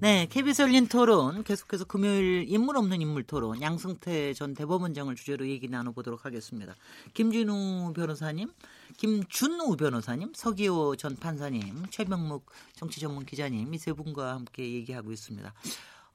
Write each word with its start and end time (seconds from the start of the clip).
네, 0.00 0.26
KBS 0.30 0.62
열린 0.62 0.86
토론 0.88 1.44
계속해서 1.44 1.84
금요일 1.84 2.46
인물 2.48 2.78
없는 2.78 3.02
인물 3.02 3.22
토론 3.22 3.60
양승태 3.60 4.32
전 4.32 4.54
대법원장을 4.54 5.14
주제로 5.14 5.46
얘기 5.46 5.68
나눠보도록 5.68 6.24
하겠습니다. 6.24 6.74
김진우 7.12 7.92
변호사님, 7.94 8.50
김준우 8.96 9.76
변호사님, 9.76 10.32
서기호 10.34 10.96
전 10.96 11.16
판사님, 11.16 11.84
최병묵 11.90 12.46
정치전문 12.76 13.26
기자님 13.26 13.74
이 13.74 13.78
세 13.78 13.92
분과 13.92 14.34
함께 14.36 14.72
얘기하고 14.72 15.12
있습니다. 15.12 15.52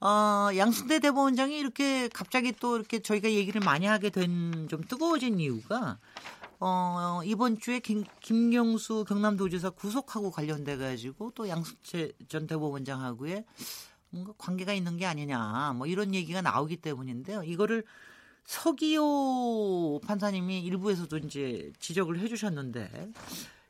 어, 0.02 0.50
양승태 0.58 1.00
대법원장이 1.00 1.56
이렇게 1.58 2.08
갑자기 2.10 2.54
또 2.60 2.76
이렇게 2.78 3.00
저희가 3.00 3.32
얘기를 3.32 3.62
많이 3.62 3.86
하게 3.86 4.10
된 4.10 4.68
좀 4.68 4.82
뜨거워진 4.84 5.40
이유가 5.40 6.00
어, 6.60 7.22
이번 7.26 7.60
주에 7.60 7.80
김, 7.80 8.04
김경수 8.22 9.06
경남도지사 9.08 9.72
구속하고 9.72 10.32
관련돼 10.32 10.78
가지고 10.78 11.32
또 11.36 11.50
양승태 11.50 12.12
전 12.28 12.48
대법원장하고의 12.48 13.46
뭔가 14.10 14.34
관계가 14.38 14.74
있는 14.74 14.98
게 14.98 15.06
아니냐 15.06 15.74
뭐 15.76 15.88
이런 15.88 16.14
얘기가 16.14 16.42
나오기 16.42 16.78
때문인데요. 16.78 17.44
이거를 17.44 17.84
서기호 18.46 20.02
판사님이 20.06 20.62
일부에서도 20.62 21.18
이제 21.18 21.72
지적을 21.80 22.20
해주셨는데 22.20 23.12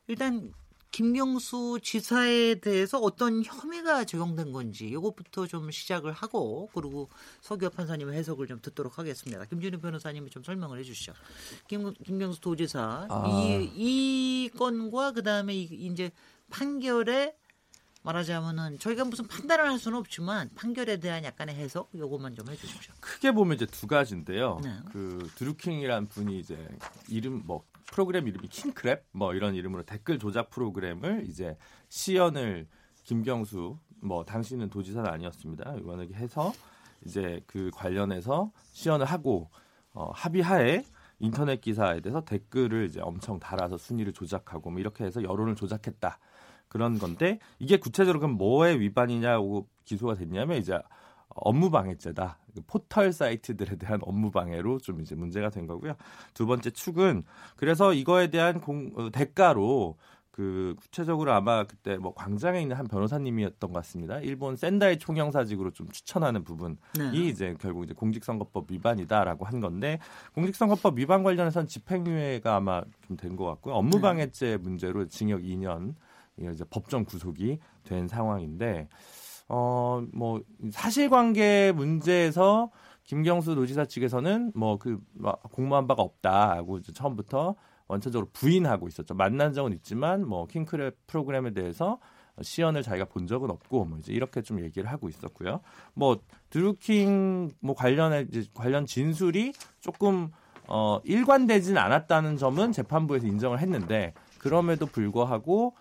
일단 0.06 0.52
김경수 0.90 1.80
지사에 1.82 2.56
대해서 2.56 2.98
어떤 2.98 3.44
혐의가 3.44 4.04
적용된 4.04 4.52
건지 4.52 4.88
이것부터 4.88 5.46
좀 5.46 5.70
시작을 5.70 6.12
하고 6.12 6.70
그리고 6.74 7.10
서기호 7.42 7.70
판사님의 7.70 8.16
해석을 8.16 8.46
좀 8.46 8.60
듣도록 8.62 8.98
하겠습니다. 8.98 9.44
김준희 9.44 9.78
변호사님이 9.78 10.30
좀 10.30 10.42
설명을 10.42 10.78
해주시죠. 10.80 11.12
김, 11.68 11.92
김경수 11.92 12.40
도지사 12.40 13.06
아. 13.10 13.24
이, 13.28 13.70
이 13.74 14.50
건과 14.56 15.12
그 15.12 15.22
다음에 15.22 15.54
이제 15.54 16.10
판결에 16.50 17.34
말하자면은 18.06 18.78
저희가 18.78 19.04
무슨 19.04 19.26
판단을 19.26 19.68
할 19.68 19.78
수는 19.80 19.98
없지만 19.98 20.48
판결에 20.54 20.98
대한 20.98 21.24
약간의 21.24 21.56
해석 21.56 21.90
요것만 21.94 22.36
좀 22.36 22.48
해주십시오. 22.48 22.94
크게 23.00 23.32
보면 23.32 23.56
이제 23.56 23.66
두 23.66 23.88
가지인데요. 23.88 24.60
네. 24.62 24.76
그 24.92 25.28
드루킹이란 25.34 26.06
분이 26.06 26.38
이제 26.38 26.56
이름 27.08 27.42
뭐 27.44 27.64
프로그램 27.86 28.28
이름이 28.28 28.48
킹크랩 28.48 29.02
뭐 29.12 29.34
이런 29.34 29.54
이름으로 29.54 29.84
댓글 29.84 30.18
조작 30.18 30.50
프로그램을 30.50 31.24
이제 31.26 31.56
시연을 31.88 32.66
김경수 33.04 33.78
뭐 34.02 34.24
당신은 34.24 34.70
도지사는 34.70 35.08
아니었습니다. 35.08 35.76
이거는 35.76 36.12
해서 36.14 36.52
이제 37.04 37.40
그 37.46 37.70
관련해서 37.74 38.50
시연을 38.72 39.06
하고 39.06 39.50
어, 39.92 40.10
합의하에 40.12 40.84
인터넷 41.18 41.60
기사에 41.60 42.00
대해서 42.00 42.24
댓글을 42.24 42.86
이제 42.86 43.00
엄청 43.00 43.38
달아서 43.38 43.78
순위를 43.78 44.12
조작하고 44.12 44.70
뭐 44.70 44.80
이렇게 44.80 45.04
해서 45.04 45.22
여론을 45.22 45.56
조작했다. 45.56 46.18
그런 46.68 46.98
건데 46.98 47.38
이게 47.58 47.78
구체적으로 47.78 48.20
그럼 48.20 48.36
뭐에 48.36 48.78
위반이냐고 48.78 49.68
기소가 49.84 50.14
됐냐면 50.14 50.58
이제 50.58 50.78
업무 51.36 51.70
방해죄다. 51.70 52.38
그 52.54 52.62
포털 52.66 53.12
사이트들에 53.12 53.76
대한 53.76 54.00
업무 54.02 54.30
방해로 54.30 54.78
좀 54.78 55.00
이제 55.00 55.14
문제가 55.14 55.50
된 55.50 55.66
거고요. 55.66 55.94
두 56.34 56.46
번째 56.46 56.70
축은 56.70 57.24
그래서 57.56 57.92
이거에 57.92 58.28
대한 58.28 58.60
공, 58.60 58.92
어, 58.96 59.10
대가로 59.10 59.96
그 60.30 60.74
구체적으로 60.78 61.32
아마 61.32 61.64
그때 61.64 61.96
뭐 61.96 62.12
광장에 62.12 62.60
있는 62.60 62.76
한 62.76 62.86
변호사님이었던 62.86 63.72
것 63.72 63.78
같습니다. 63.80 64.18
일본 64.20 64.54
센다이 64.56 64.98
총영사직으로 64.98 65.70
좀 65.70 65.88
추천하는 65.88 66.44
부분이 66.44 66.76
네. 66.98 67.10
이제 67.14 67.56
결국 67.58 67.84
이제 67.84 67.94
공직선거법 67.94 68.70
위반이다라고 68.70 69.46
한 69.46 69.60
건데 69.60 69.98
공직선거법 70.34 70.98
위반 70.98 71.22
관련해서는 71.22 71.68
집행유예가 71.68 72.54
아마 72.56 72.82
좀 73.08 73.16
된 73.16 73.34
것 73.36 73.46
같고요. 73.46 73.74
업무방해죄 73.76 74.58
문제로 74.58 75.06
징역 75.08 75.40
2년 75.40 75.94
이제 76.38 76.64
법정 76.68 77.06
구속이 77.06 77.58
된 77.84 78.06
상황인데 78.06 78.88
어 79.48 80.02
뭐 80.12 80.42
사실관계 80.70 81.72
문제에서 81.72 82.70
김경수 83.04 83.54
노지사 83.54 83.84
측에서는 83.86 84.52
뭐 84.54 84.78
그 84.78 84.98
공모한 85.52 85.86
바가 85.86 86.02
없다고 86.02 86.82
처음부터 86.82 87.54
원천적으로 87.88 88.28
부인하고 88.32 88.88
있었죠. 88.88 89.14
만난 89.14 89.52
적은 89.52 89.72
있지만 89.74 90.26
뭐 90.26 90.46
킹크랩 90.48 90.94
프로그램에 91.06 91.52
대해서 91.52 91.98
시연을 92.42 92.82
자기가 92.82 93.06
본 93.06 93.26
적은 93.26 93.50
없고 93.50 93.84
뭐 93.84 93.98
이제 93.98 94.12
이렇게 94.12 94.42
좀 94.42 94.60
얘기를 94.60 94.90
하고 94.90 95.08
있었고요. 95.08 95.60
뭐 95.94 96.18
드루킹 96.50 97.52
뭐 97.60 97.74
관련해 97.74 98.26
관련 98.54 98.84
진술이 98.86 99.52
조금 99.80 100.30
어 100.68 100.98
일관되진 101.04 101.78
않았다는 101.78 102.36
점은 102.36 102.72
재판부에서 102.72 103.26
인정을 103.26 103.60
했는데 103.60 104.12
그럼에도 104.38 104.84
불구하고 104.86 105.74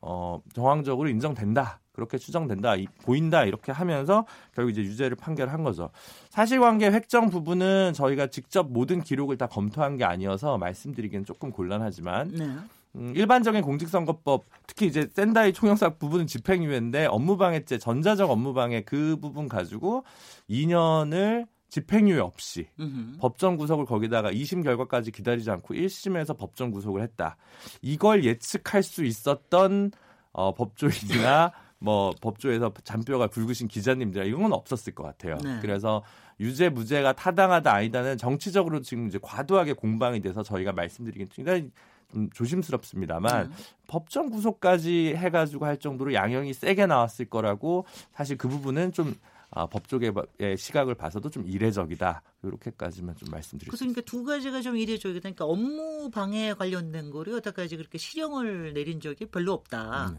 어, 0.00 0.40
정황적으로 0.52 1.08
인정된다. 1.08 1.78
그렇게 1.92 2.18
추정된다, 2.18 2.76
이, 2.76 2.86
보인다 3.02 3.44
이렇게 3.44 3.72
하면서 3.72 4.26
결국 4.54 4.70
이제 4.70 4.82
유죄를 4.82 5.16
판결한 5.16 5.62
거죠. 5.62 5.90
사실관계 6.30 6.90
획정 6.90 7.30
부분은 7.30 7.92
저희가 7.92 8.28
직접 8.28 8.70
모든 8.70 9.02
기록을 9.02 9.36
다 9.36 9.46
검토한 9.46 9.96
게 9.96 10.04
아니어서 10.04 10.58
말씀드리기는 10.58 11.24
조금 11.24 11.50
gon란하지만 11.50 12.28
네. 12.32 12.56
음, 12.94 13.12
일반적인 13.16 13.62
공직선거법 13.62 14.44
특히 14.66 14.86
이제 14.86 15.08
샌다이 15.10 15.52
총영사 15.52 15.90
부분은 15.90 16.26
집행유예인데 16.26 17.06
업무방해죄 17.06 17.78
전자적 17.78 18.30
업무방해 18.30 18.82
그 18.82 19.16
부분 19.20 19.48
가지고 19.48 20.04
2년을 20.50 21.46
집행유예 21.68 22.18
없이 22.20 22.68
으흠. 22.78 23.16
법정 23.18 23.56
구속을 23.56 23.86
거기다가 23.86 24.30
2심 24.30 24.62
결과까지 24.62 25.10
기다리지 25.10 25.50
않고 25.50 25.72
1심에서 25.72 26.36
법정 26.36 26.70
구속을 26.70 27.00
했다. 27.02 27.36
이걸 27.80 28.24
예측할 28.24 28.82
수 28.82 29.04
있었던 29.04 29.90
어, 30.32 30.54
법조인이나 30.54 31.52
뭐 31.82 32.14
법조에서 32.20 32.72
잔뼈가 32.84 33.26
굵으신 33.26 33.66
기자님들 33.66 34.26
이건 34.26 34.52
없었을 34.52 34.94
것 34.94 35.02
같아요. 35.02 35.36
네. 35.42 35.58
그래서 35.60 36.02
유죄 36.38 36.68
무죄가 36.68 37.12
타당하다 37.12 37.72
아니다는 37.72 38.18
정치적으로 38.18 38.80
지금 38.80 39.08
이제 39.08 39.18
과도하게 39.20 39.74
공방이 39.74 40.20
돼서 40.20 40.42
저희가 40.42 40.72
말씀드리긴 40.72 41.28
굉장히 41.28 41.70
좀 42.12 42.30
조심스럽습니다만 42.30 43.48
네. 43.48 43.54
법정 43.88 44.30
구속까지 44.30 45.14
해가지고 45.16 45.66
할 45.66 45.78
정도로 45.78 46.14
양형이 46.14 46.52
세게 46.52 46.86
나왔을 46.86 47.24
거라고 47.24 47.84
사실 48.12 48.36
그 48.36 48.48
부분은 48.48 48.92
좀 48.92 49.14
아, 49.54 49.66
법조계의 49.66 50.56
시각을 50.56 50.94
봐서도 50.94 51.28
좀 51.28 51.46
이례적이다. 51.46 52.22
이렇게까지만 52.42 53.16
좀 53.16 53.28
말씀드리겠습니다. 53.30 53.76
그러니까 53.78 54.00
두 54.10 54.24
가지가 54.24 54.62
좀 54.62 54.76
이례적이다. 54.76 55.20
그러니까 55.20 55.44
업무 55.44 56.10
방해 56.10 56.54
관련된 56.54 57.10
거를 57.10 57.34
여태까지 57.34 57.76
그렇게 57.76 57.98
실형을 57.98 58.72
내린 58.72 58.98
적이 59.00 59.26
별로 59.26 59.52
없다. 59.52 60.08
음. 60.08 60.18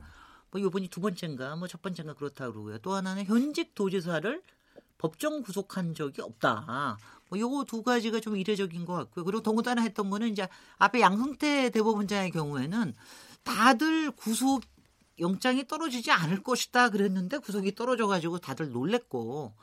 뭐 0.53 0.61
이번이 0.61 0.87
두 0.89 1.01
번째인가 1.01 1.55
뭐 1.55 1.67
첫 1.67 1.81
번째인가 1.81 2.13
그렇다 2.13 2.49
그러고요. 2.51 2.77
또 2.79 2.93
하나는 2.93 3.25
현직 3.25 3.73
도지사를 3.73 4.41
법정 4.97 5.41
구속한 5.41 5.95
적이 5.95 6.21
없다. 6.21 6.97
뭐 7.29 7.39
요거 7.39 7.65
두 7.65 7.81
가지가 7.83 8.19
좀 8.19 8.37
이례적인 8.37 8.85
것 8.85 8.93
같고요. 8.93 9.25
그리고 9.25 9.41
더군다나 9.41 9.81
했던 9.81 10.09
거는 10.09 10.29
이제 10.29 10.47
앞에 10.77 11.01
양승태 11.01 11.71
대법원장의 11.71 12.31
경우에는 12.31 12.93
다들 13.43 14.11
구속 14.11 14.61
영장이 15.19 15.67
떨어지지 15.67 16.11
않을 16.11 16.43
것이다 16.43 16.89
그랬는데 16.89 17.39
구속이 17.39 17.75
떨어져 17.75 18.07
가지고 18.07 18.37
다들 18.39 18.71
놀랬고 18.71 19.53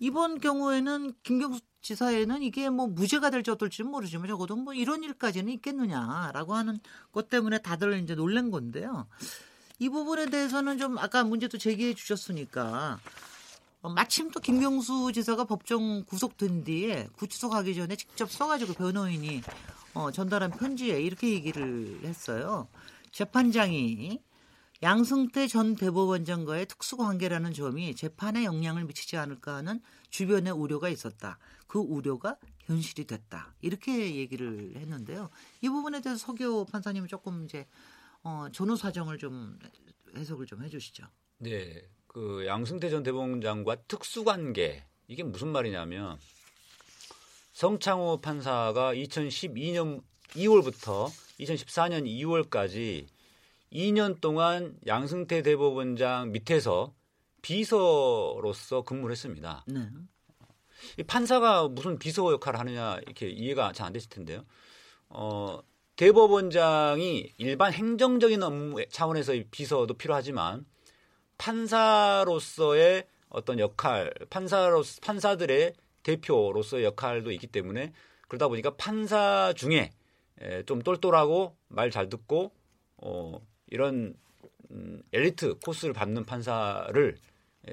이번 0.00 0.40
경우에는 0.40 1.14
김경수 1.22 1.60
지사에는 1.82 2.42
이게 2.42 2.68
뭐 2.68 2.86
무죄가 2.86 3.30
될지 3.30 3.50
어떨지는 3.50 3.90
모르지만 3.90 4.28
적어도 4.28 4.54
뭐 4.54 4.74
이런 4.74 5.02
일까지는 5.02 5.50
있겠느냐라고 5.54 6.54
하는 6.54 6.78
것 7.10 7.30
때문에 7.30 7.58
다들 7.58 7.98
이제 8.02 8.14
놀란 8.14 8.50
건데요. 8.50 9.06
이 9.80 9.88
부분에 9.88 10.26
대해서는 10.26 10.76
좀 10.76 10.98
아까 10.98 11.24
문제도 11.24 11.56
제기해 11.56 11.94
주셨으니까 11.94 13.00
어, 13.80 13.88
마침 13.88 14.30
또 14.30 14.38
김경수 14.38 15.10
지사가 15.14 15.44
법정 15.44 16.04
구속된 16.04 16.64
뒤에 16.64 17.08
구치소 17.16 17.48
가기 17.48 17.74
전에 17.74 17.96
직접 17.96 18.30
써가지고 18.30 18.74
변호인이 18.74 19.40
어, 19.94 20.12
전달한 20.12 20.50
편지에 20.50 21.00
이렇게 21.00 21.30
얘기를 21.30 21.98
했어요. 22.04 22.68
재판장이 23.10 24.20
양승태 24.82 25.46
전 25.46 25.76
대법원장과의 25.76 26.66
특수관계라는 26.66 27.54
점이 27.54 27.94
재판에 27.94 28.44
영향을 28.44 28.84
미치지 28.84 29.16
않을까 29.16 29.56
하는 29.56 29.80
주변의 30.10 30.52
우려가 30.52 30.90
있었다. 30.90 31.38
그 31.66 31.78
우려가 31.78 32.36
현실이 32.64 33.06
됐다. 33.06 33.54
이렇게 33.62 34.14
얘기를 34.16 34.74
했는데요. 34.76 35.30
이 35.62 35.68
부분에 35.70 36.02
대해서 36.02 36.26
서교 36.26 36.66
판사님은 36.66 37.08
조금 37.08 37.44
이제 37.44 37.66
어, 38.22 38.46
전후 38.52 38.76
사정을 38.76 39.18
좀 39.18 39.58
해석을 40.16 40.46
좀 40.46 40.62
해주시죠. 40.62 41.04
네, 41.38 41.82
그 42.06 42.44
양승태 42.46 42.90
전 42.90 43.02
대법원장과 43.02 43.76
특수관계 43.88 44.84
이게 45.08 45.22
무슨 45.22 45.48
말이냐면 45.48 46.18
성창호 47.52 48.20
판사가 48.20 48.94
2012년 48.94 50.02
2월부터 50.30 51.10
2014년 51.40 52.04
2월까지 52.04 53.06
2년 53.72 54.20
동안 54.20 54.76
양승태 54.86 55.42
대법원장 55.42 56.32
밑에서 56.32 56.94
비서로서 57.42 58.82
근무를 58.82 59.12
했습니다. 59.12 59.64
네. 59.66 59.88
이 60.98 61.02
판사가 61.02 61.68
무슨 61.68 61.98
비서 61.98 62.32
역할을 62.32 62.58
하느냐 62.58 62.96
이렇게 63.02 63.28
이해가 63.28 63.72
잘 63.72 63.86
안 63.86 63.92
되실 63.92 64.08
텐데요. 64.10 64.44
어, 65.08 65.60
대법원장이 66.00 67.34
일반 67.36 67.74
행정적인 67.74 68.42
업무 68.42 68.82
차원에서의 68.88 69.48
비서도 69.50 69.92
필요하지만 69.98 70.64
판사로서의 71.36 73.06
어떤 73.28 73.58
역할, 73.58 74.10
판사로 74.30 74.82
판사들의 75.02 75.74
대표로서의 76.02 76.84
역할도 76.84 77.32
있기 77.32 77.48
때문에 77.48 77.92
그러다 78.28 78.48
보니까 78.48 78.76
판사 78.76 79.52
중에 79.54 79.90
좀 80.64 80.80
똘똘하고 80.80 81.54
말 81.68 81.90
잘 81.90 82.08
듣고 82.08 82.54
어, 82.96 83.38
이런 83.66 84.14
음, 84.70 85.02
엘리트 85.12 85.58
코스를 85.58 85.92
받는 85.92 86.24
판사를 86.24 87.18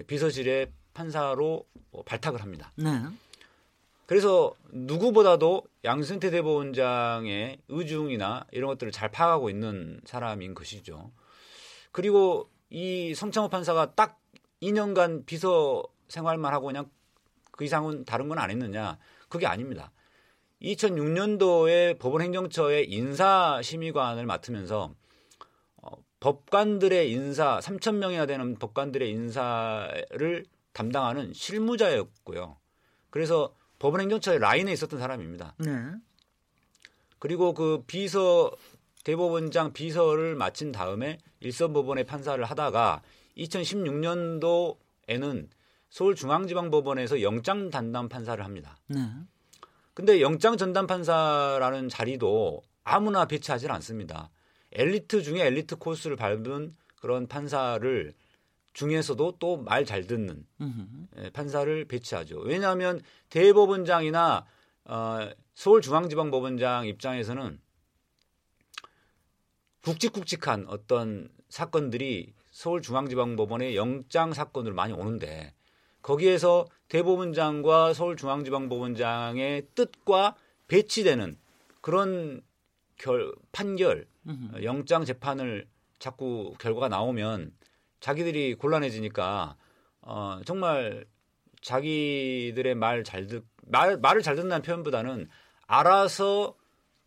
비서실의 0.07 0.73
판사로 0.93 1.65
어, 1.91 2.03
발탁을 2.03 2.41
합니다. 2.41 2.73
네. 2.75 2.89
그래서 4.07 4.53
누구보다도 4.71 5.63
양승태 5.83 6.31
대법원장의 6.31 7.59
의중이나 7.67 8.47
이런 8.51 8.69
것들을 8.69 8.91
잘 8.93 9.11
파악하고 9.11 9.49
있는 9.49 9.99
사람인 10.05 10.55
것이죠. 10.55 11.11
그리고 11.91 12.49
이 12.69 13.13
성창호 13.13 13.49
판사가 13.49 13.95
딱 13.95 14.19
2년간 14.61 15.25
비서 15.25 15.83
생활만 16.07 16.53
하고 16.53 16.67
그냥 16.67 16.89
그 17.51 17.65
이상은 17.65 18.05
다른 18.05 18.29
건 18.29 18.39
안 18.39 18.49
했느냐? 18.49 18.97
그게 19.27 19.45
아닙니다. 19.45 19.91
2006년도에 20.61 21.99
법원 21.99 22.21
행정처의 22.21 22.89
인사심의관을 22.89 24.25
맡으면서 24.25 24.93
어, 25.81 25.91
법관들의 26.21 27.11
인사 27.11 27.59
3천 27.59 27.95
명이나 27.95 28.25
되는 28.25 28.57
법관들의 28.57 29.09
인사를 29.09 30.45
담당하는 30.71 31.33
실무자였고요. 31.33 32.57
그래서 33.09 33.53
법원 33.79 34.01
행정처의 34.01 34.39
라인에 34.39 34.71
있었던 34.73 34.99
사람입니다. 34.99 35.55
네. 35.59 35.71
그리고 37.19 37.53
그 37.53 37.83
비서 37.87 38.51
대법원장 39.03 39.73
비서를 39.73 40.35
마친 40.35 40.71
다음에 40.71 41.17
일선 41.39 41.73
법원의 41.73 42.05
판사를 42.05 42.43
하다가 42.43 43.01
2016년도에는 43.37 45.47
서울중앙지방법원에서 45.89 47.21
영장 47.21 47.69
담당 47.69 48.09
판사를 48.09 48.43
합니다. 48.43 48.77
네. 48.87 48.99
근데 49.93 50.21
영장 50.21 50.57
전담 50.57 50.85
판사라는 50.85 51.89
자리도 51.89 52.61
아무나 52.83 53.25
배치하지 53.25 53.67
않습니다. 53.67 54.29
엘리트 54.73 55.23
중에 55.23 55.45
엘리트 55.45 55.77
코스를 55.77 56.15
밟은 56.15 56.73
그런 56.97 57.27
판사를 57.27 58.13
중에서도 58.77 59.37
또 59.39 59.57
말 59.57 59.85
잘 59.85 60.05
듣는 60.05 60.45
예, 61.17 61.29
판사를 61.31 61.85
배치하죠. 61.85 62.41
왜냐하면 62.41 63.01
대법원장이나 63.29 64.45
어, 64.85 65.29
서울중앙지방법원장 65.55 66.85
입장에서는 66.85 67.59
굵직굵직한 69.81 70.65
어떤 70.67 71.29
사건들이 71.49 72.33
서울중앙지방법원의 72.51 73.75
영장 73.75 74.33
사건으로 74.33 74.75
많이 74.75 74.93
오는데 74.93 75.55
거기에서 76.03 76.67
대법원장과 76.89 77.93
서울중앙지방법원장의 77.95 79.69
뜻과 79.73 80.35
배치되는 80.67 81.39
그런 81.81 82.41
결, 82.95 83.33
판결, 83.51 84.05
음흠. 84.27 84.63
영장 84.63 85.03
재판을 85.03 85.67
자꾸 85.97 86.53
결과가 86.59 86.89
나오면 86.89 87.53
자기들이 87.99 88.55
곤란해지니까 88.55 89.55
어, 90.01 90.39
정말 90.45 91.05
자기들의 91.61 92.75
말 92.75 93.03
잘 93.03 93.27
듣, 93.27 93.45
말, 93.65 93.97
말을 93.97 94.21
잘 94.21 94.35
듣는 94.35 94.61
표현보다는 94.61 95.27
알아서 95.65 96.55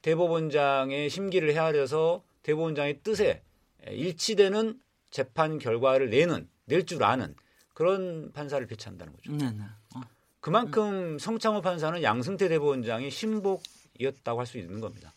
대법원장의 0.03 1.09
심기를 1.11 1.53
헤아려서 1.55 2.23
대법원장의 2.43 3.01
뜻에 3.03 3.43
일치되는 3.87 4.81
재판 5.11 5.59
결과를 5.59 6.11
내는 6.11 6.49
낼 6.67 6.85
줄 6.87 7.03
아는 7.03 7.35
그런 7.75 8.31
판사를 8.33 8.65
배치한다는 8.67 9.13
거죠. 9.15 9.33
네네. 9.33 9.53
네. 9.53 9.65
어. 9.97 10.01
그만큼 10.41 11.19
성창호 11.19 11.61
판사는 11.63 12.03
양승태 12.03 12.49
대법원장이 12.49 13.11
신복이었다고 13.11 14.41
할 14.41 14.47
수 14.47 14.59
있는 14.59 14.81
겁니다. 14.81 15.13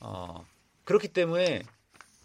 어, 0.00 0.44
그렇기 0.84 1.08
때문에 1.08 1.62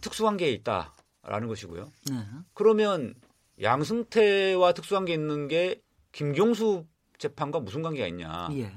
특수관계에 0.01 0.51
있다 0.51 0.93
라는 1.27 1.47
것이고요. 1.47 1.91
네. 2.09 2.15
그러면 2.53 3.13
양승태와 3.61 4.73
특수관계 4.73 5.13
있는 5.13 5.47
게 5.47 5.81
김경수 6.11 6.85
재판과 7.17 7.59
무슨 7.59 7.81
관계가 7.81 8.07
있냐? 8.07 8.49
예. 8.53 8.71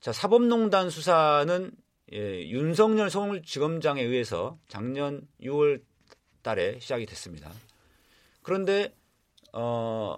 자 0.00 0.12
사법농단 0.12 0.90
수사는 0.90 1.70
예, 2.12 2.48
윤석열 2.48 3.10
서울지검장에 3.10 4.02
의해서 4.02 4.58
작년 4.68 5.28
6월 5.42 5.82
달에 6.42 6.78
시작이 6.80 7.06
됐습니다. 7.06 7.52
그런데 8.42 8.94
어, 9.52 10.16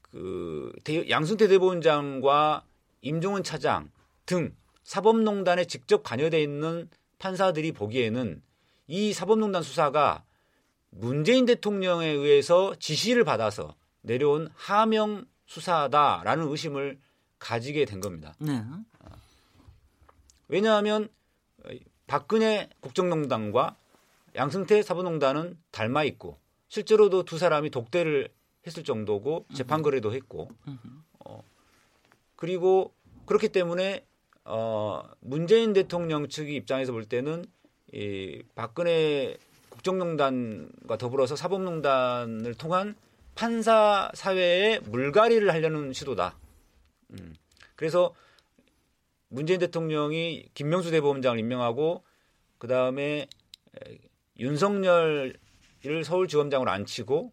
그 0.00 0.72
양승태 1.08 1.48
대법원장과 1.48 2.64
임종원 3.02 3.44
차장 3.44 3.90
등 4.26 4.54
사법농단에 4.82 5.66
직접 5.66 6.02
관여돼 6.02 6.42
있는 6.42 6.88
판사들이 7.18 7.72
보기에는 7.72 8.42
이 8.86 9.12
사법농단 9.12 9.62
수사가 9.62 10.24
문재인 10.90 11.46
대통령에 11.46 12.06
의해서 12.06 12.74
지시를 12.78 13.24
받아서 13.24 13.74
내려온 14.02 14.48
하명 14.54 15.24
수사다라는 15.46 16.48
의심을 16.48 16.98
가지게 17.38 17.84
된 17.84 18.00
겁니다. 18.00 18.34
네. 18.38 18.62
왜냐하면 20.48 21.08
박근혜 22.06 22.68
국정농단과 22.80 23.76
양승태 24.36 24.82
사법농단은 24.82 25.58
닮아 25.70 26.04
있고 26.04 26.38
실제로도 26.68 27.24
두 27.24 27.38
사람이 27.38 27.70
독대를 27.70 28.28
했을 28.66 28.82
정도고 28.82 29.46
재판 29.54 29.82
거래도 29.82 30.14
했고 30.14 30.50
어, 31.20 31.42
그리고 32.36 32.92
그렇기 33.26 33.48
때문에 33.50 34.04
어, 34.44 35.02
문재인 35.20 35.72
대통령 35.72 36.28
측의 36.28 36.54
입장에서 36.56 36.92
볼 36.92 37.04
때는 37.04 37.44
이 37.94 38.42
박근혜 38.56 39.36
국정농단과 39.68 40.98
더불어서 40.98 41.36
사법농단을 41.36 42.54
통한 42.54 42.96
판사 43.36 44.10
사회에 44.14 44.80
물갈이를 44.80 45.50
하려는 45.52 45.92
시도다. 45.92 46.36
음. 47.12 47.34
그래서 47.76 48.12
문재인 49.28 49.60
대통령이 49.60 50.48
김명수 50.54 50.90
대법원장을 50.90 51.38
임명하고 51.38 52.02
그 52.58 52.66
다음에 52.66 53.28
윤석열을 54.38 55.38
서울지검장으로 56.04 56.70
앉히고 56.70 57.32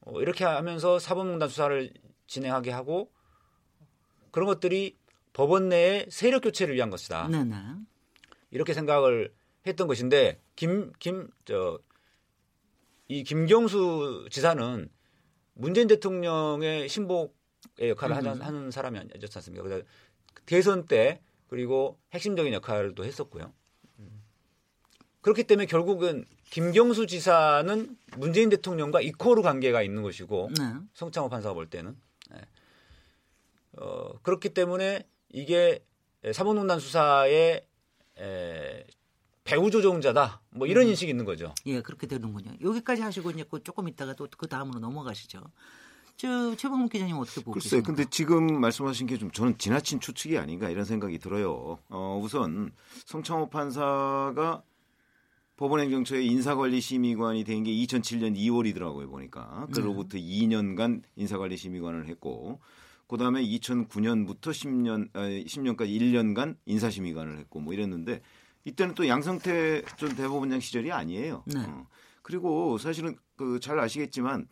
어, 0.00 0.20
이렇게 0.20 0.44
하면서 0.44 0.98
사법농단 0.98 1.48
수사를 1.48 1.90
진행하게 2.26 2.70
하고 2.70 3.10
그런 4.30 4.46
것들이 4.46 4.96
법원 5.32 5.70
내에 5.70 6.06
세력 6.10 6.42
교체를 6.42 6.74
위한 6.74 6.90
것이다. 6.90 7.28
네네. 7.28 7.54
이렇게 8.50 8.74
생각을 8.74 9.32
했던 9.66 9.86
것인데 9.88 10.40
김 10.54 10.92
김 10.98 11.30
저 11.44 11.80
이 13.08 13.22
김경수 13.22 14.26
지사는 14.30 14.88
문재인 15.54 15.86
대통령의 15.86 16.88
신복의 16.88 17.90
역할을 17.90 18.26
음. 18.26 18.42
하는 18.42 18.70
사람이 18.70 18.98
아니지 18.98 19.26
않습니까? 19.32 19.62
그래서 19.62 19.84
대선 20.44 20.86
때 20.86 21.20
그리고 21.48 21.98
핵심적인 22.12 22.52
역할도 22.52 23.04
했었고요. 23.04 23.52
그렇기 25.20 25.44
때문에 25.44 25.66
결국은 25.66 26.24
김경수 26.50 27.06
지사는 27.06 27.96
문재인 28.16 28.48
대통령과 28.48 29.00
이코르 29.00 29.42
관계가 29.42 29.82
있는 29.82 30.02
것이고 30.02 30.50
네. 30.56 30.74
성창호 30.94 31.28
판사가 31.28 31.54
볼 31.54 31.68
때는 31.68 31.96
네. 32.30 32.40
어, 33.72 34.18
그렇기 34.22 34.50
때문에 34.50 35.06
이게 35.30 35.84
사법농단 36.32 36.78
수사의 36.78 37.66
에, 38.18 38.84
배후 39.46 39.70
조종자다 39.70 40.42
뭐 40.50 40.66
이런 40.66 40.84
음. 40.86 40.90
인식이 40.90 41.10
있는 41.10 41.24
거죠. 41.24 41.54
예, 41.66 41.80
그렇게 41.80 42.06
되는군요. 42.06 42.52
여기까지 42.60 43.00
하시고 43.02 43.30
이제 43.30 43.44
조금 43.64 43.88
있다가 43.88 44.14
또 44.14 44.26
그 44.36 44.48
다음으로 44.48 44.80
넘어가시죠. 44.80 45.40
저 46.16 46.56
최범욱 46.56 46.90
기자님 46.90 47.16
어떻게 47.16 47.40
보고 47.40 47.52
글쎄, 47.52 47.76
계십니까? 47.76 47.86
근데 47.86 48.04
지금 48.10 48.60
말씀하신 48.60 49.06
게 49.06 49.16
좀 49.18 49.30
저는 49.30 49.56
지나친 49.58 50.00
추측이 50.00 50.36
아닌가 50.38 50.68
이런 50.70 50.84
생각이 50.84 51.18
들어요. 51.18 51.78
어, 51.88 52.20
우선 52.22 52.72
성창호 53.04 53.48
판사가 53.50 54.62
법원행정처의 55.56 56.26
인사관리심의관이 56.26 57.44
된 57.44 57.62
게 57.64 57.70
2007년 57.72 58.36
2월이더라고요 58.36 59.08
보니까 59.10 59.66
그로부터 59.72 60.18
네. 60.18 60.22
2년간 60.24 61.02
인사관리심의관을 61.16 62.08
했고 62.08 62.60
그 63.08 63.16
다음에 63.16 63.42
2009년부터 63.42 64.50
10년 64.50 65.08
아, 65.14 65.20
10년까지 65.22 65.88
1년간 65.98 66.56
인사심의관을 66.66 67.38
했고 67.38 67.60
뭐 67.60 67.72
이랬는데 67.72 68.20
이때는 68.66 68.94
또 68.94 69.06
양성태 69.08 69.82
전 69.96 70.14
대법원장 70.16 70.60
시절이 70.60 70.92
아니에요. 70.92 71.44
네. 71.46 71.60
어. 71.60 71.86
그리고 72.22 72.76
사실은 72.78 73.16
그 73.36 73.58
잘 73.60 73.78
아시겠지만 73.78 74.48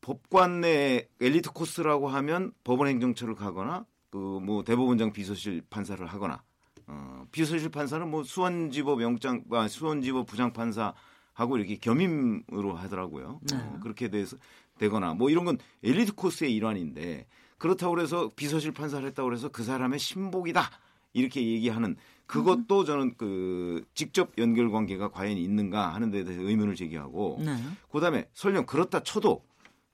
법관 0.00 0.60
내 0.62 1.08
엘리트 1.20 1.50
코스라고 1.52 2.08
하면 2.08 2.52
법원 2.64 2.88
행정처를 2.88 3.34
가거나 3.34 3.84
그 4.10 4.18
뭐 4.40 4.62
대법원장 4.64 5.12
비서실 5.12 5.62
판사를 5.70 6.04
하거나 6.06 6.42
어, 6.86 7.24
비서실 7.32 7.70
판사는 7.70 8.08
뭐 8.08 8.22
수원지법 8.24 9.02
영장 9.02 9.42
아, 9.50 9.66
수원지법 9.68 10.26
부장 10.26 10.52
판사 10.52 10.94
하고 11.32 11.56
이렇게 11.56 11.76
겸임으로 11.76 12.74
하더라고요. 12.74 13.40
네. 13.50 13.56
어, 13.56 13.78
그렇게 13.82 14.08
돼서 14.08 14.36
되거나 14.78 15.14
뭐 15.14 15.30
이런 15.30 15.44
건 15.44 15.58
엘리트 15.82 16.14
코스의 16.14 16.54
일환인데 16.54 17.26
그렇다고 17.58 17.94
그래서 17.94 18.30
비서실 18.36 18.72
판사를 18.72 19.06
했다고 19.08 19.28
그래서 19.28 19.48
그 19.48 19.62
사람의 19.64 19.98
신복이다 19.98 20.70
이렇게 21.12 21.44
얘기하는 21.46 21.96
그것도 22.26 22.80
음. 22.80 22.84
저는 22.84 23.14
그 23.16 23.84
직접 23.94 24.32
연결 24.38 24.70
관계가 24.70 25.10
과연 25.10 25.36
있는가 25.36 25.94
하는 25.94 26.10
데 26.10 26.24
대해서 26.24 26.42
의문을 26.42 26.76
제기하고 26.76 27.40
네. 27.44 27.56
그다음에 27.90 28.28
설령 28.32 28.64
그렇다 28.66 29.02
쳐도 29.02 29.44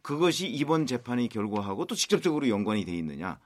그것이 0.03 0.47
이번 0.49 0.87
재판의 0.87 1.29
결과하고 1.29 1.87
또 1.87 1.95
직접적으로 1.95 2.49
연관이 2.49 2.85
돼 2.85 2.97
있느냐 2.97 3.39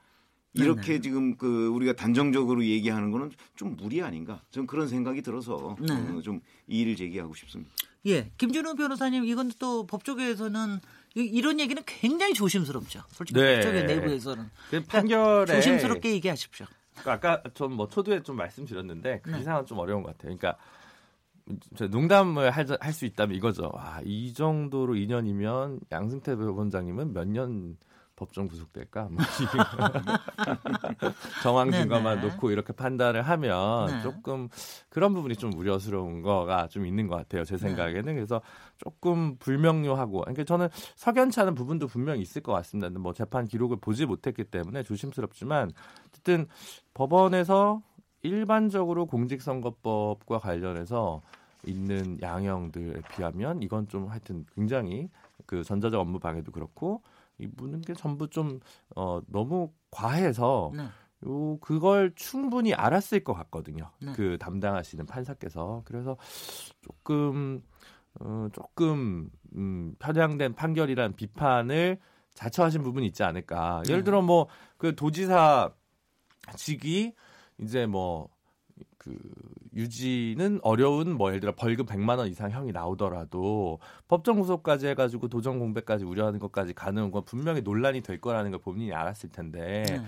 이렇게 0.55 0.89
네네. 0.89 1.01
지금 1.01 1.37
그 1.37 1.69
우리가 1.69 1.95
단정적으로 1.95 2.65
얘기하는 2.65 3.11
거는 3.11 3.31
좀 3.57 3.77
무리 3.77 4.03
아닌가? 4.03 4.43
저는 4.51 4.67
그런 4.67 4.87
생각이 4.87 5.23
들어서 5.23 5.77
네. 5.81 5.95
어, 5.95 6.21
좀 6.23 6.41
이의를 6.67 6.95
제기하고 6.95 7.35
싶습니다. 7.35 7.73
예, 8.07 8.31
김준호 8.37 8.75
변호사님 8.75 9.25
이건 9.25 9.51
또 9.59 9.87
법조계에서는 9.87 10.81
이런 11.15 11.61
얘기는 11.61 11.83
굉장히 11.87 12.35
조심스럽죠. 12.35 13.03
솔직히 13.11 13.41
네. 13.41 13.57
법조계 13.57 13.83
내부에서는 13.85 14.45
그 14.45 14.71
그러니까 14.71 14.93
판결에 14.93 15.55
조심스럽게 15.55 16.13
얘기하십시오. 16.13 16.67
그러니까 17.01 17.13
아까 17.13 17.43
전 17.55 17.73
뭐 17.73 17.89
초두에 17.89 18.23
좀 18.23 18.37
말씀드렸는데 18.37 19.21
그 19.23 19.31
네. 19.31 19.41
이상은 19.41 19.67
좀 19.67 19.79
어려운 19.79 20.03
것 20.03 20.17
같아요. 20.17 20.37
그러니까 20.37 20.59
농담을 21.91 22.51
할 22.51 22.93
수 22.93 23.05
있다면 23.07 23.37
이거죠. 23.37 23.71
아, 23.77 24.01
이 24.05 24.33
정도로 24.33 24.95
인연이면 24.97 25.81
양승태 25.91 26.37
법원장님은 26.37 27.13
몇 27.13 27.27
년 27.27 27.77
법정 28.15 28.47
구속될까? 28.47 29.09
뭐 29.11 29.17
정황 31.43 31.71
증거만 31.73 32.21
놓고 32.21 32.51
이렇게 32.51 32.73
판단을 32.73 33.23
하면 33.23 33.87
네. 33.87 34.03
조금 34.03 34.49
그런 34.91 35.15
부분이 35.15 35.37
좀 35.37 35.53
우려스러운 35.55 36.23
거가 36.23 36.69
좀 36.69 36.87
있는 36.87 37.09
것 37.09 37.17
같아요. 37.17 37.45
제 37.45 37.57
네. 37.57 37.63
생각에는 37.63 38.05
네. 38.05 38.15
그래서 38.15 38.41
조금 38.77 39.37
불명료하고 39.39 40.21
그러니까 40.21 40.45
저는 40.45 40.69
석연치 40.97 41.41
않은 41.41 41.55
부분도 41.55 41.87
분명히 41.89 42.21
있을 42.21 42.43
것 42.43 42.53
같습니다. 42.53 42.91
뭐 42.99 43.13
재판 43.13 43.47
기록을 43.47 43.79
보지 43.81 44.07
못했기 44.07 44.45
때문에 44.45 44.83
조심스럽지만 44.83 45.71
어쨌든 46.23 46.47
법원에서 46.95 47.83
일반적으로 48.23 49.07
공직선거법과 49.07 50.39
관련해서 50.39 51.21
있는 51.65 52.19
양형들에 52.21 53.03
비하면 53.15 53.63
이건 53.63 53.89
좀 53.89 54.09
하여튼 54.09 54.47
굉장히 54.55 55.09
그 55.47 55.63
전자적 55.63 56.01
업무 56.01 56.19
방해도 56.19 56.53
그렇고 56.53 57.03
이분은 57.39 57.83
게 57.83 57.95
전부 57.95 58.29
좀 58.29 58.61
어, 58.95 59.21
너무 59.27 59.73
과해서 59.91 60.73
네. 60.75 60.85
요 61.25 61.59
그걸 61.61 62.13
충분히 62.15 62.75
알았을 62.75 63.23
것 63.25 63.33
같거든요. 63.35 63.91
네. 64.01 64.13
그 64.15 64.39
담당하시는 64.39 65.07
판사께서 65.07 65.83
그래서 65.85 66.17
조금 66.83 67.63
어, 68.21 68.49
조금 68.53 69.31
음, 69.55 69.95
편향된 69.99 70.55
판결이란 70.55 71.15
비판을 71.15 71.99
자처하신 72.35 72.83
부분이 72.83 73.07
있지 73.07 73.23
않을까. 73.23 73.83
예를 73.87 74.01
네. 74.01 74.05
들어 74.05 74.23
뭐 74.23 74.49
그 74.83 74.97
도지사 74.97 75.71
직이 76.57 77.15
이제 77.59 77.87
뭐 77.87 78.29
그 79.03 79.19
유지는 79.75 80.61
어려운 80.63 81.17
뭐 81.17 81.31
예를 81.31 81.41
들어 81.41 81.53
벌금 81.57 81.87
100만 81.87 82.19
원 82.19 82.29
이상 82.29 82.51
형이 82.51 82.71
나오더라도 82.71 83.81
법정 84.07 84.39
구속까지 84.39 84.87
해가지고 84.89 85.29
도전 85.29 85.59
공백까지 85.59 86.05
우려하는 86.05 86.39
것까지 86.39 86.73
가는 86.73 87.11
건 87.11 87.25
분명히 87.25 87.63
논란이 87.63 88.03
될 88.03 88.21
거라는 88.21 88.53
걸 88.53 88.61
본인이 88.61 88.93
알았을 88.93 89.31
텐데 89.31 89.85
네. 89.89 90.03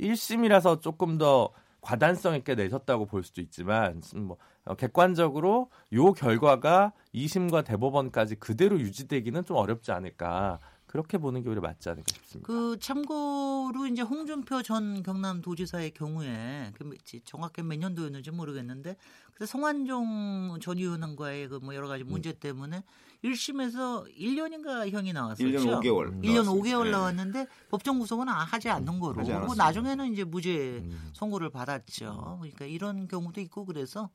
1심이라서 0.00 0.80
조금 0.80 1.16
더 1.16 1.50
과단성 1.80 2.34
있게 2.36 2.56
내셨다고 2.56 3.06
볼 3.06 3.22
수도 3.22 3.40
있지만 3.40 4.02
뭐 4.16 4.36
어, 4.64 4.74
객관적으로 4.74 5.70
요 5.92 6.12
결과가 6.12 6.92
2심과 7.14 7.64
대법원까지 7.64 8.36
그대로 8.36 8.80
유지되기는 8.80 9.44
좀 9.44 9.56
어렵지 9.56 9.92
않을까 9.92 10.58
그렇게 10.90 11.18
보는 11.18 11.44
게 11.44 11.48
오히려 11.48 11.60
맞지 11.60 11.88
않을까 11.88 12.06
싶습니다. 12.14 12.48
그 12.48 12.76
참고로 12.80 13.86
이제 13.86 14.02
홍준표 14.02 14.60
전 14.64 15.04
경남도지사의 15.04 15.92
경우에 15.92 16.72
그 16.74 16.90
정확히 17.24 17.62
몇 17.62 17.78
년도였는지 17.78 18.32
모르겠는데 18.32 18.96
그때 19.32 19.46
성완종 19.46 20.58
전 20.60 20.78
의원과의 20.78 21.48
그 21.48 21.60
뭐 21.60 21.76
여러 21.76 21.86
가지 21.86 22.02
문제 22.02 22.32
때문에 22.32 22.82
1심에서 23.22 24.12
1년인가 24.18 24.90
형이 24.90 25.12
나왔었죠. 25.12 25.44
1년 25.44 25.80
5개월. 25.80 26.24
1년 26.24 26.46
5개월 26.46 26.84
네. 26.84 26.90
나왔는데 26.90 27.46
법정 27.70 28.00
구속은 28.00 28.26
하지 28.26 28.68
않는 28.68 28.98
거로. 28.98 29.22
그리고 29.22 29.54
나중에는 29.54 30.12
이제 30.12 30.24
무죄 30.24 30.78
음. 30.82 31.10
선고를 31.12 31.50
받았죠. 31.50 32.38
그러니까 32.40 32.64
이런 32.64 33.06
경우도 33.06 33.40
있고 33.42 33.64
그래서 33.64 34.10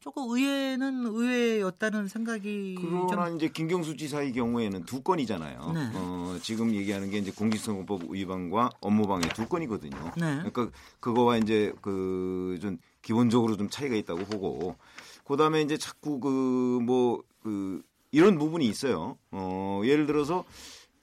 조금 0.00 0.30
의외는 0.30 1.06
의외였다는 1.06 2.08
생각이 2.08 2.76
그러나 2.80 3.26
좀... 3.26 3.36
이제 3.36 3.48
김경수 3.48 3.96
지사의 3.96 4.32
경우에는 4.32 4.84
두 4.84 5.02
건이잖아요. 5.02 5.72
네. 5.74 5.90
어, 5.94 6.38
지금 6.40 6.72
얘기하는 6.74 7.10
게 7.10 7.18
이제 7.18 7.32
공직선거법 7.32 8.12
위반과 8.12 8.70
업무방해 8.80 9.28
두 9.30 9.48
건이거든요. 9.48 10.12
네. 10.16 10.36
그러니까 10.36 10.70
그거와 11.00 11.38
이제 11.38 11.72
그 11.82 12.58
좀 12.60 12.78
기본적으로 13.02 13.56
좀 13.56 13.68
차이가 13.68 13.94
있다고 13.94 14.24
보고 14.24 14.76
그다음에 15.24 15.62
이제 15.62 15.76
자꾸 15.76 16.20
그 16.20 16.28
뭐그 16.82 17.24
그 17.42 17.82
이런 18.10 18.38
부분이 18.38 18.66
있어요. 18.66 19.18
어, 19.30 19.82
예를 19.84 20.06
들어서 20.06 20.44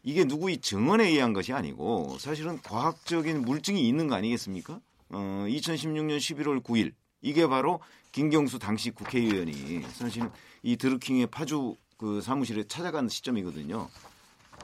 이게 0.03 0.23
누구의 0.23 0.59
증언에 0.59 1.07
의한 1.07 1.33
것이 1.33 1.53
아니고 1.53 2.17
사실은 2.19 2.59
과학적인 2.61 3.41
물증이 3.41 3.87
있는 3.87 4.07
거 4.07 4.15
아니겠습니까? 4.15 4.79
어, 5.09 5.45
2016년 5.47 6.17
11월 6.17 6.63
9일 6.63 6.93
이게 7.21 7.47
바로 7.47 7.79
김경수 8.15 8.59
당시 8.59 8.91
국회의원이 8.91 9.81
사실 9.91 10.23
이 10.63 10.77
드루킹의 10.77 11.27
파주 11.27 11.75
그 11.97 12.21
사무실에 12.21 12.63
찾아간 12.63 13.09
시점이거든요. 13.09 13.89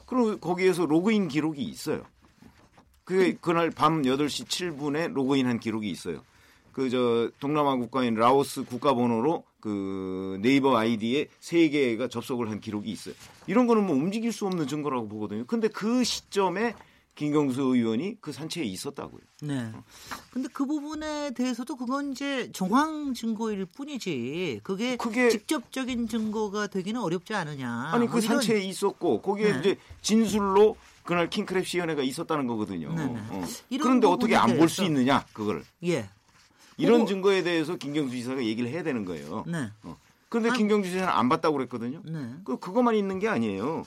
그럼 0.06 0.40
거기에서 0.40 0.86
로그인 0.86 1.28
기록이 1.28 1.62
있어요. 1.62 2.06
그게 3.04 3.36
그날 3.42 3.70
밤 3.70 4.04
8시 4.04 4.48
7분에 4.48 5.12
로그인한 5.12 5.60
기록이 5.60 5.92
있어요. 5.92 6.24
그 6.72 6.90
저 6.90 7.30
동남아 7.42 7.76
국가인 7.76 8.16
라오스 8.16 8.64
국가 8.64 8.94
번호로 8.94 9.44
그 9.60 10.40
네이버 10.42 10.78
아이디에 10.78 11.28
세 11.42 11.68
개가 11.68 12.08
접속을 12.08 12.50
한 12.50 12.62
기록이 12.62 12.90
있어요. 12.90 13.16
이런 13.48 13.68
거는 13.68 13.86
뭐 13.86 13.98
움직일 13.98 14.32
수 14.32 14.46
없는 14.46 14.68
증거라고 14.68 15.10
보거든요. 15.10 15.46
근데 15.46 15.68
그 15.68 16.06
시점에 16.06 16.74
김경수 17.22 17.62
의원이 17.62 18.18
그 18.20 18.32
산채에 18.32 18.64
있었다고요. 18.64 19.22
네. 19.44 19.72
근데 20.32 20.50
그 20.52 20.66
부분에 20.66 21.32
대해서도 21.36 21.76
그건 21.76 22.12
이제 22.14 22.50
정황 22.52 23.14
증거일 23.14 23.66
뿐이지 23.66 24.62
그게 24.64 24.96
그게 24.98 25.30
직접적인 25.30 26.08
증거가 26.08 26.66
되기는 26.66 27.00
어렵지 27.00 27.36
않으냐. 27.36 27.92
아니 27.94 28.08
그뭐 28.08 28.22
산채에 28.22 28.62
있었고 28.62 29.22
거기에 29.22 29.52
네. 29.54 29.60
이제 29.60 29.78
진술로 30.02 30.76
그날 31.04 31.30
킹크랩 31.30 31.64
시연회가 31.64 32.02
있었다는 32.02 32.48
거거든요. 32.48 32.92
네, 32.94 33.06
네. 33.06 33.20
어. 33.30 33.46
그런데 33.70 34.08
어떻게 34.08 34.36
안 34.36 34.58
볼 34.58 34.68
수 34.68 34.84
있느냐 34.84 35.24
그걸. 35.34 35.64
예. 35.86 36.10
이런 36.78 37.06
증거에 37.06 37.44
대해서 37.44 37.76
김경수 37.76 38.16
지사가 38.16 38.44
얘기를 38.44 38.68
해야 38.72 38.82
되는 38.82 39.06
거예요. 39.06 39.44
네. 39.46 39.70
어. 39.84 39.96
그런데 40.30 40.50
아, 40.50 40.54
김경수 40.54 40.90
지사는 40.90 41.08
안 41.14 41.30
봤다고 41.30 41.58
그랬거든요. 41.58 42.02
네. 42.04 42.34
그 42.46 42.58
그것만 42.58 42.96
있는 42.96 43.20
게 43.20 43.28
아니에요. 43.28 43.86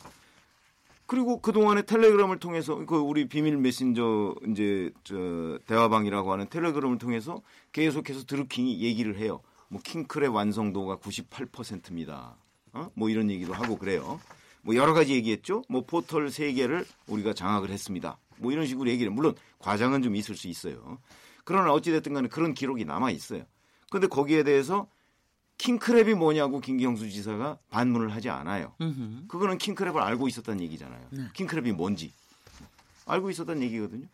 그리고 1.07 1.41
그동안에 1.41 1.83
텔레그램을 1.83 2.39
통해서 2.39 2.77
그 2.87 2.97
우리 2.97 3.29
비밀 3.29 3.57
메신저 3.59 4.35
이제 4.51 4.91
저 5.05 5.59
대화방이라고 5.67 6.33
하는 6.33 6.49
텔레그램을 6.49 6.99
통해서 6.99 7.43
계속해서 7.73 8.25
드루킹이 8.25 8.81
얘기를 8.81 9.19
해요. 9.19 9.41
뭐 9.69 9.81
킹크랩 9.83 10.33
완성도가 10.33 10.97
98%입니다. 10.97 12.37
어? 12.73 12.91
뭐 12.95 13.11
이런 13.11 13.31
얘기도 13.31 13.53
하고 13.53 13.77
그래요. 13.77 14.19
뭐 14.63 14.75
여러 14.77 14.95
가지 14.95 15.13
얘기했죠. 15.15 15.63
뭐 15.69 15.85
포털 15.85 16.31
세 16.31 16.53
개를 16.53 16.87
우리가 17.07 17.35
장악을 17.35 17.71
했습니다. 17.71 18.19
뭐 18.39 18.51
이런 18.51 18.67
식으로 18.67 18.89
얘기를 18.89 19.13
물론 19.13 19.35
과장은 19.59 20.03
좀 20.03 20.17
있을 20.17 20.37
수 20.37 20.49
있어요. 20.49 20.99
그러나 21.45 21.73
어찌 21.73 21.91
됐든 21.93 22.15
간에 22.15 22.29
그런 22.29 22.55
기록이 22.55 22.87
남아 22.87 23.11
있어요. 23.11 23.45
그런데 23.91 24.09
거기에 24.09 24.43
대해서 24.43 24.89
킹크랩이 25.59 26.15
뭐냐고 26.15 26.61
김경수 26.61 27.09
지사가 27.09 27.59
반문을 27.71 28.13
하지 28.13 28.29
않아요. 28.31 28.75
으흠. 28.81 29.27
그거는 29.29 29.59
킹크랩을 29.59 29.97
알고 29.97 30.29
있었다는 30.29 30.63
얘기잖아요. 30.65 31.07
네. 31.11 31.29
킹크랩이 31.35 31.73
뭔지 31.73 32.13
알고 33.07 33.31
있었다는 33.31 33.63
얘기거든요. 33.63 34.07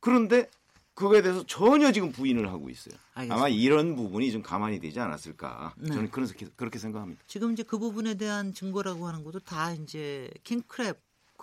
그런데 0.00 0.48
그거에 0.94 1.20
대해서 1.20 1.44
전혀 1.46 1.92
지금 1.92 2.10
부인을 2.10 2.48
하고 2.50 2.70
있어요. 2.70 2.94
알겠습니다. 3.14 3.34
아마 3.34 3.48
이런 3.48 3.96
부분이 3.96 4.32
좀 4.32 4.42
가만히 4.42 4.80
되지 4.80 4.98
않았을까. 4.98 5.74
네. 5.76 5.88
저는 5.88 6.10
그렇게, 6.10 6.46
그렇게 6.56 6.78
생각합니다. 6.78 7.22
지금 7.26 7.52
이제 7.52 7.62
그 7.62 7.78
부분에 7.78 8.14
대한 8.14 8.54
증거라고 8.54 9.06
하는 9.06 9.22
것도 9.22 9.40
다 9.40 9.72
이제 9.72 10.30
킹크랩 10.44 10.96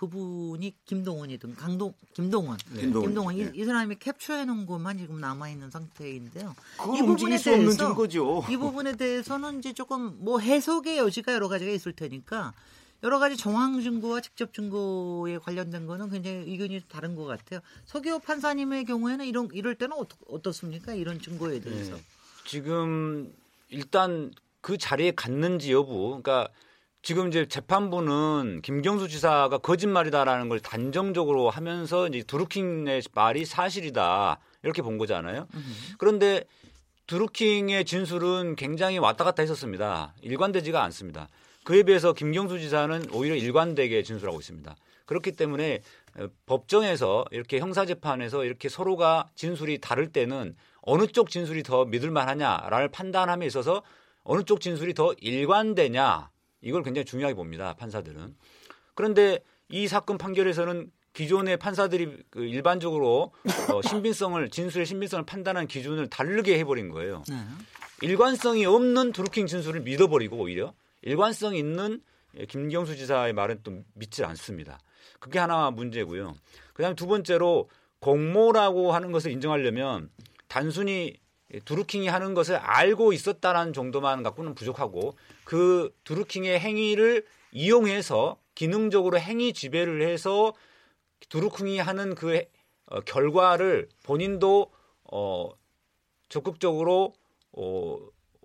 그분이 0.03 0.75
김동원이든 0.86 1.55
강동 1.55 1.93
김동원 2.13 2.57
네. 2.74 2.81
김동원, 2.81 3.38
네. 3.38 3.51
이, 3.53 3.62
이, 3.62 3.65
사람이 3.65 3.95
캡처해 4.00 4.43
놓은 4.45 4.65
것만 4.65 4.98
지금 4.98 5.22
남아 5.22 5.50
있는 5.50 5.72
상태인데요. 5.72 6.55
이 6.95 7.01
부분에 7.01 7.38
대해서 7.38 7.93
거죠. 7.93 8.43
이 8.50 8.57
부분에 8.57 8.98
대해서는 8.98 9.60
이제 9.60 9.72
조금 9.72 10.17
뭐 10.19 10.39
해석의 10.39 10.98
여지가 10.98 11.33
여러 11.33 11.48
가지가 11.48 11.72
있을 11.72 11.93
테니까 11.93 12.53
여러 13.01 13.19
가지 13.19 13.38
정황 13.38 13.79
증거와 13.81 14.19
직접 14.19 14.53
증거에 14.53 15.38
관련된 15.38 15.88
거는 15.88 16.10
굉장히 16.10 16.51
의견이 16.51 16.81
다른 16.89 17.15
것 17.15 17.25
같아요. 17.25 17.62
서기호 17.86 18.19
판사님의 18.19 18.83
경우에는 18.86 19.25
이런 19.25 19.48
이럴 19.53 19.75
때는 19.75 19.95
어떻, 19.98 20.17
어떻습니까? 20.27 20.93
이런 20.93 21.22
증거에 21.22 21.62
대해서. 21.62 21.95
네. 21.95 22.01
지금 22.45 23.33
일단 23.69 24.33
그 24.60 24.77
자리에 24.77 25.12
갔는지 25.12 25.72
여부, 25.72 26.22
그러니까 26.22 26.50
지금 27.03 27.27
이제 27.27 27.45
재판부는 27.45 28.62
김경수 28.63 29.10
지사가 29.10 29.57
거짓말이다라는 29.57 30.48
걸 30.48 30.62
단정적으로 30.62 31.50
하면서 31.50 32.07
이제 32.07 32.24
드루킹의 32.24 33.01
말이 33.13 33.43
사실이다 33.43 34.39
이렇게 34.63 34.81
본 34.81 34.98
거잖아요. 34.98 35.48
그런데 35.98 36.45
드루킹의 37.07 37.83
진술은 37.83 38.55
굉장히 38.55 39.00
왔다 39.00 39.25
갔다 39.25 39.43
했었습니다. 39.43 40.13
일관되지가 40.22 40.81
않습니다. 40.83 41.27
그에 41.65 41.83
비해서 41.83 42.13
김경수 42.13 42.60
지사는 42.60 43.07
오히려 43.12 43.36
일관되게 43.36 44.01
진술하고 44.03 44.39
있습니다. 44.39 44.74
그렇기 45.05 45.33
때문에 45.33 45.81
어, 46.17 46.27
법정에서 46.45 47.25
이렇게 47.31 47.60
형사재판에서 47.60 48.45
이렇게 48.45 48.69
서로가 48.69 49.29
진술이 49.36 49.79
다를 49.79 50.07
때는 50.07 50.55
어느 50.81 51.07
쪽 51.07 51.29
진술이 51.29 51.63
더 51.63 51.83
믿을 51.83 52.12
만하냐라는 52.12 52.91
판단함에 52.91 53.45
있어서 53.45 53.83
어느 54.24 54.43
쪽 54.43 54.62
진술이 54.62 54.93
더 54.93 55.13
일관되냐 55.19 56.29
이걸 56.63 56.82
굉장히 56.84 57.05
중요하게 57.05 57.36
봅니다 57.36 57.74
판사들은 57.74 58.36
그런데 58.96 59.39
이 59.70 59.88
사건 59.88 60.17
판결에서는 60.17 60.91
기존의 61.13 61.58
판사들이 61.58 62.24
그 62.32 62.43
일반적으로 62.43 63.32
어, 63.72 63.82
신빙성을 63.84 64.50
진술의 64.50 64.86
신빙성을 64.86 65.25
판단하는 65.25 65.67
기준을 65.67 66.10
다르게 66.10 66.58
해버린 66.60 66.89
거예요. 66.89 67.24
네. 67.29 67.36
일관성이 68.01 68.65
없는 68.65 69.12
드루킹 69.13 69.46
진술을 69.46 69.82
믿어버리고 69.82 70.38
오히려 70.38 70.74
일관성 71.03 71.55
있는 71.55 72.01
김경수 72.50 72.98
지사의 72.98 73.34
말은 73.34 73.60
또 73.63 73.84
믿지 73.93 74.24
않습니다. 74.25 74.79
그게 75.20 75.38
하나 75.39 75.70
문제고요. 75.72 76.36
그다음에 76.74 76.96
두 76.96 77.05
번째로 77.05 77.70
공모라고 78.00 78.91
하는 78.91 79.12
것을 79.12 79.32
인정하려면 79.32 80.10
단순히 80.48 81.15
두루킹이 81.65 82.07
하는 82.07 82.33
것을 82.33 82.55
알고 82.55 83.13
있었다라는 83.13 83.74
정도만 83.74 84.24
갖고는 84.24 84.55
부족하고 84.55 85.15
그 85.43 85.93
두루킹의 86.03 86.60
행위를 86.60 87.25
이용해서 87.51 88.38
기능적으로 88.55 89.19
행위 89.19 89.53
지배를 89.53 90.01
해서 90.07 90.53
두루킹이 91.29 91.79
하는 91.79 92.15
그 92.15 92.43
어, 92.88 93.00
결과를 93.01 93.89
본인도 94.03 94.72
어, 95.12 95.50
적극적으로 96.29 97.13
어, 97.51 97.98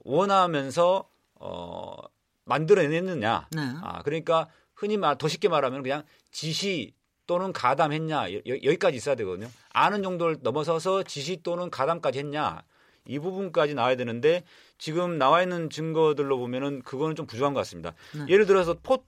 원하면서 0.05 1.09
어, 1.35 1.97
만들어냈느냐. 2.45 3.49
네. 3.51 3.61
아, 3.83 4.03
그러니까 4.03 4.49
흔히 4.75 4.97
말, 4.97 5.17
더 5.19 5.29
쉽게 5.29 5.49
말하면 5.49 5.83
그냥 5.83 6.03
지시 6.31 6.95
또는 7.27 7.53
가담했냐. 7.53 8.33
여, 8.33 8.41
여기까지 8.47 8.97
있어야 8.97 9.15
되거든요. 9.17 9.51
아는 9.71 10.03
정도를 10.03 10.39
넘어서서 10.41 11.03
지시 11.03 11.43
또는 11.43 11.71
가담까지 11.71 12.21
했냐. 12.21 12.63
이 13.09 13.19
부분까지 13.19 13.75
나와야 13.75 13.97
되는데 13.97 14.45
지금 14.77 15.19
나와 15.19 15.43
있는 15.43 15.71
증거들로 15.71 16.39
보면은 16.39 16.83
그거는 16.83 17.17
좀 17.17 17.27
부족한 17.27 17.55
것 17.55 17.61
같습니다. 17.61 17.95
네. 18.15 18.27
예를 18.29 18.47
들어서 18.47 18.77
포, 18.81 19.03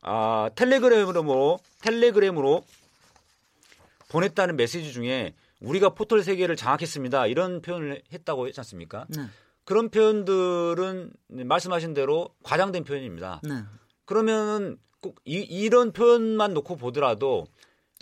아, 0.00 0.50
텔레그램으로 0.56 1.22
뭐, 1.22 1.58
텔레그램으로 1.82 2.64
보냈다는 4.08 4.56
메시지 4.56 4.92
중에 4.92 5.34
우리가 5.60 5.90
포털 5.90 6.22
세계를 6.22 6.56
장악했습니다. 6.56 7.26
이런 7.26 7.62
표현을 7.62 8.02
했다고 8.12 8.48
했지 8.48 8.58
않습니까? 8.60 9.06
네. 9.10 9.22
그런 9.64 9.90
표현들은 9.90 11.12
말씀하신 11.28 11.94
대로 11.94 12.30
과장된 12.42 12.84
표현입니다. 12.84 13.40
네. 13.44 13.62
그러면은 14.04 14.78
꼭 15.00 15.20
이, 15.24 15.36
이런 15.38 15.92
표현만 15.92 16.54
놓고 16.54 16.76
보더라도 16.76 17.46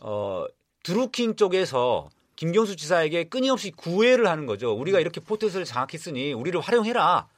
어 0.03 0.45
드루킹 0.83 1.37
쪽에서 1.37 2.09
김경수 2.37 2.77
지사에게 2.77 3.25
끊임없이 3.25 3.71
구애를 3.71 4.27
하는 4.27 4.47
거죠. 4.47 4.73
우리가 4.73 5.01
이렇게 5.01 5.21
포켓을 5.21 5.65
장악했으니 5.65 6.33
우리를 6.33 6.59
활용해라. 6.61 7.29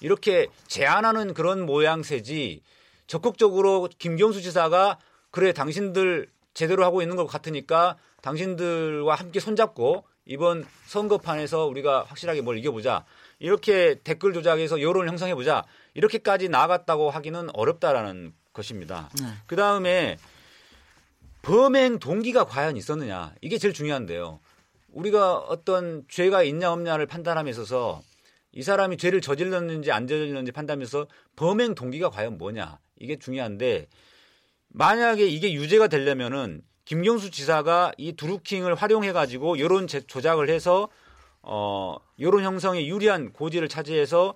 이렇게 0.00 0.48
제안하는 0.66 1.34
그런 1.34 1.66
모양새지 1.66 2.62
적극적으로 3.06 3.88
김경수 3.98 4.40
지사가 4.40 4.98
그래 5.30 5.52
당신들 5.52 6.28
제대로 6.54 6.84
하고 6.84 7.02
있는 7.02 7.16
것 7.16 7.26
같으니까 7.26 7.96
당신들과 8.22 9.14
함께 9.14 9.40
손잡고 9.40 10.04
이번 10.26 10.64
선거판에서 10.86 11.66
우리가 11.66 12.04
확실하게 12.04 12.42
뭘 12.42 12.58
이겨보자. 12.58 13.04
이렇게 13.38 13.96
댓글 14.04 14.32
조작해서 14.32 14.80
여론을 14.80 15.08
형성해 15.08 15.34
보자 15.34 15.64
이렇게까지 15.94 16.48
나갔다고 16.48 17.10
하기는 17.10 17.48
어렵다라는 17.54 18.34
것입니다. 18.52 19.08
네. 19.20 19.26
그 19.46 19.56
다음에 19.56 20.18
범행 21.42 21.98
동기가 21.98 22.44
과연 22.44 22.76
있었느냐 22.76 23.34
이게 23.40 23.58
제일 23.58 23.72
중요한데요. 23.74 24.40
우리가 24.92 25.38
어떤 25.38 26.04
죄가 26.08 26.42
있냐 26.42 26.72
없냐를 26.72 27.06
판단함에 27.06 27.50
있어서 27.50 28.02
이 28.52 28.62
사람이 28.62 28.96
죄를 28.96 29.20
저질렀는지 29.20 29.92
안 29.92 30.06
저질렀는지 30.06 30.52
판단하면서 30.52 31.06
범행 31.36 31.74
동기가 31.74 32.10
과연 32.10 32.38
뭐냐 32.38 32.78
이게 32.98 33.16
중요한데 33.18 33.86
만약에 34.68 35.26
이게 35.26 35.52
유죄가 35.52 35.88
되려면은 35.88 36.62
김경수 36.84 37.30
지사가 37.30 37.92
이 37.96 38.12
두루킹을 38.12 38.74
활용해 38.74 39.12
가지고 39.12 39.58
여론 39.60 39.86
조작을 39.86 40.50
해서 40.50 40.88
어, 41.42 41.96
여론 42.18 42.42
형성에 42.42 42.86
유리한 42.86 43.32
고지를 43.32 43.68
차지해서 43.68 44.34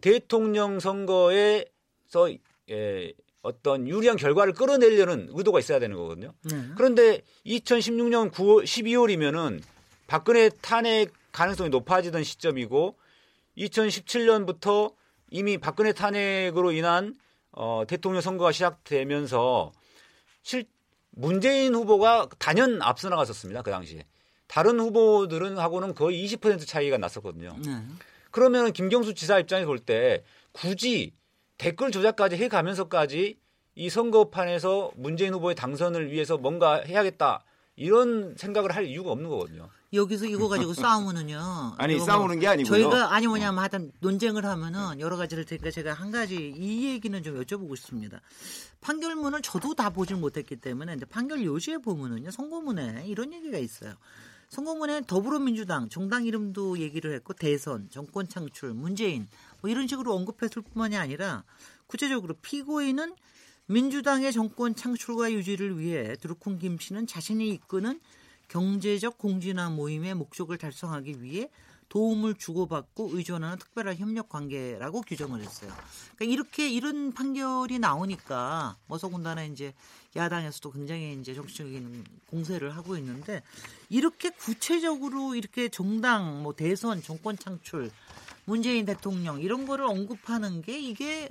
대통령 0.00 0.80
선거에서 0.80 2.30
예, 2.70 3.12
어떤 3.42 3.88
유리한 3.88 4.16
결과를 4.16 4.52
끌어내려는 4.52 5.28
의도가 5.32 5.58
있어야 5.58 5.78
되는 5.80 5.96
거거든요. 5.96 6.32
네. 6.42 6.68
그런데 6.76 7.22
2016년 7.44 8.30
9월 8.30 8.64
12월이면은 8.64 9.60
박근혜 10.06 10.48
탄핵 10.60 11.12
가능성이 11.32 11.70
높아지던 11.70 12.22
시점이고 12.22 12.96
2017년부터 13.58 14.94
이미 15.30 15.58
박근혜 15.58 15.92
탄핵으로 15.92 16.72
인한 16.72 17.14
어, 17.50 17.82
대통령 17.86 18.20
선거가 18.20 18.52
시작되면서 18.52 19.72
실 20.42 20.64
문재인 21.10 21.74
후보가 21.74 22.28
단연 22.38 22.80
앞서 22.80 23.08
나갔었습니다. 23.08 23.62
그 23.62 23.70
당시에. 23.70 24.06
다른 24.46 24.78
후보들은 24.80 25.58
하고는 25.58 25.94
거의 25.94 26.24
20% 26.26 26.66
차이가 26.66 26.96
났었거든요. 26.98 27.56
네. 27.64 27.82
그러면 28.30 28.72
김경수 28.72 29.14
지사 29.14 29.38
입장에서 29.38 29.66
볼때 29.66 30.22
굳이 30.52 31.12
댓글 31.62 31.92
조작까지 31.92 32.34
해가면서까지 32.34 33.38
이 33.76 33.88
선거판에서 33.88 34.90
문재인 34.96 35.32
후보의 35.32 35.54
당선을 35.54 36.10
위해서 36.10 36.36
뭔가 36.36 36.80
해야겠다 36.80 37.44
이런 37.76 38.34
생각을 38.36 38.74
할 38.74 38.84
이유가 38.84 39.12
없는 39.12 39.30
거거든요. 39.30 39.68
여기서 39.92 40.26
이거 40.26 40.48
가지고 40.48 40.74
싸우면은요. 40.74 41.74
아니 41.78 42.00
싸우는 42.00 42.40
게 42.40 42.48
아니고요. 42.48 42.68
저희가 42.68 43.14
아니 43.14 43.28
뭐냐면 43.28 43.60
하여튼 43.60 43.92
논쟁을 44.00 44.44
하면은 44.44 44.98
여러 44.98 45.16
가지를 45.16 45.44
테니까 45.44 45.70
제가 45.70 45.92
한 45.92 46.10
가지 46.10 46.34
이 46.34 46.88
얘기는 46.88 47.22
좀 47.22 47.40
여쭤보고 47.40 47.76
싶습니다. 47.76 48.20
판결문을 48.80 49.40
저도 49.42 49.74
다 49.74 49.90
보질 49.90 50.16
못했기 50.16 50.56
때문에 50.56 50.94
근데 50.94 51.06
판결 51.06 51.44
요지에 51.44 51.78
보면은요 51.78 52.32
선고문에 52.32 53.04
이런 53.06 53.32
얘기가 53.32 53.58
있어요. 53.58 53.94
선거문에 54.52 55.00
더불어민주당 55.06 55.88
정당 55.88 56.26
이름도 56.26 56.78
얘기를 56.78 57.14
했고 57.14 57.32
대선, 57.32 57.88
정권 57.88 58.28
창출, 58.28 58.74
문재인 58.74 59.26
뭐 59.62 59.70
이런 59.70 59.88
식으로 59.88 60.14
언급했을 60.14 60.60
뿐만이 60.62 60.96
아니라 60.96 61.44
구체적으로 61.86 62.34
피고인은 62.42 63.14
민주당의 63.66 64.32
정권 64.32 64.74
창출과 64.74 65.32
유지를 65.32 65.78
위해 65.78 66.16
드루콩 66.16 66.58
김 66.58 66.78
씨는 66.78 67.06
자신이 67.06 67.48
이끄는 67.50 68.00
경제적 68.48 69.16
공진화 69.16 69.70
모임의 69.70 70.14
목적을 70.14 70.58
달성하기 70.58 71.22
위해 71.22 71.48
도움을 71.88 72.34
주고받고 72.34 73.10
의존하는 73.12 73.58
특별한 73.58 73.96
협력 73.96 74.30
관계라고 74.30 75.02
규정을 75.02 75.42
했어요. 75.42 75.70
그러니까 76.16 76.24
이렇게 76.24 76.70
이런 76.70 77.12
판결이 77.12 77.78
나오니까 77.78 78.76
어서군다나 78.88 79.44
이제 79.44 79.74
야당에서도 80.16 80.70
굉장히 80.70 81.18
이제 81.20 81.34
정치적인 81.34 82.04
공세를 82.30 82.74
하고 82.76 82.96
있는데 82.96 83.42
이렇게 83.90 84.30
구체적으로 84.30 85.34
이렇게 85.34 85.68
정당 85.68 86.42
뭐 86.42 86.54
대선 86.54 87.02
정권 87.02 87.36
창출 87.38 87.90
문재인 88.44 88.84
대통령 88.84 89.40
이런 89.40 89.66
거를 89.66 89.84
언급하는 89.84 90.62
게 90.62 90.78
이게 90.78 91.30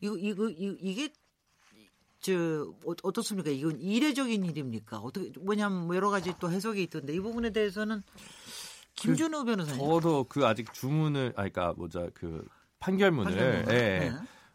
이거 0.00 0.16
이거 0.16 0.48
이게 0.50 1.10
저 2.20 2.32
어, 2.86 2.94
어떻습니까? 3.02 3.50
이건 3.50 3.80
이례적인 3.80 4.44
일입니까? 4.44 4.98
어떻게 4.98 5.32
뭐냐면 5.40 5.86
뭐 5.86 5.96
여러 5.96 6.10
가지 6.10 6.32
또 6.38 6.50
해석이 6.50 6.82
있던데 6.84 7.14
이 7.14 7.20
부분에 7.20 7.50
대해서는 7.50 8.02
김준호 8.94 9.40
그, 9.40 9.44
변호사님. 9.44 9.84
저도 9.84 10.24
그 10.24 10.46
아직 10.46 10.72
주문을, 10.72 11.32
아, 11.36 11.48
그러니까 11.48 11.74
뭐자 11.76 12.08
그 12.14 12.46
판결문을. 12.78 13.64
예, 13.68 13.72
네. 13.72 14.12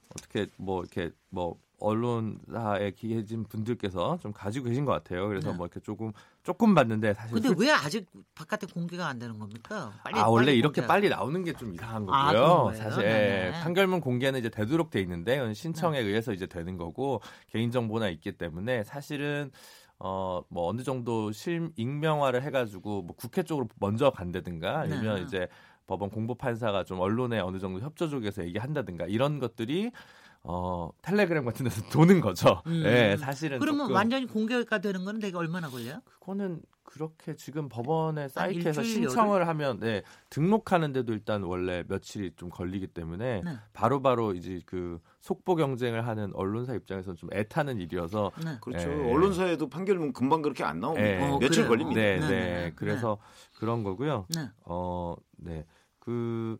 어떻게 0.10 0.48
뭐 0.58 0.82
이렇게 0.82 1.12
뭐 1.30 1.60
언론사에 1.80 2.92
계신 2.92 3.44
분들께서 3.44 4.18
좀 4.22 4.34
가지고 4.34 4.70
계신 4.70 4.86
것 4.86 4.92
같아요. 4.92 5.28
그래서 5.28 5.52
네. 5.52 5.58
뭐 5.58 5.66
이렇게 5.68 5.80
조금 5.80 6.12
조금 6.50 6.74
봤는데 6.74 7.14
사실. 7.14 7.40
근데 7.40 7.54
왜 7.64 7.72
아직 7.72 8.08
바깥에 8.34 8.66
공개가 8.66 9.08
안 9.08 9.20
되는 9.20 9.38
겁니까? 9.38 9.94
빨리, 10.04 10.20
아 10.20 10.26
원래 10.26 10.48
빨리 10.48 10.58
이렇게 10.58 10.82
공개가... 10.82 10.88
빨리 10.88 11.10
나오는 11.10 11.44
게 11.44 11.54
좀 11.54 11.76
이상한 11.76 12.08
아, 12.10 12.34
거고요. 12.34 12.70
아, 12.70 12.74
사실 12.74 13.04
네. 13.04 13.52
판결문 13.62 14.02
공개는 14.02 14.40
이제 14.40 14.50
되도록 14.50 14.90
돼 14.90 15.00
있는데 15.02 15.54
신청에 15.54 16.02
네. 16.02 16.08
의해서 16.08 16.34
이제 16.34 16.48
되는 16.48 16.76
거고 16.76 17.22
개인 17.52 17.70
정보나 17.70 18.10
있기 18.10 18.32
때문에 18.32 18.84
사실은 18.84 19.52
어, 20.00 20.42
뭐 20.50 20.68
어느 20.68 20.82
정도 20.82 21.32
실 21.32 21.70
익명화를 21.76 22.42
해가지고 22.42 23.04
뭐 23.04 23.16
국회 23.16 23.44
쪽으로 23.44 23.68
먼저 23.80 24.10
간다든가 24.10 24.80
아니면 24.80 25.18
네. 25.18 25.22
이제 25.22 25.48
법원 25.86 26.10
공보 26.10 26.34
판사가 26.34 26.84
좀 26.84 27.00
언론에 27.00 27.38
어느 27.40 27.60
정도 27.60 27.80
협조적에서 27.80 28.44
얘기한다든가 28.46 29.06
이런 29.06 29.38
것들이 29.40 29.92
어 30.52 30.90
텔레그램 31.04 31.46
같은 31.46 31.64
데서 31.66 31.80
도는 31.94 32.22
거죠. 32.22 32.64
음. 32.66 32.82
네, 32.82 33.16
사실은 33.18 33.60
그러면 33.60 33.86
조금, 33.86 33.96
완전히 33.96 34.26
공개가 34.26 34.80
되는 34.80 35.06
건 35.06 35.20
되게 35.20 35.38
얼마나 35.38 35.70
걸려요? 35.70 36.02
그거는 36.20 36.64
그렇게 36.82 37.36
지금 37.36 37.70
법원의 37.70 38.30
사이트에서 38.30 38.82
신청을 38.82 39.36
여름? 39.36 39.48
하면 39.48 39.80
네, 39.80 40.02
등록하는데도 40.32 41.14
일단 41.14 41.44
원래 41.44 41.84
며칠이 41.88 42.32
좀 42.36 42.50
걸리기 42.50 42.88
때문에 42.88 43.42
네. 43.46 43.58
바로바로 43.74 44.00
네. 44.00 44.02
바로 44.02 44.34
이제 44.34 44.62
그 44.66 45.00
속보 45.22 45.56
경쟁을 45.56 46.08
하는 46.08 46.32
언론사 46.34 46.74
입장에서는 46.74 47.16
좀 47.16 47.30
애타는 47.32 47.80
일이어서 47.80 48.32
네. 48.44 48.58
그렇죠. 48.60 48.88
네. 48.90 49.14
언론사에도 49.14 49.70
판결문 49.70 50.14
금방 50.14 50.42
그렇게 50.42 50.64
안 50.64 50.80
나옵니다. 50.80 51.08
네. 51.08 51.30
어, 51.30 51.38
며칠 51.38 51.68
그래요. 51.68 51.70
걸립니다. 51.70 52.02
네, 52.02 52.20
네. 52.20 52.28
네. 52.28 52.74
그래서 52.76 53.20
그런 53.60 53.84
거고요. 53.84 54.26
어, 54.66 55.16
네. 55.38 55.64
그 56.00 56.58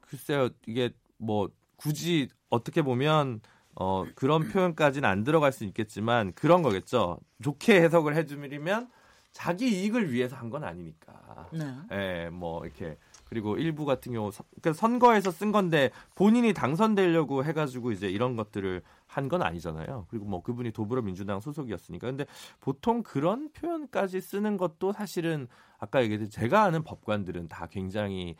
글쎄요. 0.00 0.48
이게 0.66 0.94
뭐 1.18 1.50
굳이 1.78 2.28
어떻게 2.50 2.82
보면 2.82 3.40
어, 3.74 4.04
그런 4.14 4.48
표현까지는 4.48 5.08
안 5.08 5.24
들어갈 5.24 5.52
수 5.52 5.64
있겠지만 5.64 6.32
그런 6.34 6.62
거겠죠. 6.62 7.18
좋게 7.42 7.80
해석을 7.80 8.14
해주면 8.16 8.90
자기 9.32 9.68
이익을 9.68 10.12
위해서 10.12 10.34
한 10.36 10.50
건 10.50 10.64
아니니까. 10.64 11.48
네. 11.52 11.74
예, 11.92 12.30
뭐 12.30 12.64
이렇게 12.66 12.98
그리고 13.28 13.56
일부 13.56 13.84
같은 13.84 14.12
경우 14.12 14.32
선, 14.32 14.44
그러니까 14.60 14.72
선거에서 14.80 15.30
쓴 15.30 15.52
건데 15.52 15.90
본인이 16.14 16.52
당선되려고 16.54 17.44
해가지고 17.44 17.92
이제 17.92 18.08
이런 18.08 18.34
것들을 18.36 18.82
한 19.06 19.28
건 19.28 19.42
아니잖아요. 19.42 20.06
그리고 20.10 20.24
뭐 20.26 20.42
그분이 20.42 20.72
더불어민주당 20.72 21.40
소속이었으니까. 21.40 22.06
근데 22.08 22.26
보통 22.60 23.02
그런 23.02 23.50
표현까지 23.52 24.20
쓰는 24.20 24.56
것도 24.56 24.92
사실은 24.92 25.46
아까 25.78 26.02
얘기했듯이 26.02 26.30
제가 26.32 26.64
아는 26.64 26.82
법관들은 26.82 27.48
다 27.48 27.66
굉장히 27.70 28.34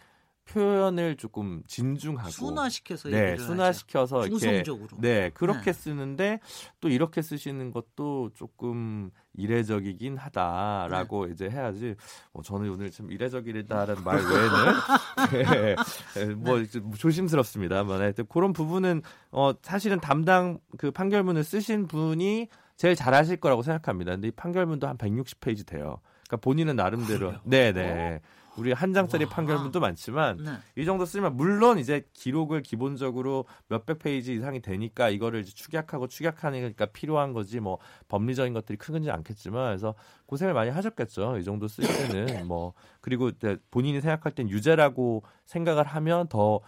표현을 0.48 1.16
조금 1.16 1.62
진중하고 1.66 2.30
순화시켜서 2.30 3.08
네 3.10 3.36
순화시켜서 3.36 4.26
이렇게 4.26 4.64
네 4.98 5.30
그렇게 5.34 5.64
네. 5.64 5.72
쓰는데 5.72 6.40
또 6.80 6.88
이렇게 6.88 7.20
쓰시는 7.20 7.70
것도 7.70 8.30
조금 8.34 9.10
이례적이긴 9.34 10.16
하다라고 10.16 11.26
네. 11.26 11.32
이제 11.32 11.50
해야지 11.50 11.94
뭐 12.32 12.42
저는 12.42 12.70
오늘 12.70 12.90
좀 12.90 13.12
이례적이다라는 13.12 14.02
말 14.02 14.16
외에는 14.16 15.76
네, 16.14 16.34
뭐 16.34 16.58
네. 16.58 16.66
조심스럽습니다만 16.96 18.00
하여튼 18.00 18.24
그런 18.28 18.52
부분은 18.52 19.02
어 19.30 19.52
사실은 19.62 20.00
담당 20.00 20.58
그 20.78 20.90
판결문을 20.90 21.44
쓰신 21.44 21.86
분이 21.86 22.48
제일 22.76 22.94
잘하실 22.94 23.38
거라고 23.38 23.62
생각합니다. 23.62 24.12
근데 24.12 24.28
이 24.28 24.30
판결문도 24.30 24.86
한 24.86 24.96
160페이지 24.96 25.66
돼요. 25.66 26.00
그러니까 26.26 26.36
본인은 26.42 26.76
나름대로 26.76 27.34
네네. 27.44 28.20
어? 28.22 28.38
우리 28.58 28.72
한 28.72 28.92
장짜리 28.92 29.24
와. 29.24 29.30
판결문도 29.30 29.80
많지만 29.80 30.36
네. 30.42 30.50
이 30.76 30.84
정도 30.84 31.04
쓰면 31.04 31.36
물론 31.36 31.78
이제 31.78 32.06
기록을 32.12 32.62
기본적으로 32.62 33.44
몇백 33.68 33.98
페이지 34.00 34.34
이상이 34.34 34.60
되니까 34.60 35.08
이거를 35.10 35.40
이제 35.40 35.52
축약하고 35.52 36.08
축약하니까 36.08 36.86
필요한 36.86 37.32
거지 37.32 37.60
뭐 37.60 37.78
법리적인 38.08 38.52
것들이 38.52 38.76
크지 38.78 39.10
않겠지만 39.10 39.68
그래서 39.68 39.94
고생을 40.26 40.54
많이 40.54 40.70
하셨겠죠. 40.70 41.38
이 41.38 41.44
정도 41.44 41.68
쓸 41.68 41.84
때는 41.86 42.46
뭐 42.48 42.74
그리고 43.00 43.30
본인이 43.70 44.00
생각할 44.00 44.32
땐 44.34 44.48
유죄라고 44.48 45.22
생각을 45.46 45.84
하면 45.86 46.28
더더 46.28 46.60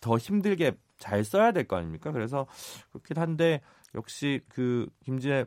더 0.00 0.16
힘들게 0.18 0.72
잘 0.98 1.24
써야 1.24 1.52
될 1.52 1.64
거 1.66 1.76
아닙니까? 1.76 2.10
그래서 2.12 2.46
그렇긴 2.90 3.18
한데 3.18 3.60
역시 3.94 4.40
그 4.48 4.88
김진애 5.04 5.44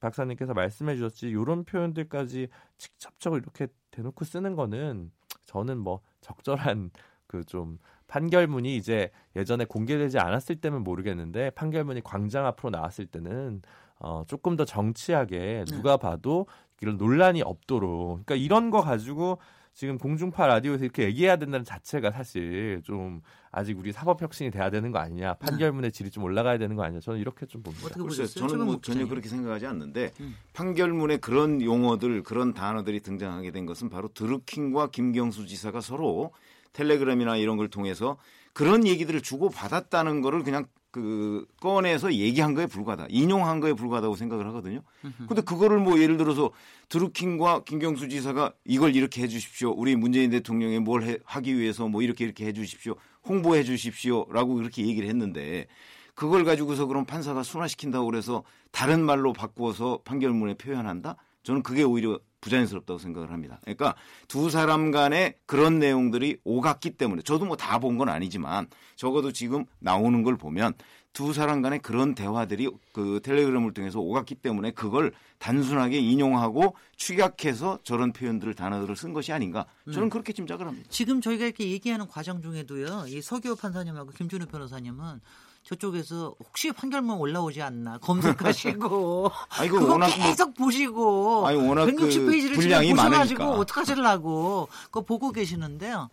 박사님께서 0.00 0.52
말씀해 0.52 0.96
주셨지 0.96 1.28
이런 1.28 1.64
표현들까지 1.64 2.48
직접적으로 2.76 3.40
이렇게 3.40 3.68
대놓고 3.92 4.24
쓰는 4.24 4.56
거는 4.56 5.12
저는 5.44 5.78
뭐 5.78 6.00
적절한 6.20 6.90
그 7.26 7.44
좀 7.44 7.78
판결문이 8.12 8.76
이제 8.76 9.10
예전에 9.36 9.64
공개되지 9.64 10.18
않았을 10.18 10.56
때면 10.56 10.84
모르겠는데 10.84 11.48
판결문이 11.50 12.02
광장 12.02 12.44
앞으로 12.44 12.68
나왔을 12.68 13.06
때는 13.06 13.62
어 14.00 14.24
조금 14.26 14.54
더 14.56 14.66
정치하게 14.66 15.38
네. 15.38 15.64
누가 15.64 15.96
봐도 15.96 16.46
이런 16.82 16.98
논란이 16.98 17.40
없도록 17.40 18.26
그러니까 18.26 18.34
이런 18.34 18.68
거 18.68 18.82
가지고 18.82 19.38
지금 19.74 19.96
공중파 19.96 20.46
라디오에서 20.46 20.84
이렇게 20.84 21.04
얘기해야 21.04 21.36
된다는 21.36 21.64
자체가 21.64 22.10
사실 22.10 22.82
좀 22.84 23.22
아직 23.50 23.78
우리 23.78 23.90
사법 23.90 24.20
혁신이 24.20 24.50
돼야 24.50 24.70
되는 24.70 24.92
거 24.92 24.98
아니냐 24.98 25.34
판결문의 25.34 25.92
질이 25.92 26.10
좀 26.10 26.24
올라가야 26.24 26.58
되는 26.58 26.76
거 26.76 26.84
아니냐 26.84 27.00
저는 27.00 27.20
이렇게 27.20 27.46
좀 27.46 27.62
봅니다. 27.62 27.86
어떻게 27.86 28.02
보세요? 28.02 28.26
저는 28.26 28.66
뭐 28.66 28.80
전혀 28.82 29.06
그렇게 29.06 29.28
생각하지 29.28 29.66
않는데 29.66 30.12
음. 30.20 30.36
판결문에 30.52 31.16
그런 31.16 31.62
용어들 31.62 32.22
그런 32.22 32.52
단어들이 32.52 33.00
등장하게 33.00 33.50
된 33.50 33.64
것은 33.64 33.88
바로 33.88 34.08
드루킹과 34.08 34.90
김경수 34.90 35.46
지사가 35.46 35.80
서로 35.80 36.32
텔레그램이나 36.74 37.36
이런 37.36 37.56
걸 37.56 37.68
통해서 37.68 38.18
그런 38.52 38.86
얘기들을 38.86 39.22
주고 39.22 39.48
받았다는 39.48 40.20
거를 40.20 40.42
그냥 40.42 40.66
그 40.92 41.46
꺼내서 41.58 42.12
얘기한 42.14 42.54
거에 42.54 42.66
불과하다. 42.66 43.06
인용한 43.08 43.60
거에 43.60 43.72
불과하다고 43.72 44.14
생각을 44.14 44.46
하거든요. 44.48 44.82
근데 45.26 45.40
그거를 45.40 45.78
뭐 45.78 45.98
예를 45.98 46.18
들어서 46.18 46.50
드루킹과 46.90 47.64
김경수 47.64 48.10
지사가 48.10 48.52
이걸 48.66 48.94
이렇게 48.94 49.22
해 49.22 49.28
주십시오. 49.28 49.72
우리 49.72 49.96
문재인 49.96 50.30
대통령이 50.30 50.78
뭘 50.80 51.02
해, 51.02 51.16
하기 51.24 51.58
위해서 51.58 51.88
뭐 51.88 52.02
이렇게 52.02 52.26
이렇게 52.26 52.44
해 52.44 52.52
주십시오. 52.52 52.94
홍보해 53.26 53.64
주십시오라고 53.64 54.54
그렇게 54.54 54.86
얘기를 54.86 55.08
했는데 55.08 55.66
그걸 56.14 56.44
가지고서 56.44 56.84
그럼 56.84 57.06
판사가 57.06 57.42
순화시킨다고 57.42 58.04
그래서 58.04 58.44
다른 58.70 59.02
말로 59.02 59.32
바꾸어서 59.32 60.00
판결문에 60.04 60.54
표현한다? 60.54 61.16
저는 61.42 61.62
그게 61.62 61.82
오히려 61.82 62.18
부자연스럽다고 62.40 62.98
생각을 62.98 63.30
합니다. 63.30 63.60
그러니까 63.62 63.94
두 64.26 64.50
사람 64.50 64.90
간에 64.90 65.36
그런 65.46 65.78
내용들이 65.78 66.38
오갔기 66.44 66.90
때문에 66.96 67.22
저도 67.22 67.44
뭐 67.44 67.56
다 67.56 67.78
본 67.78 67.98
건 67.98 68.08
아니지만 68.08 68.66
적어도 68.96 69.32
지금 69.32 69.64
나오는 69.78 70.22
걸 70.24 70.36
보면 70.36 70.74
두 71.12 71.32
사람 71.32 71.60
간에 71.62 71.78
그런 71.78 72.14
대화들이 72.14 72.68
그 72.92 73.20
텔레그램을 73.22 73.74
통해서 73.74 74.00
오갔기 74.00 74.36
때문에 74.36 74.70
그걸 74.72 75.12
단순하게 75.38 75.98
인용하고 76.00 76.74
축약해서 76.96 77.78
저런 77.84 78.12
표현들을 78.12 78.54
단어들을 78.54 78.96
쓴 78.96 79.12
것이 79.12 79.32
아닌가 79.32 79.66
저는 79.92 80.04
음. 80.04 80.10
그렇게 80.10 80.32
짐작을 80.32 80.66
합니다. 80.66 80.88
지금 80.90 81.20
저희가 81.20 81.44
이렇게 81.44 81.70
얘기하는 81.70 82.06
과정 82.08 82.40
중에도요. 82.42 83.04
이 83.08 83.20
서기호 83.20 83.56
판사님하고 83.56 84.10
김준우 84.12 84.46
변호사님은 84.46 85.20
저쪽에서 85.62 86.34
혹시 86.40 86.72
판결문 86.72 87.18
올라오지 87.18 87.62
않나 87.62 87.98
검색하시고 87.98 89.30
아이고 89.58 89.76
워낙 89.88 90.08
뭐 90.16 90.26
계속 90.26 90.54
보시고 90.54 91.46
아니 91.46 91.56
워낙 91.56 91.86
160페이지를 91.86 92.54
그 92.54 92.60
분량이 92.60 92.94
많으니까 92.94 93.50
어떡하실라고 93.50 94.68
그거 94.84 95.00
보고 95.02 95.30
계시는데요. 95.30 96.10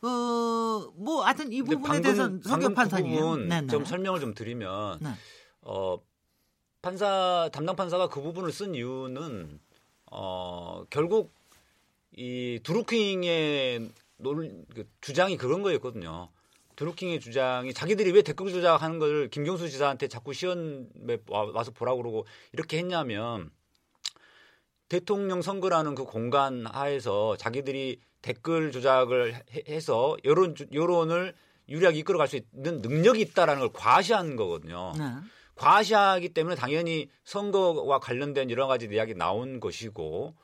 그뭐 0.00 1.24
하여튼 1.24 1.52
이 1.52 1.62
부분에 1.62 2.00
대해서는 2.00 2.42
성격 2.42 2.74
판사님 2.74 3.48
네, 3.48 3.60
네. 3.62 3.66
좀 3.68 3.84
설명을 3.84 4.20
좀 4.20 4.34
드리면 4.34 4.98
네. 5.00 5.10
어 5.62 5.98
판사 6.82 7.48
담당 7.52 7.76
판사가 7.76 8.08
그 8.08 8.20
부분을 8.20 8.52
쓴 8.52 8.74
이유는 8.74 9.60
어 10.10 10.84
결국 10.90 11.34
이 12.16 12.60
드루킹의 12.62 13.90
논, 14.18 14.64
그 14.74 14.88
주장이 15.00 15.36
그런 15.36 15.62
거였거든요. 15.62 16.28
드루킹의 16.78 17.18
주장이 17.18 17.74
자기들이 17.74 18.12
왜 18.12 18.22
댓글 18.22 18.52
조작하는 18.52 19.00
걸 19.00 19.28
김경수 19.30 19.68
지사한테 19.68 20.06
자꾸 20.06 20.32
시연에 20.32 21.18
와서 21.26 21.72
보라고 21.72 22.00
그러고 22.00 22.24
이렇게 22.52 22.78
했냐면 22.78 23.50
대통령 24.88 25.42
선거라는 25.42 25.96
그 25.96 26.04
공간 26.04 26.66
하에서 26.66 27.36
자기들이 27.36 28.00
댓글 28.22 28.70
조작을 28.70 29.42
해서 29.68 30.16
여론 30.24 30.54
여론을 30.72 31.34
유리하게 31.68 31.98
이끌어갈 31.98 32.28
수 32.28 32.36
있는 32.36 32.80
능력이 32.80 33.22
있다라는 33.22 33.60
걸 33.60 33.70
과시한 33.72 34.36
거거든요. 34.36 34.92
네. 34.96 35.04
과시하기 35.56 36.28
때문에 36.28 36.54
당연히 36.54 37.10
선거와 37.24 37.98
관련된 37.98 38.52
여러 38.52 38.68
가지 38.68 38.86
이야기 38.86 39.14
나온 39.14 39.58
것이고 39.58 40.36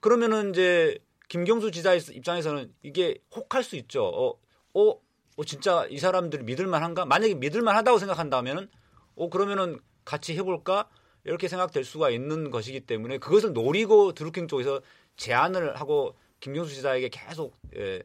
그러면은 0.00 0.50
이제 0.50 0.98
김경수 1.28 1.70
지사 1.70 1.94
입장에서는 1.94 2.74
이게 2.82 3.18
혹할 3.36 3.62
수 3.62 3.76
있죠. 3.76 4.02
어, 4.04 4.34
어 4.74 5.07
어, 5.38 5.44
진짜 5.44 5.86
이 5.88 5.98
사람들 5.98 6.42
믿을만한가? 6.42 7.04
만약에 7.04 7.34
믿을만하다고 7.34 7.98
생각한다면은 7.98 8.68
어 9.14 9.30
그러면은 9.30 9.78
같이 10.04 10.36
해볼까? 10.36 10.88
이렇게 11.22 11.46
생각될 11.46 11.84
수가 11.84 12.10
있는 12.10 12.50
것이기 12.50 12.80
때문에 12.80 13.18
그것을 13.18 13.52
노리고 13.52 14.14
드루킹 14.14 14.48
쪽에서 14.48 14.80
제안을 15.16 15.76
하고 15.76 16.16
김경수 16.40 16.74
지사에게 16.74 17.08
계속 17.10 17.54
예, 17.76 18.02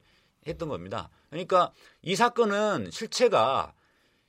했던 0.48 0.70
겁니다. 0.70 1.10
그러니까 1.30 1.72
이 2.04 2.16
사건은 2.16 2.90
실체가 2.92 3.74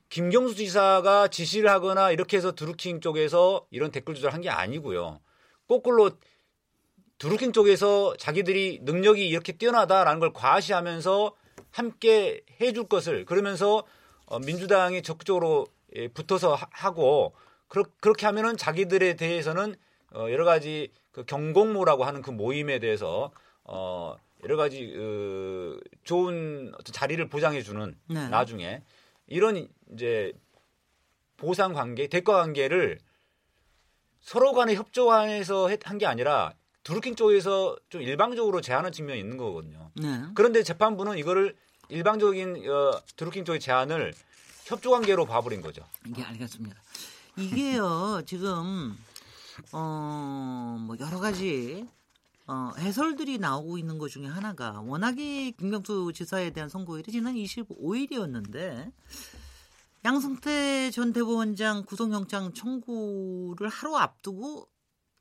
김경수 0.08 0.54
지사가 0.54 1.28
지시를 1.28 1.68
하거나 1.68 2.10
이렇게 2.10 2.38
해서 2.38 2.52
드루킹 2.52 3.00
쪽에서 3.00 3.66
이런 3.70 3.90
댓글 3.90 4.14
조절한 4.14 4.40
게 4.40 4.48
아니고요. 4.48 5.20
거꾸로 5.68 6.10
드루킹 7.18 7.52
쪽에서 7.52 8.16
자기들이 8.16 8.80
능력이 8.82 9.26
이렇게 9.28 9.52
뛰어나다라는 9.52 10.20
걸 10.20 10.32
과시하면서 10.32 11.34
함께 11.74 12.40
해줄 12.60 12.86
것을 12.86 13.24
그러면서 13.24 13.82
어, 14.26 14.38
민주당이 14.38 15.02
적극적으로 15.02 15.66
예, 15.96 16.06
붙어서 16.06 16.56
하고 16.70 17.34
그렇게 17.66 18.26
하면은 18.26 18.56
자기들에 18.56 19.14
대해서는 19.14 19.74
어, 20.14 20.30
여러 20.30 20.44
가지 20.44 20.92
그 21.10 21.24
경공모라고 21.24 22.04
하는 22.04 22.22
그 22.22 22.30
모임에 22.30 22.78
대해서 22.78 23.32
어, 23.64 24.16
여러 24.44 24.56
가지 24.56 24.86
그 24.86 25.80
좋은 26.04 26.72
자리를 26.84 27.28
보장해 27.28 27.62
주는 27.62 27.96
네. 28.06 28.28
나중에 28.28 28.82
이런 29.26 29.68
이제 29.92 30.32
보상 31.36 31.72
관계, 31.72 32.06
대가 32.06 32.34
관계를 32.34 33.00
서로 34.20 34.52
간에 34.52 34.76
협조 34.76 35.10
안에서 35.10 35.68
한 35.82 35.98
게 35.98 36.06
아니라 36.06 36.54
드루킹 36.84 37.16
쪽에서 37.16 37.76
좀 37.88 38.02
일방적으로 38.02 38.60
제안한 38.60 38.92
측면이 38.92 39.18
있는 39.18 39.36
거거든요. 39.36 39.90
네. 39.94 40.22
그런데 40.34 40.62
재판부는 40.62 41.18
이거를 41.18 41.56
일방적인 41.88 42.68
어, 42.68 43.00
드루킹 43.16 43.44
쪽의 43.44 43.60
제안을 43.60 44.14
협조 44.66 44.90
관계로 44.90 45.24
봐버린 45.26 45.60
거죠. 45.60 45.82
이게 46.06 46.22
예, 46.22 46.26
알겠습니다. 46.26 46.76
이게요 47.36 48.22
지금 48.26 48.96
어뭐 49.72 50.96
여러 51.00 51.18
가지 51.18 51.88
어, 52.46 52.72
해설들이 52.78 53.38
나오고 53.38 53.78
있는 53.78 53.98
것 53.98 54.10
중에 54.10 54.26
하나가 54.26 54.80
워낙에 54.82 55.52
김경수 55.52 56.12
지사에 56.14 56.50
대한 56.50 56.68
선고일이 56.68 57.10
지난 57.10 57.34
25일이었는데 57.34 58.92
양승태 60.04 60.90
전 60.90 61.14
대법원장 61.14 61.84
구속영장 61.86 62.52
청구를 62.52 63.68
하루 63.68 63.96
앞두고 63.96 64.68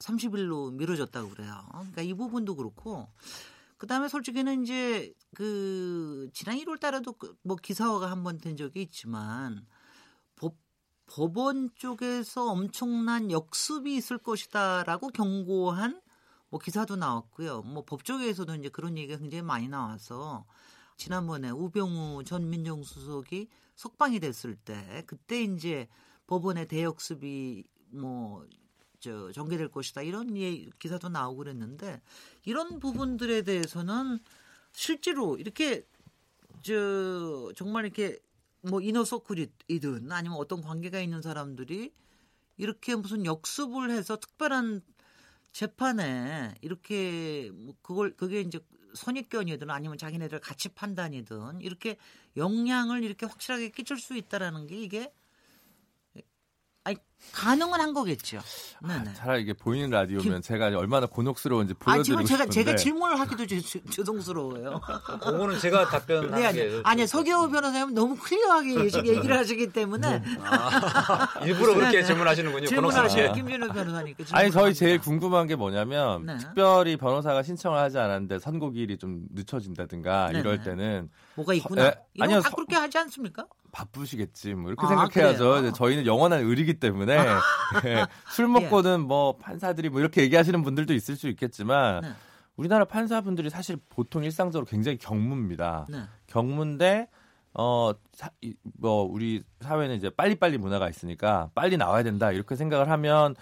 30일로 0.04 0.74
미뤄졌다고 0.74 1.30
그래요. 1.30 1.66
그러니까 1.72 2.02
이 2.02 2.14
부분도 2.14 2.56
그렇고 2.56 3.08
그다음에 3.78 4.08
솔직히는 4.10 4.64
이제 4.64 5.14
그 5.36 6.30
지난 6.34 6.58
1월 6.58 6.80
달에도 6.80 7.14
그뭐 7.14 7.56
기사화가 7.62 8.10
한 8.12 8.24
번 8.24 8.38
된 8.40 8.56
적이 8.58 8.82
있지만 8.84 9.66
법 10.36 10.56
법원 11.08 11.70
쪽에서 11.76 12.50
엄청난 12.52 13.32
역습이 13.32 13.96
있을 13.96 14.18
것이다라고 14.18 15.10
경고한 15.10 16.02
뭐 16.50 16.60
기사도 16.60 16.96
나왔고요. 16.96 17.64
뭐 17.64 17.84
법조계에서도 17.86 18.56
이제 18.56 18.70
그런 18.70 18.98
얘기가 18.98 19.18
굉장히 19.20 19.42
많이 19.42 19.68
나와서 19.68 20.46
지난번에 20.98 21.50
우병우 21.50 22.24
전 22.26 22.50
민정수석이 22.50 23.50
석방이 23.76 24.20
됐을 24.20 24.56
때 24.56 25.04
그때 25.08 25.44
이제 25.44 25.88
법원의 26.28 26.68
대역습이 26.68 27.64
뭐 27.92 28.46
저 29.04 29.34
전개될 29.34 29.68
것이다. 29.68 30.02
이런 30.02 30.38
예, 30.38 30.66
기사도 30.80 31.10
나오고 31.10 31.40
그랬는데 31.40 32.02
이런 32.46 32.80
부분들에 32.80 33.42
대해서는 33.42 34.20
실제로 34.72 35.38
이렇게 35.38 35.86
저 36.62 37.52
정말 37.58 37.84
이렇게 37.84 38.18
뭐 38.62 38.80
이너서클이든 38.80 40.10
아니면 40.10 40.38
어떤 40.38 40.62
관계가 40.62 41.02
있는 41.02 41.22
사람들이 41.22 41.94
이렇게 42.56 42.96
무슨 42.96 43.26
역습을 43.26 43.92
해서 43.92 44.16
특별한 44.18 44.82
재판에 45.52 46.56
이렇게 46.62 47.52
뭐 47.54 47.76
그걸 47.82 48.16
그게 48.16 48.40
이제 48.40 48.60
선입견이든 48.94 49.70
아니면 49.70 49.98
자기네들 49.98 50.40
가치 50.40 50.70
판단이든 50.70 51.60
이렇게 51.60 51.98
영향을 52.38 53.04
이렇게 53.04 53.26
확실하게 53.26 53.70
끼칠 53.70 53.98
수 53.98 54.16
있다라는 54.16 54.68
게 54.68 54.82
이게 54.82 55.14
아니 56.86 56.98
가능은 57.32 57.80
한 57.80 57.94
거겠죠. 57.94 58.40
아, 58.84 59.04
차라리 59.14 59.44
이게 59.44 59.54
보이는 59.54 59.90
라디오면 59.90 60.24
김... 60.24 60.42
제가 60.42 60.68
얼마나 60.68 61.06
곤혹스러운지 61.08 61.74
보여드리고 61.76 62.20
아, 62.20 62.24
지금 62.24 62.26
제가 62.26 62.44
싶은데. 62.44 62.52
제가 62.52 62.76
질문을 62.76 63.20
하기도 63.20 63.46
죄송스러워요. 63.90 64.82
그거는 65.22 65.60
제가 65.60 65.88
답변. 65.88 66.30
네, 66.32 66.46
아니, 66.46 66.82
아니 66.84 67.08
서기호 67.08 67.50
변호사님 67.50 67.94
너무 67.94 68.16
클리어하게 68.18 68.86
얘기를 68.86 69.38
하시기 69.38 69.72
때문에 69.72 70.22
아, 70.44 71.40
일부러 71.44 71.74
그렇게 71.74 72.02
네, 72.02 72.04
질문하시는군요. 72.04 72.68
질문하시는 72.68 73.34
김준호 73.34 73.68
변호사님께. 73.74 74.26
아니 74.32 74.52
저희 74.52 74.74
제일 74.74 75.00
궁금한 75.00 75.48
게 75.48 75.56
뭐냐면 75.56 76.26
네. 76.26 76.38
특별히 76.38 76.98
변호사가 76.98 77.42
신청을 77.42 77.80
하지 77.80 77.98
않았는데 77.98 78.40
선고일이 78.40 78.98
좀 78.98 79.26
늦춰진다든가 79.34 80.30
네, 80.34 80.40
이럴 80.40 80.58
네. 80.58 80.64
때는 80.64 81.10
뭐가 81.36 81.54
있구나. 81.56 81.88
에, 81.88 81.96
아니요 82.20 82.42
다 82.42 82.50
그렇게 82.52 82.76
하지 82.76 82.98
않습니까? 83.00 83.46
바쁘시겠지 83.72 84.54
뭐 84.54 84.70
이렇게 84.70 84.86
아, 84.86 84.90
생각해야죠. 84.90 85.74
저희는 85.74 86.06
영원한 86.06 86.42
의리기 86.42 86.76
때문에 86.76 87.13
네. 87.84 88.06
술 88.32 88.48
먹고는 88.48 88.94
예. 88.94 88.98
뭐 88.98 89.38
판사들이 89.38 89.90
뭐 89.90 90.00
이렇게 90.00 90.22
얘기하시는 90.22 90.62
분들도 90.64 90.94
있을 90.94 91.16
수 91.16 91.28
있겠지만 91.30 92.02
네. 92.02 92.10
우리나라 92.56 92.86
판사분들이 92.86 93.50
사실 93.50 93.78
보통 93.90 94.24
일상적으로 94.24 94.66
굉장히 94.66 94.98
경무입니다. 94.98 95.88
네. 95.90 96.04
경무인데 96.28 97.08
어, 97.56 97.94
사, 98.14 98.30
뭐, 98.80 99.04
우리 99.04 99.44
사회는 99.62 99.96
이제 99.96 100.10
빨리빨리 100.10 100.58
문화가 100.58 100.90
있으니까 100.90 101.52
빨리 101.54 101.78
나와야 101.78 102.04
된다, 102.04 102.32
이렇게 102.32 102.56
생각을 102.56 102.90
하면, 102.90 103.36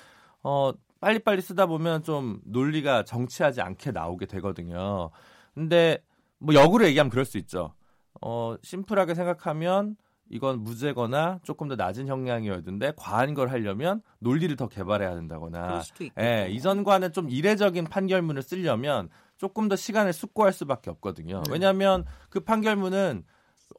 어, 0.43 0.73
빨리빨리 0.99 1.41
쓰다 1.41 1.65
보면 1.65 2.03
좀 2.03 2.41
논리가 2.45 3.05
정치하지 3.05 3.61
않게 3.61 3.91
나오게 3.91 4.25
되거든요. 4.25 5.11
근데, 5.53 6.03
뭐, 6.39 6.53
역으로 6.53 6.85
얘기하면 6.87 7.09
그럴 7.09 7.23
수 7.23 7.37
있죠. 7.37 7.73
어, 8.21 8.55
심플하게 8.61 9.15
생각하면, 9.15 9.95
이건 10.31 10.63
무죄거나 10.63 11.39
조금 11.43 11.67
더 11.67 11.75
낮은 11.75 12.07
형량이었는데 12.07 12.93
과한 12.95 13.33
걸 13.33 13.49
하려면 13.49 14.01
논리를 14.19 14.55
더 14.55 14.67
개발해야 14.67 15.13
된다거나 15.13 15.81
예, 16.19 16.47
이전과는 16.49 17.11
좀 17.11 17.29
이례적인 17.29 17.85
판결문을 17.85 18.41
쓰려면 18.41 19.09
조금 19.37 19.67
더 19.67 19.75
시간을 19.75 20.13
숙고할 20.13 20.53
수밖에 20.53 20.89
없거든요. 20.89 21.43
네. 21.45 21.51
왜냐하면 21.51 22.05
그 22.29 22.39
판결문은 22.39 23.25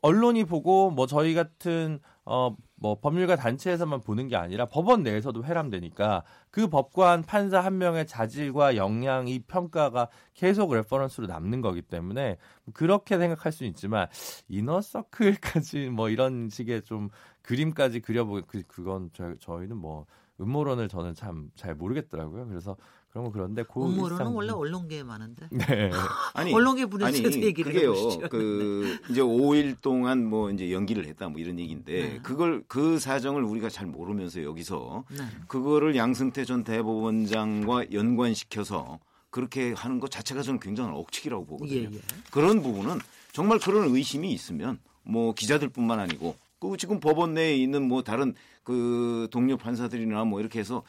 언론이 0.03 0.45
보고 0.45 0.91
뭐 0.91 1.07
저희 1.07 1.35
같은 1.35 2.01
어 2.27 2.55
뭐 2.83 2.99
법률가 2.99 3.37
단체에서만 3.37 4.01
보는 4.01 4.27
게 4.27 4.35
아니라 4.35 4.67
법원 4.67 5.05
내에서도 5.05 5.45
회람되니까 5.45 6.25
그 6.51 6.67
법관 6.67 7.23
판사 7.23 7.61
한 7.61 7.79
명의 7.79 8.05
자질과 8.09 8.75
역량 8.77 9.29
이 9.29 9.39
평가가 9.39 10.09
계속 10.35 10.75
reference로 10.75 11.29
남는 11.29 11.61
거기 11.61 11.81
때문에 11.81 12.39
그렇게 12.75 13.19
생각할 13.19 13.53
수 13.53 13.65
있지만 13.65 14.09
이너서클까지 14.49 15.91
뭐 15.95 16.09
이런 16.09 16.49
식의 16.51 16.83
좀 16.83 17.09
그림까지 17.43 18.01
그려보기 18.01 18.43
그 18.49 18.63
그건 18.67 19.11
저, 19.13 19.33
저희는 19.39 19.77
뭐 19.77 20.07
음모론을 20.41 20.89
저는 20.89 21.15
참 21.15 21.51
잘 21.55 21.77
모르겠더라고요. 21.77 22.49
그래서 22.49 22.77
그런 23.13 23.27
거 23.27 23.31
그런데 23.31 23.63
그 23.63 23.85
음모론은 23.85 24.17
일상... 24.17 24.35
원래 24.35 24.53
언론계에 24.53 25.03
많은데. 25.03 25.47
네. 25.51 25.91
아니 26.33 26.53
언론계 26.53 26.87
분야에서 26.87 27.23
얘기를 27.43 27.71
그게요. 27.71 27.95
그 28.31 28.99
이제 29.11 29.21
5일 29.21 29.77
동안 29.83 30.25
뭐 30.25 30.51
이제 30.51 30.73
연기를 30.73 31.05
했다 31.05 31.29
뭐 31.29 31.39
이런 31.39 31.59
얘기인데 31.59 31.93
네. 31.93 32.19
그걸 32.23 32.65
그 32.69 32.99
사정을 32.99 33.45
우리가 33.45 33.69
잘 33.69 33.87
모르면서 33.87 34.43
여기서 34.43 35.05
네. 35.11 35.25
그거를 35.47 35.95
양승태 35.95 36.47
전 36.47 36.65
대법원장과 36.65 37.93
연관시켜서 37.93 38.99
그렇게 39.29 39.75
하는 39.75 40.01
것 40.01 40.11
자체가 40.11 40.41
저는 40.41 40.59
굉장한 40.59 40.95
억측이라고 40.95 41.45
보거든요. 41.45 41.81
예, 41.81 41.85
예. 41.85 42.01
그런 42.31 42.63
부분은 42.63 42.99
정말 43.33 43.59
그런 43.59 43.95
의심이 43.95 44.33
있으면 44.33 44.79
뭐 45.03 45.35
기자들뿐만 45.35 46.01
아니고 46.01 46.35
그 46.61 46.77
지금 46.79 46.99
법원 46.99 47.35
내에 47.35 47.57
있는 47.57 47.89
뭐 47.89 48.03
다른 48.03 48.35
그 48.63 49.29
동료 49.31 49.59
판사들이나 49.59 50.25
뭐 50.25 50.41
이렇게 50.41 50.61
해서 50.61 50.83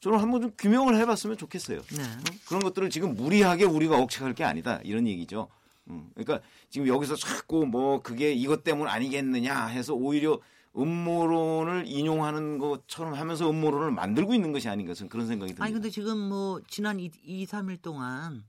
저는 0.00 0.18
한번 0.18 0.40
좀 0.40 0.52
규명을 0.56 0.96
해봤으면 0.96 1.36
좋겠어요. 1.36 1.82
네. 1.82 2.02
어? 2.02 2.36
그런 2.46 2.62
것들을 2.62 2.88
지금 2.90 3.14
무리하게 3.14 3.64
우리가 3.64 3.98
억측할 3.98 4.34
게 4.34 4.44
아니다 4.44 4.80
이런 4.82 5.06
얘기죠. 5.06 5.48
음, 5.88 6.10
그러니까 6.14 6.40
지금 6.70 6.86
여기서 6.86 7.16
자꾸 7.16 7.66
뭐 7.66 8.00
그게 8.02 8.32
이것 8.32 8.64
때문 8.64 8.88
아니겠느냐 8.88 9.66
해서 9.66 9.94
오히려 9.94 10.40
음모론을 10.76 11.84
인용하는 11.86 12.58
것처럼 12.58 13.14
하면서 13.14 13.50
음모론을 13.50 13.90
만들고 13.90 14.34
있는 14.34 14.52
것이 14.52 14.68
아닌가 14.68 14.94
저는 14.94 15.08
그런 15.08 15.26
생각이 15.26 15.52
듭니다. 15.52 15.64
아니 15.64 15.72
근데 15.72 15.90
지금 15.90 16.16
뭐 16.18 16.60
지난 16.68 17.00
2, 17.00 17.10
2 17.24 17.46
3일 17.46 17.82
동안 17.82 18.44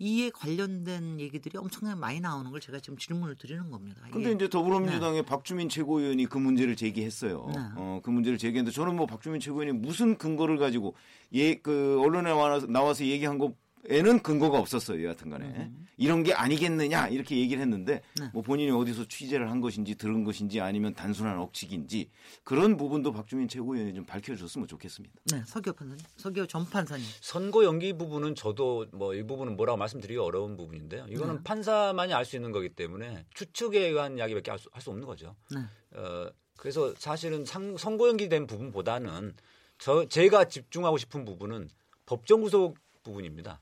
이에 0.00 0.30
관련된 0.30 1.18
얘기들이 1.18 1.58
엄청나게 1.58 1.98
많이 1.98 2.20
나오는 2.20 2.48
걸 2.52 2.60
제가 2.60 2.78
지금 2.78 2.96
질문을 2.96 3.34
드리는 3.34 3.68
겁니다. 3.68 4.00
근데 4.12 4.30
이제 4.30 4.48
더불어민주당의 4.48 5.22
네. 5.22 5.26
박주민 5.26 5.68
최고위원이 5.68 6.26
그 6.26 6.38
문제를 6.38 6.76
제기했어요. 6.76 7.50
네. 7.52 7.60
어, 7.74 8.00
그 8.02 8.10
문제를 8.10 8.38
제기했는데 8.38 8.72
저는 8.72 8.94
뭐 8.94 9.06
박주민 9.06 9.40
최고위원이 9.40 9.76
무슨 9.76 10.16
근거를 10.16 10.56
가지고 10.56 10.94
예, 11.32 11.56
그 11.56 12.00
언론에 12.00 12.30
나와서 12.68 13.04
얘기한 13.04 13.38
거 13.38 13.54
에는 13.86 14.22
근거가 14.22 14.58
없었어요. 14.58 15.04
여하튼간에 15.04 15.44
음. 15.44 15.86
이런 15.96 16.22
게 16.22 16.32
아니겠느냐 16.34 17.08
이렇게 17.08 17.36
얘기를 17.38 17.62
했는데 17.62 18.02
네. 18.20 18.28
뭐 18.32 18.42
본인이 18.42 18.70
어디서 18.70 19.06
취재를 19.08 19.50
한 19.50 19.60
것인지 19.60 19.94
들은 19.94 20.24
것인지 20.24 20.60
아니면 20.60 20.94
단순한 20.94 21.38
억측인지 21.38 22.10
그런 22.44 22.76
부분도 22.76 23.12
박주민 23.12 23.48
최고위원이 23.48 23.94
좀 23.94 24.04
밝혀줬으면 24.04 24.66
좋겠습니다. 24.68 25.14
네, 25.32 25.42
서기호 25.46 25.72
판사님, 25.74 26.04
서기호 26.16 26.46
전 26.46 26.68
판사님. 26.68 27.04
선거 27.20 27.64
연기 27.64 27.92
부분은 27.92 28.34
저도 28.34 28.86
뭐 28.92 29.14
이 29.14 29.22
부분은 29.22 29.56
뭐라고 29.56 29.78
말씀드리기 29.78 30.18
어려운 30.18 30.56
부분인데요. 30.56 31.06
이거는 31.08 31.36
네. 31.36 31.40
판사만이 31.44 32.12
알 32.14 32.24
수 32.24 32.36
있는 32.36 32.52
거기 32.52 32.68
때문에 32.68 33.24
추측에 33.34 33.80
의한 33.88 34.18
이야기밖에 34.18 34.50
할수 34.50 34.90
없는 34.90 35.06
거죠. 35.06 35.34
네. 35.50 35.60
어, 35.98 36.30
그래서 36.56 36.92
사실은 36.98 37.44
상, 37.44 37.76
선고 37.76 38.08
연기된 38.08 38.46
부분보다는 38.46 39.34
저 39.78 40.06
제가 40.08 40.44
집중하고 40.48 40.98
싶은 40.98 41.24
부분은 41.24 41.70
법정 42.06 42.42
구속 42.42 42.76
부분입니다. 43.02 43.60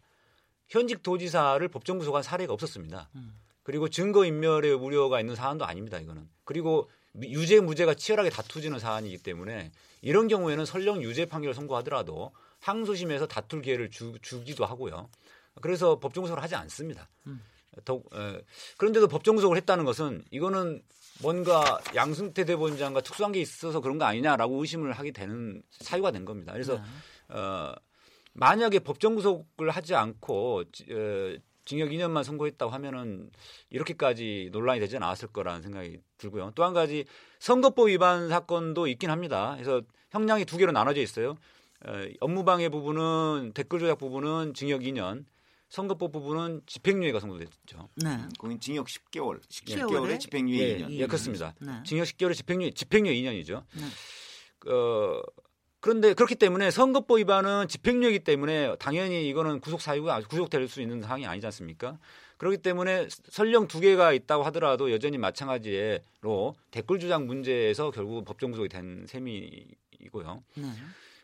현직 0.68 1.02
도지사를 1.02 1.66
법정 1.68 1.98
구속한 1.98 2.22
사례가 2.22 2.52
없었습니다. 2.52 3.10
음. 3.14 3.38
그리고 3.62 3.88
증거 3.88 4.24
인멸의 4.24 4.72
우려가 4.74 5.20
있는 5.20 5.34
사안도 5.34 5.64
아닙니다. 5.64 5.98
이거는 5.98 6.28
그리고 6.44 6.88
유죄 7.22 7.60
무죄가 7.60 7.94
치열하게 7.94 8.30
다투지는 8.30 8.78
사안이기 8.78 9.18
때문에 9.18 9.72
이런 10.02 10.28
경우에는 10.28 10.64
설령 10.64 11.02
유죄 11.02 11.26
판결을 11.26 11.54
선고하더라도 11.54 12.32
항소심에서 12.60 13.26
다툴 13.26 13.62
기회를 13.62 13.90
주, 13.90 14.12
기도 14.44 14.64
하고요. 14.64 15.08
그래서 15.60 15.98
법정 15.98 16.22
구속을 16.22 16.42
하지 16.42 16.54
않습니다. 16.54 17.08
음. 17.26 17.42
더, 17.84 17.96
에, 18.14 18.40
그런데도 18.76 19.08
법정 19.08 19.36
구속을 19.36 19.56
했다는 19.56 19.84
것은 19.84 20.24
이거는 20.30 20.82
뭔가 21.20 21.80
양승태 21.94 22.44
대법원장과 22.44 23.00
특수한 23.00 23.32
게 23.32 23.40
있어서 23.40 23.80
그런 23.80 23.98
거 23.98 24.04
아니냐라고 24.04 24.60
의심을 24.60 24.92
하게 24.92 25.10
되는 25.12 25.62
사유가 25.70 26.10
된 26.10 26.24
겁니다. 26.24 26.52
그래서 26.52 26.76
네. 26.76 27.34
어, 27.34 27.74
만약에 28.36 28.80
법정 28.80 29.14
구속을 29.14 29.70
하지 29.70 29.94
않고 29.94 30.60
어, 30.60 31.34
징역 31.64 31.88
2년만 31.88 32.22
선고했다고 32.22 32.70
하면은 32.72 33.30
이렇게까지 33.70 34.50
논란이 34.52 34.78
되지 34.80 34.96
않았을 34.98 35.28
거라는 35.28 35.62
생각이 35.62 35.98
들고요. 36.18 36.52
또 36.54 36.62
한 36.64 36.72
가지 36.74 37.04
선거법 37.40 37.88
위반 37.88 38.28
사건도 38.28 38.86
있긴 38.88 39.10
합니다. 39.10 39.54
그래서 39.54 39.82
형량이 40.10 40.44
두 40.44 40.56
개로 40.58 40.70
나눠져 40.72 41.00
있어요. 41.00 41.36
어, 41.86 41.92
업무방해 42.20 42.68
부분은 42.68 43.52
댓글 43.54 43.80
조작 43.80 43.98
부분은 43.98 44.54
징역 44.54 44.82
2년, 44.82 45.24
선거법 45.68 46.12
부분은 46.12 46.62
집행유예가 46.66 47.18
선고됐죠. 47.20 47.88
네. 47.96 48.18
거긴 48.38 48.60
징역 48.60 48.86
10개월, 48.86 49.40
10개월에 49.48 50.20
집행유예 50.20 50.58
예, 50.58 50.78
2년. 50.78 50.90
예, 50.92 51.06
그렇습니다. 51.06 51.54
네. 51.60 51.72
징역 51.84 52.04
10개월에 52.04 52.34
집행유예, 52.34 52.70
집행유예 52.70 53.14
2년이죠. 53.14 53.64
네. 53.74 54.70
어, 54.72 55.20
그런데 55.86 56.14
그렇기 56.14 56.34
때문에 56.34 56.72
선거법 56.72 57.18
위반은 57.18 57.68
집행유예이기 57.68 58.24
때문에 58.24 58.74
당연히 58.80 59.28
이거는 59.28 59.60
구속 59.60 59.80
사유가 59.80 60.20
구속될 60.20 60.66
수 60.66 60.82
있는 60.82 61.00
사항이 61.00 61.24
아니지 61.24 61.46
않습니까? 61.46 61.96
그렇기 62.38 62.56
때문에 62.56 63.06
설령 63.30 63.68
두 63.68 63.78
개가 63.78 64.12
있다고 64.12 64.42
하더라도 64.46 64.90
여전히 64.90 65.16
마찬가지로 65.16 66.56
댓글 66.72 66.98
주장 66.98 67.28
문제에서 67.28 67.92
결국 67.92 68.24
법정 68.24 68.50
구속이 68.50 68.68
된 68.68 69.06
셈이고요. 69.06 70.42
네. 70.56 70.66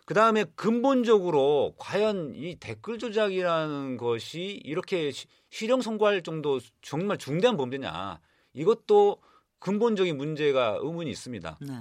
그 0.05 0.15
다음에 0.15 0.45
근본적으로 0.55 1.75
과연 1.77 2.35
이 2.37 2.55
댓글 2.61 3.01
조작이라는 3.01 3.97
것이 3.97 4.61
이렇게 4.63 5.11
실형 5.51 5.81
선고할 5.81 6.23
정도 6.23 6.61
정말 6.83 7.19
중대한 7.19 7.57
범죄냐 7.57 8.21
이것도 8.53 9.21
근본적인 9.59 10.17
문제가 10.17 10.79
의문이 10.81 11.11
있습니다. 11.11 11.59
네. 11.63 11.75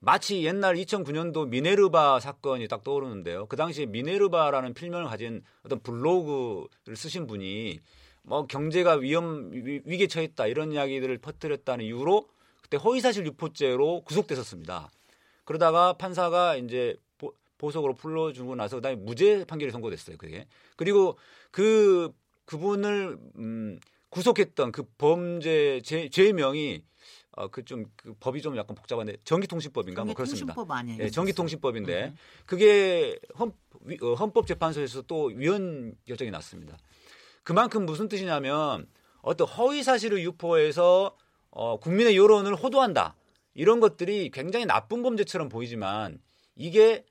마치 0.00 0.44
옛날 0.44 0.76
2009년도 0.76 1.48
미네르바 1.48 2.20
사건이 2.20 2.68
딱 2.68 2.84
떠오르는데요. 2.84 3.46
그 3.46 3.56
당시에 3.56 3.86
미네르바라는 3.86 4.74
필명을 4.74 5.06
가진 5.06 5.42
어떤 5.64 5.80
블로그를 5.80 6.96
쓰신 6.96 7.26
분이 7.26 7.80
뭐 8.22 8.46
경제가 8.46 8.94
위험 8.94 9.50
위기에 9.52 10.06
처했다 10.06 10.46
이런 10.46 10.72
이야기들을 10.72 11.18
퍼뜨렸다는 11.18 11.84
이유로 11.84 12.28
그때 12.62 12.76
허위사실 12.76 13.24
유포죄로 13.26 14.02
구속됐었습니다. 14.02 14.90
그러다가 15.44 15.92
판사가 15.94 16.56
이제 16.56 16.96
보석으로 17.58 17.94
풀어주고 17.94 18.54
나서 18.54 18.76
그다음에 18.76 18.96
무죄 18.96 19.44
판결이 19.44 19.72
선고됐어요. 19.72 20.16
그게 20.16 20.46
그리고 20.76 21.16
그 21.50 22.12
그분을 22.44 23.18
음, 23.36 23.80
구속했던 24.10 24.72
그 24.72 24.84
범죄 24.98 25.80
죄, 25.82 26.08
죄명이 26.08 26.82
어, 27.36 27.48
그좀 27.48 27.86
그 27.96 28.14
법이 28.18 28.42
좀 28.42 28.56
약간 28.56 28.74
복잡한데 28.74 29.18
전기통신법인가 29.24 30.04
뭐 30.04 30.14
그렇습니다. 30.14 30.54
아니에요? 30.68 31.02
예, 31.02 31.10
전기통신법인데 31.10 32.04
음. 32.06 32.16
그게 32.46 33.18
헌, 33.38 33.52
어, 34.02 34.14
헌법재판소에서 34.14 35.02
또 35.02 35.26
위헌 35.26 35.94
결정이 36.06 36.30
났습니다. 36.30 36.76
그만큼 37.44 37.86
무슨 37.86 38.08
뜻이냐면 38.08 38.88
어떤 39.22 39.46
허위 39.46 39.82
사실을 39.82 40.22
유포해서 40.22 41.16
어, 41.50 41.78
국민의 41.78 42.16
여론을 42.16 42.54
호도한다 42.54 43.14
이런 43.54 43.80
것들이 43.80 44.30
굉장히 44.30 44.66
나쁜 44.66 45.02
범죄처럼 45.02 45.48
보이지만 45.48 46.18
이게 46.56 47.04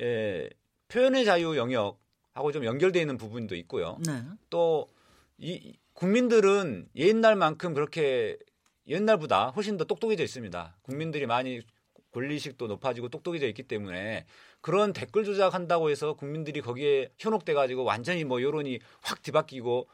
예, 0.00 0.48
표현의 0.88 1.24
자유 1.24 1.56
영역하고 1.56 2.52
좀 2.52 2.64
연결되어 2.64 3.02
있는 3.02 3.16
부분도 3.16 3.54
있고요. 3.56 3.98
네. 4.06 4.22
또 4.48 4.88
이 5.40 5.74
국민들은 5.94 6.88
옛날만큼 6.94 7.74
그렇게 7.74 8.38
옛날보다 8.90 9.50
훨씬 9.50 9.76
더 9.76 9.84
똑똑해져 9.84 10.24
있습니다. 10.24 10.76
국민들이 10.82 11.26
많이 11.26 11.60
권리식도 12.12 12.66
높아지고 12.66 13.08
똑똑해져 13.08 13.46
있기 13.46 13.62
때문에 13.62 14.26
그런 14.60 14.92
댓글 14.92 15.24
조작한다고 15.24 15.90
해서 15.90 16.14
국민들이 16.14 16.60
거기에 16.60 17.10
현혹돼 17.18 17.54
가지고 17.54 17.84
완전히 17.84 18.24
뭐 18.24 18.42
여론이 18.42 18.80
확 19.00 19.22
뒤바뀌고 19.22 19.86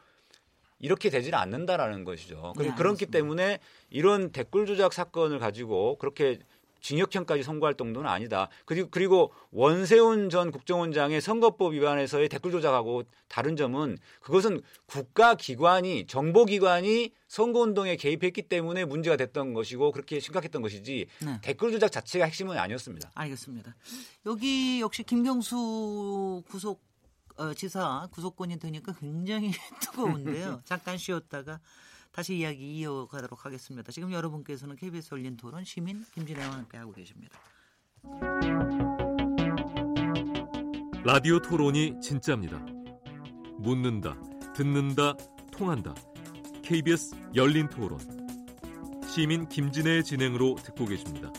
이렇게 0.79 1.09
되지는 1.09 1.37
않는다라는 1.37 2.03
것이죠. 2.03 2.53
네, 2.57 2.73
그렇기 2.75 3.07
때문에 3.07 3.59
이런 3.89 4.31
댓글 4.31 4.65
조작 4.65 4.93
사건을 4.93 5.39
가지고 5.39 5.97
그렇게 5.97 6.39
징역형까지 6.81 7.43
선고할 7.43 7.75
정도는 7.75 8.09
아니다. 8.09 8.49
그리고 8.65 8.89
그리고 8.89 9.33
원세훈 9.51 10.29
전 10.29 10.51
국정원장의 10.51 11.21
선거법 11.21 11.73
위반에서의 11.73 12.29
댓글 12.29 12.51
조작하고 12.51 13.03
다른 13.27 13.55
점은 13.55 13.97
그것은 14.21 14.61
국가 14.85 15.35
기관이 15.35 16.07
정보 16.07 16.45
기관이 16.45 17.11
선거 17.27 17.59
운동에 17.59 17.95
개입했기 17.95 18.43
때문에 18.43 18.85
문제가 18.85 19.17
됐던 19.17 19.53
것이고 19.53 19.91
그렇게 19.91 20.19
심각했던 20.19 20.61
것이지 20.61 21.07
네. 21.23 21.39
댓글 21.41 21.71
조작 21.71 21.91
자체가 21.91 22.25
핵심은 22.25 22.57
아니었습니다. 22.57 23.11
알겠습니다. 23.13 23.75
여기 24.25 24.81
역시 24.81 25.03
김경수 25.03 26.43
구속 26.49 26.81
어, 27.37 27.53
지사 27.53 28.07
구속권이 28.11 28.57
되니까 28.59 28.93
굉장히 28.99 29.51
뜨거운데요. 29.81 30.61
잠깐 30.65 30.97
쉬었다가 30.97 31.59
다시 32.17 32.35
이야기 32.39 32.79
이어가도록 32.79 33.45
하겠습니다. 33.45 33.91
지금 33.91 34.11
여러분께서는 34.11 34.75
KBS 34.75 35.13
열린 35.13 35.37
토론 35.37 35.63
시민 35.63 36.03
김진애와 36.15 36.51
함께 36.51 36.79
하고 36.79 36.91
계십니다. 36.91 37.37
라디오 41.03 41.39
토론이 41.39 42.01
진짜입니다. 42.01 42.57
묻는다, 43.59 44.17
듣는다, 44.55 45.13
통한다. 45.51 45.93
KBS 46.63 47.15
열린 47.35 47.69
토론. 47.69 47.99
시민 49.07 49.47
김진애의 49.47 50.03
진행으로 50.03 50.55
듣고 50.55 50.87
계십니다. 50.87 51.31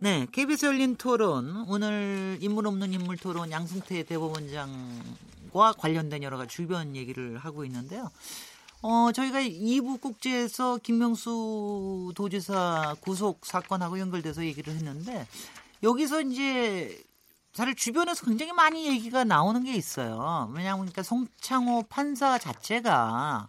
네, 0.00 0.28
KBS 0.30 0.66
열린 0.66 0.94
토론 0.94 1.64
오늘 1.66 2.38
인물 2.40 2.68
없는 2.68 2.92
인물 2.92 3.16
토론 3.16 3.50
양승태 3.50 4.04
대법원장과 4.04 5.72
관련된 5.76 6.22
여러 6.22 6.36
가지 6.38 6.54
주변 6.54 6.94
얘기를 6.94 7.36
하고 7.36 7.64
있는데요. 7.64 8.08
어, 8.80 9.10
저희가 9.10 9.40
2부 9.40 10.00
국제에서 10.00 10.78
김명수 10.78 12.12
도지사 12.14 12.94
구속 13.00 13.44
사건하고 13.44 13.98
연결돼서 13.98 14.44
얘기를 14.44 14.72
했는데 14.72 15.26
여기서 15.82 16.20
이제 16.20 17.02
사실 17.52 17.74
주변에서 17.74 18.24
굉장히 18.24 18.52
많이 18.52 18.86
얘기가 18.86 19.24
나오는 19.24 19.64
게 19.64 19.74
있어요. 19.74 20.48
왜냐하면 20.54 20.86
그러니까 20.86 21.02
송창호 21.02 21.86
판사 21.88 22.38
자체가 22.38 23.48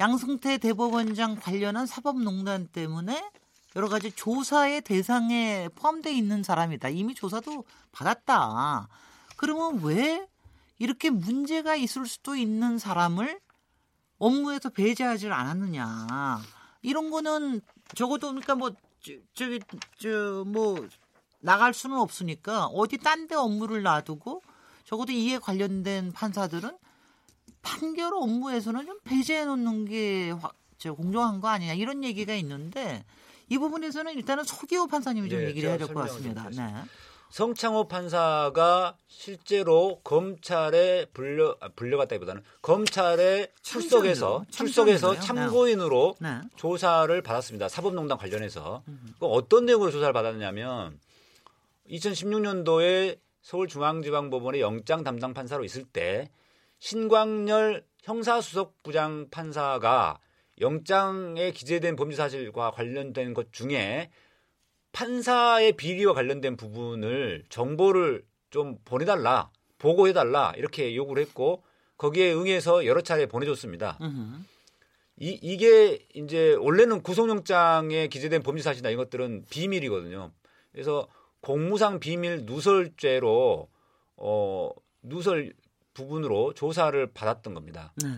양승태 0.00 0.58
대법원장 0.58 1.36
관련한 1.36 1.86
사법농단 1.86 2.66
때문에 2.72 3.22
여러 3.76 3.88
가지 3.88 4.12
조사의 4.12 4.82
대상에 4.82 5.68
포함되어 5.74 6.12
있는 6.12 6.42
사람이다. 6.42 6.90
이미 6.90 7.14
조사도 7.14 7.64
받았다. 7.90 8.88
그러면 9.36 9.80
왜 9.82 10.26
이렇게 10.78 11.10
문제가 11.10 11.74
있을 11.76 12.06
수도 12.06 12.34
있는 12.36 12.78
사람을 12.78 13.40
업무에서 14.18 14.68
배제하지 14.70 15.28
않았느냐. 15.28 16.40
이런 16.82 17.10
거는 17.10 17.60
적어도 17.94 18.28
그러니까 18.28 18.54
뭐 18.54 18.72
저기 19.34 19.60
저 19.98 20.44
뭐 20.46 20.86
나갈 21.40 21.74
수는 21.74 21.98
없으니까 21.98 22.66
어디 22.66 22.98
딴 22.98 23.26
데 23.26 23.34
업무를 23.34 23.82
놔두고 23.82 24.42
적어도 24.84 25.12
이에 25.12 25.38
관련된 25.38 26.12
판사들은 26.12 26.76
판결 27.62 28.14
업무에서는 28.14 28.86
좀 28.86 28.98
배제해 29.02 29.44
놓는 29.44 29.86
게 29.86 30.34
공정한 30.96 31.40
거 31.40 31.48
아니냐 31.48 31.74
이런 31.74 32.04
얘기가 32.04 32.34
있는데 32.34 33.04
이 33.52 33.58
부분에서는 33.58 34.14
일단은 34.14 34.44
서기호 34.44 34.86
판사님이 34.86 35.28
좀 35.28 35.38
네, 35.40 35.48
얘기를 35.48 35.68
해야 35.68 35.76
될 35.76 35.86
것 35.88 35.94
같습니다. 35.94 36.48
네. 36.50 36.74
성창호 37.28 37.86
판사가 37.88 38.96
실제로 39.08 40.00
검찰에 40.04 41.04
불려 41.12 41.56
아, 41.60 41.68
불려갔다기보다는 41.76 42.42
검찰에 42.62 43.48
출석해서 43.60 44.46
출석해서 44.50 45.18
참고인으로 45.20 46.16
네. 46.20 46.40
조사를 46.56 47.20
받았습니다. 47.22 47.68
사법농단 47.68 48.16
관련해서 48.16 48.82
음. 48.88 49.14
어떤 49.20 49.66
내용으로 49.66 49.90
조사를 49.90 50.12
받았냐면 50.14 50.98
2016년도에 51.90 53.18
서울중앙지방법원의 53.42 54.62
영장 54.62 55.04
담당 55.04 55.34
판사로 55.34 55.64
있을 55.64 55.84
때 55.84 56.30
신광열 56.78 57.84
형사수석부장 58.02 59.28
판사가 59.30 60.18
영장에 60.62 61.50
기재된 61.50 61.96
범죄 61.96 62.16
사실과 62.16 62.70
관련된 62.70 63.34
것 63.34 63.52
중에 63.52 64.10
판사의 64.92 65.72
비리와 65.72 66.14
관련된 66.14 66.56
부분을 66.56 67.44
정보를 67.50 68.24
좀 68.50 68.78
보내달라, 68.84 69.50
보고해달라 69.78 70.52
이렇게 70.56 70.94
요구를 70.96 71.22
했고 71.24 71.62
거기에 71.98 72.32
응해서 72.32 72.86
여러 72.86 73.00
차례 73.00 73.26
보내줬습니다. 73.26 73.98
이, 75.16 75.38
이게 75.42 76.06
이제 76.14 76.54
원래는 76.54 77.02
구속영장에 77.02 78.08
기재된 78.08 78.42
범죄 78.42 78.62
사실이나 78.62 78.90
이것들은 78.90 79.46
비밀이거든요. 79.50 80.32
그래서 80.72 81.08
공무상 81.40 82.00
비밀 82.00 82.44
누설죄로 82.44 83.68
어, 84.16 84.70
누설 85.02 85.52
부분으로 85.94 86.54
조사를 86.54 87.12
받았던 87.12 87.54
겁니다. 87.54 87.92
네. 88.02 88.08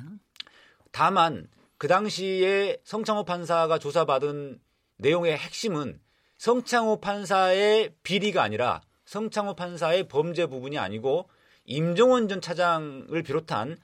다만 0.92 1.48
그 1.78 1.88
당시에 1.88 2.78
성창호 2.84 3.24
판사가 3.24 3.78
조사받은 3.78 4.60
내용의 4.98 5.36
핵심은 5.36 6.00
성창호 6.38 7.00
판사의 7.00 7.94
비리가 8.02 8.42
아니라 8.42 8.82
성창호 9.04 9.54
판사의 9.54 10.08
범죄 10.08 10.46
부분이 10.46 10.78
아니고 10.78 11.28
임종원 11.64 12.28
전 12.28 12.40
차장을 12.40 13.22
비롯한 13.22 13.78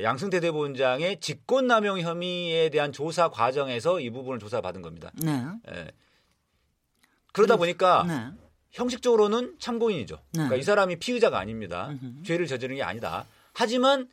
양승태 0.00 0.40
대법원장의 0.40 1.20
직권남용 1.20 2.00
혐의에 2.00 2.68
대한 2.68 2.92
조사 2.92 3.28
과정에서 3.28 4.00
이 4.00 4.10
부분을 4.10 4.38
조사받은 4.38 4.82
겁니다. 4.82 5.10
네. 5.14 5.42
예. 5.70 5.90
그러다 7.32 7.56
보니까 7.56 8.04
네. 8.06 8.30
형식적으로는 8.72 9.56
참고인이죠. 9.58 10.16
네. 10.16 10.22
그러니까 10.32 10.56
이 10.56 10.62
사람이 10.62 10.96
피의자가 10.96 11.38
아닙니다. 11.38 11.88
으흠. 11.90 12.22
죄를 12.24 12.46
저지른 12.46 12.76
게 12.76 12.82
아니다. 12.82 13.26
하지만 13.54 14.08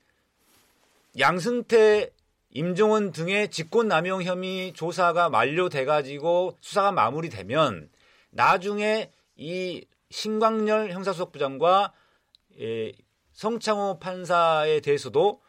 양승태, 1.19 2.09
임종원 2.55 3.11
등의 3.11 3.49
직권남용 3.49 4.23
혐의 4.23 4.73
조사가 4.73 5.29
만료돼 5.29 5.85
가지고 5.85 6.55
수사가 6.61 6.91
마무리되면 6.91 7.89
나중에 8.29 9.11
이 9.35 9.85
신광열 10.11 10.91
형사수석부장과 10.91 11.93
예, 12.59 12.91
성창호 13.33 13.97
판사에 13.99 14.79
대해서도 14.81 15.41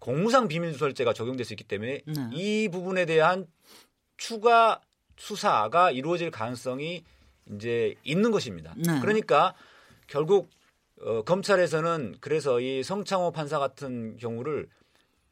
공무상 0.00 0.48
비밀누설죄가 0.48 1.12
적용될 1.12 1.44
수 1.44 1.52
있기 1.52 1.64
때문에 1.64 2.00
네. 2.04 2.30
이 2.32 2.68
부분에 2.72 3.06
대한 3.06 3.46
추가 4.16 4.80
수사가 5.16 5.92
이루어질 5.92 6.32
가능성이 6.32 7.04
이제 7.52 7.94
있는 8.02 8.32
것입니다. 8.32 8.74
네. 8.76 8.98
그러니까 9.00 9.54
결국 10.08 10.50
어, 11.02 11.22
검찰에서는 11.22 12.16
그래서 12.20 12.60
이 12.60 12.82
성창호 12.82 13.30
판사 13.30 13.58
같은 13.58 14.16
경우를 14.16 14.68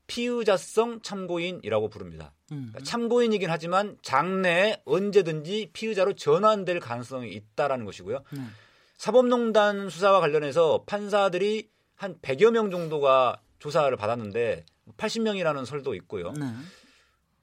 피의자성 0.08 1.02
참고인이라고 1.02 1.88
부릅니다. 1.88 2.32
음. 2.50 2.70
그러니까 2.70 2.80
참고인이긴 2.80 3.48
하지만 3.50 3.96
장래에 4.02 4.82
언제든지 4.84 5.70
피의자로 5.72 6.14
전환될 6.14 6.80
가능성이 6.80 7.30
있다라는 7.32 7.84
것이고요. 7.84 8.24
음. 8.32 8.54
사법농단 8.96 9.88
수사와 9.88 10.18
관련해서 10.18 10.82
판사들이 10.86 11.70
한 11.94 12.18
100여 12.20 12.50
명 12.50 12.70
정도가 12.70 13.40
조사를 13.60 13.96
받았는데 13.96 14.64
80명이라는 14.96 15.64
설도 15.64 15.94
있고요. 15.94 16.32
네. 16.32 16.52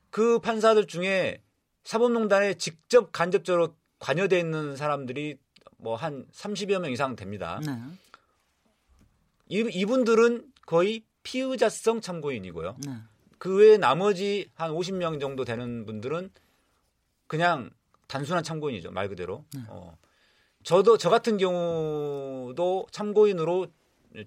그 0.10 0.40
판사들 0.40 0.88
중에 0.88 1.42
사법농단에 1.84 2.56
직접 2.56 3.12
간접적으로 3.12 3.76
관여돼 4.00 4.40
있는 4.40 4.76
사람들이 4.76 5.38
뭐 5.78 5.96
한 5.96 6.26
30여 6.32 6.80
명 6.80 6.92
이상 6.92 7.16
됩니다. 7.16 7.60
네. 7.66 7.72
이, 9.48 9.70
이분들은 9.72 10.52
거의 10.66 11.04
피의자성 11.26 12.00
참고인이고요. 12.00 12.78
네. 12.86 12.92
그 13.38 13.58
외에 13.58 13.78
나머지 13.78 14.50
한 14.54 14.72
50명 14.72 15.20
정도 15.20 15.44
되는 15.44 15.86
분들은 15.86 16.30
그냥 17.28 17.72
단순한 18.08 18.44
참고인이죠. 18.44 18.92
말 18.92 19.10
그대로. 19.10 19.44
네. 19.54 19.62
어. 19.68 19.98
저도 20.64 20.98
저 20.98 21.10
같은 21.10 21.38
경우도 21.38 22.88
참고인으로 22.92 23.68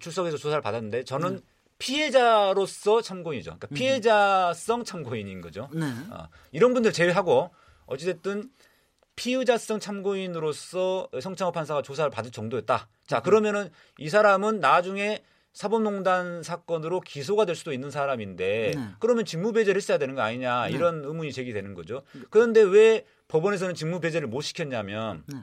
출석해서 0.01 0.37
조사를 0.37 0.61
받았는데 0.61 1.05
저는 1.05 1.37
네. 1.37 1.43
피해자로서 1.79 3.01
참고인이죠. 3.01 3.51
그러니까 3.51 3.69
음. 3.71 3.75
피해자성 3.75 4.85
참고인인 4.85 5.41
거죠. 5.41 5.71
네. 5.73 5.87
어, 6.11 6.29
이런 6.51 6.75
분들 6.75 6.93
제외하고 6.93 7.51
어찌됐든 7.87 8.51
피의자성 9.15 9.81
참고인으로서 9.81 11.09
성창호 11.21 11.53
판사가 11.53 11.83
조사를 11.83 12.11
받을 12.11 12.31
정도였다. 12.31 12.89
자, 13.07 13.19
음. 13.19 13.23
그러면은 13.23 13.71
이 13.99 14.09
사람은 14.09 14.61
나중에 14.61 15.23
사법농단 15.63 16.45
사건으로 16.45 17.01
기소가 17.01 17.45
될 17.45 17.57
수도 17.57 17.73
있는 17.73 17.91
사람인데 17.91 18.75
네. 18.77 18.89
그러면 19.01 19.25
직무배제를 19.25 19.77
했어야 19.77 19.99
되는 19.99 20.15
거 20.15 20.23
아니냐 20.23 20.69
네. 20.69 20.73
이런 20.73 21.05
의문이 21.05 21.33
제기되는 21.33 21.75
거죠. 21.75 22.05
그런데 22.31 22.61
왜 22.63 23.05
법원에서는 23.27 23.75
직무배제를 23.75 24.29
못 24.29 24.43
시켰냐면 24.43 25.25
네. 25.27 25.39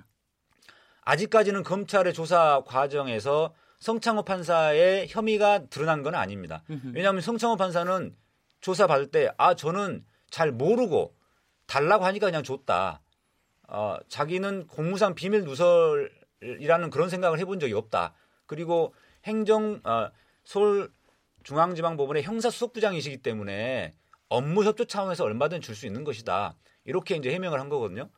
아직까지는 1.01 1.63
검찰의 1.63 2.13
조사 2.13 2.63
과정에서 2.66 3.53
성창호 3.80 4.24
판사의 4.24 5.07
혐의가 5.09 5.66
드러난 5.66 6.01
건 6.01 6.16
아닙니다. 6.16 6.63
왜냐하면 6.93 7.22
성창호 7.22 7.57
판사는 7.57 8.16
조사 8.61 8.88
받을 8.88 9.07
때 9.07 9.30
아 9.38 9.53
저는 9.53 10.05
잘 10.30 10.49
모르고 10.49 11.13
달라고 11.68 12.05
하니까 12.05 12.28
그냥 12.28 12.41
줬다. 12.41 13.01
어, 13.68 13.97
자기는 14.07 14.68
공무상 14.68 15.13
비밀 15.13 15.43
누설이라는 15.43 16.89
그런 16.89 17.09
생각을 17.09 17.38
해본 17.38 17.59
적이 17.59 17.74
없다. 17.74 18.13
그리고 18.45 18.93
행정 19.26 19.82
어, 19.84 20.09
서울 20.43 20.89
중앙지방법원의 21.43 22.23
형사수석부장이시기 22.23 23.17
때문에 23.17 23.93
업무 24.30 24.63
협조 24.63 24.86
차원에서 24.86 25.23
얼마든 25.23 25.61
줄 25.61 25.76
수 25.76 25.86
있는 25.86 26.03
것이다. 26.03 26.55
이렇게 26.86 27.15
이제 27.15 27.32
해명을 27.34 27.59
한 27.59 27.69
거거든요. 27.69 28.09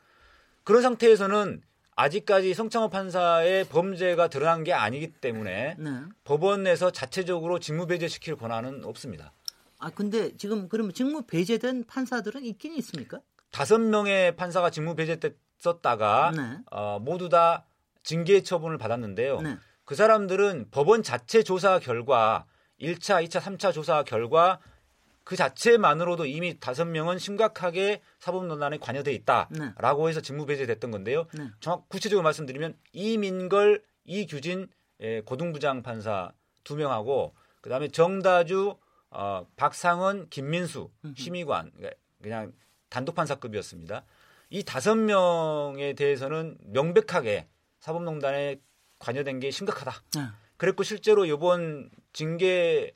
그런 0.64 0.82
상태에서는 0.82 1.62
아직까지 1.96 2.54
성창호 2.54 2.90
판사의 2.90 3.66
범죄가 3.66 4.28
드러난 4.28 4.64
게 4.64 4.72
아니기 4.74 5.08
때문에 5.14 5.76
네. 5.80 5.90
법원에서 6.26 6.92
자체적으로 6.92 7.60
직무 7.60 7.88
배제시킬 7.88 8.36
권한은 8.36 8.86
없습니다. 8.86 9.34
아 9.80 9.90
근데 9.90 10.36
지금 10.38 10.70
그러면 10.70 10.94
직무 10.94 11.24
배제된 11.24 11.86
판사들은 11.86 12.44
있긴 12.46 12.76
있습니까? 12.76 13.20
다섯 13.52 13.80
명의 13.80 14.36
판사가 14.36 14.70
직무 14.70 14.96
배제됐었다가 14.96 16.32
네. 16.36 16.58
어, 16.72 17.00
모두 17.00 17.30
다 17.30 17.66
징계 18.04 18.42
처분을 18.44 18.78
받았는데요. 18.78 19.42
네. 19.42 19.58
그 19.88 19.96
사람들은 19.96 20.68
법원 20.70 21.02
자체 21.02 21.44
조사 21.44 21.80
결과 21.80 22.46
1차, 22.78 23.26
2차, 23.26 23.40
3차 23.40 23.72
조사 23.72 24.04
결과 24.04 24.60
그 25.24 25.38
자체만으로도 25.38 26.26
이미 26.26 26.60
다섯 26.60 26.84
명은 26.84 27.20
심각하게 27.20 28.02
사법논란에 28.20 28.80
관여돼 28.80 29.14
있다라고 29.14 30.04
네. 30.04 30.10
해서 30.10 30.20
직무 30.20 30.46
배제됐던 30.46 30.92
건데요. 30.92 31.28
네. 31.34 31.48
정확 31.62 31.88
구체적으로 31.88 32.22
말씀드리면 32.24 32.78
이민걸, 32.92 33.82
이규진 34.04 34.68
예, 35.00 35.22
고등부장 35.22 35.84
판사 35.84 36.34
두 36.66 36.76
명하고 36.76 37.34
그다음에 37.62 37.88
정다주, 37.88 38.76
어, 39.12 39.48
박상은, 39.56 40.28
김민수 40.30 40.92
심의관 41.16 41.72
그러니까 41.78 41.98
그냥 42.22 42.52
단독 42.90 43.16
판사급이었습니다. 43.16 44.04
이 44.50 44.64
다섯 44.64 44.96
명에 44.96 45.94
대해서는 45.94 46.58
명백하게 46.66 47.48
사법농단에 47.80 48.60
관여된 49.00 49.40
게 49.40 49.52
심각하다. 49.52 49.92
네. 50.16 50.22
그랬고 50.58 50.84
실제로 50.84 51.26
이번 51.26 51.90
징계 52.14 52.94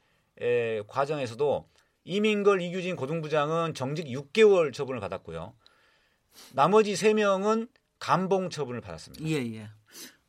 과정에서도 0.88 1.70
이민걸, 2.04 2.62
이규진 2.62 2.96
고등부장은 2.96 3.74
정직 3.76 4.08
6개월 4.08 4.74
처분을 4.74 5.00
받았고요. 5.00 5.54
나머지 6.54 6.94
3명은 6.94 7.70
감봉 8.00 8.50
처분을 8.50 8.82
받았습니다. 8.82 9.24
예, 9.26 9.36
예. 9.54 9.70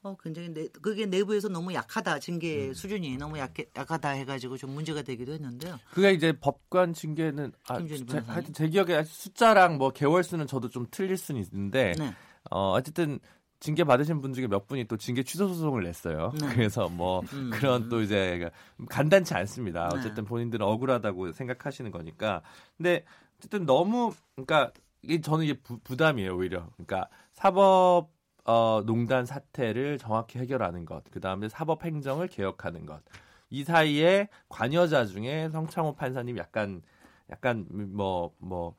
어, 0.03 0.17
굉장히 0.21 0.49
내, 0.53 0.67
그게 0.83 1.07
내부에서 1.07 1.49
너무 1.49 1.73
약하다. 1.73 2.19
징계 2.19 2.69
음. 2.69 2.75
수준이 2.75 3.17
너무 3.19 3.39
약, 3.39 3.55
약하다 3.77 4.11
해가지고 4.11 4.57
좀 4.57 4.71
문제가 4.71 5.03
되기도 5.03 5.33
했는데요. 5.33 5.79
그게 5.93 6.13
이제 6.13 6.33
법관 6.33 6.93
징계는 6.93 7.53
아, 7.69 7.79
제, 7.87 8.19
하여튼 8.27 8.53
제 8.53 8.69
기억에 8.69 9.05
숫자랑 9.05 9.79
뭐 9.79 9.91
개월 9.91 10.25
수는 10.25 10.49
저도 10.49 10.71
좀 10.71 10.87
틀릴 10.91 11.17
수는 11.17 11.41
있는데 11.41 11.95
네. 11.97 12.13
어, 12.51 12.73
어쨌든 12.73 13.21
징계 13.63 13.85
받으신 13.85 14.21
분 14.21 14.33
중에 14.33 14.49
몇 14.49 14.67
분이 14.67 14.87
또 14.87 14.97
징계 14.97 15.23
취소 15.23 15.47
소송을 15.47 15.85
냈어요. 15.85 16.33
네. 16.41 16.49
그래서 16.53 16.89
뭐 16.89 17.21
음. 17.33 17.51
그런 17.53 17.89
또 17.89 18.03
이제 18.03 18.51
간단치 18.89 19.35
않습니다. 19.35 19.89
네. 19.89 19.99
어쨌든 19.99 20.25
본인들은 20.25 20.67
억울하다고 20.67 21.31
생각하시는 21.31 21.89
거니까. 21.93 22.43
근데 22.77 23.05
어쨌든 23.39 23.65
너무 23.65 24.13
그러니까 24.35 24.73
이게 25.03 25.21
저는 25.21 25.45
이게 25.45 25.55
부, 25.55 25.79
부담이에요 25.79 26.37
오히려. 26.37 26.71
그러니까 26.73 27.09
사법 27.31 28.11
어, 28.45 28.83
농단 28.85 29.25
사태를 29.25 29.97
정확히 29.99 30.41
해결하는 30.41 30.85
것, 30.85 31.05
그 31.13 31.21
다음에 31.21 31.49
사법 31.49 31.85
행정을 31.85 32.27
개혁하는 32.27 32.85
것. 32.85 33.01
이 33.49 33.63
사이에 33.63 34.29
관여자 34.49 35.07
중에 35.07 35.51
성창호 35.51 35.95
판사님 35.95 36.37
약간 36.37 36.83
약간 37.31 37.67
뭐뭐 37.71 37.95
뭐, 37.95 38.35
뭐 38.39 38.75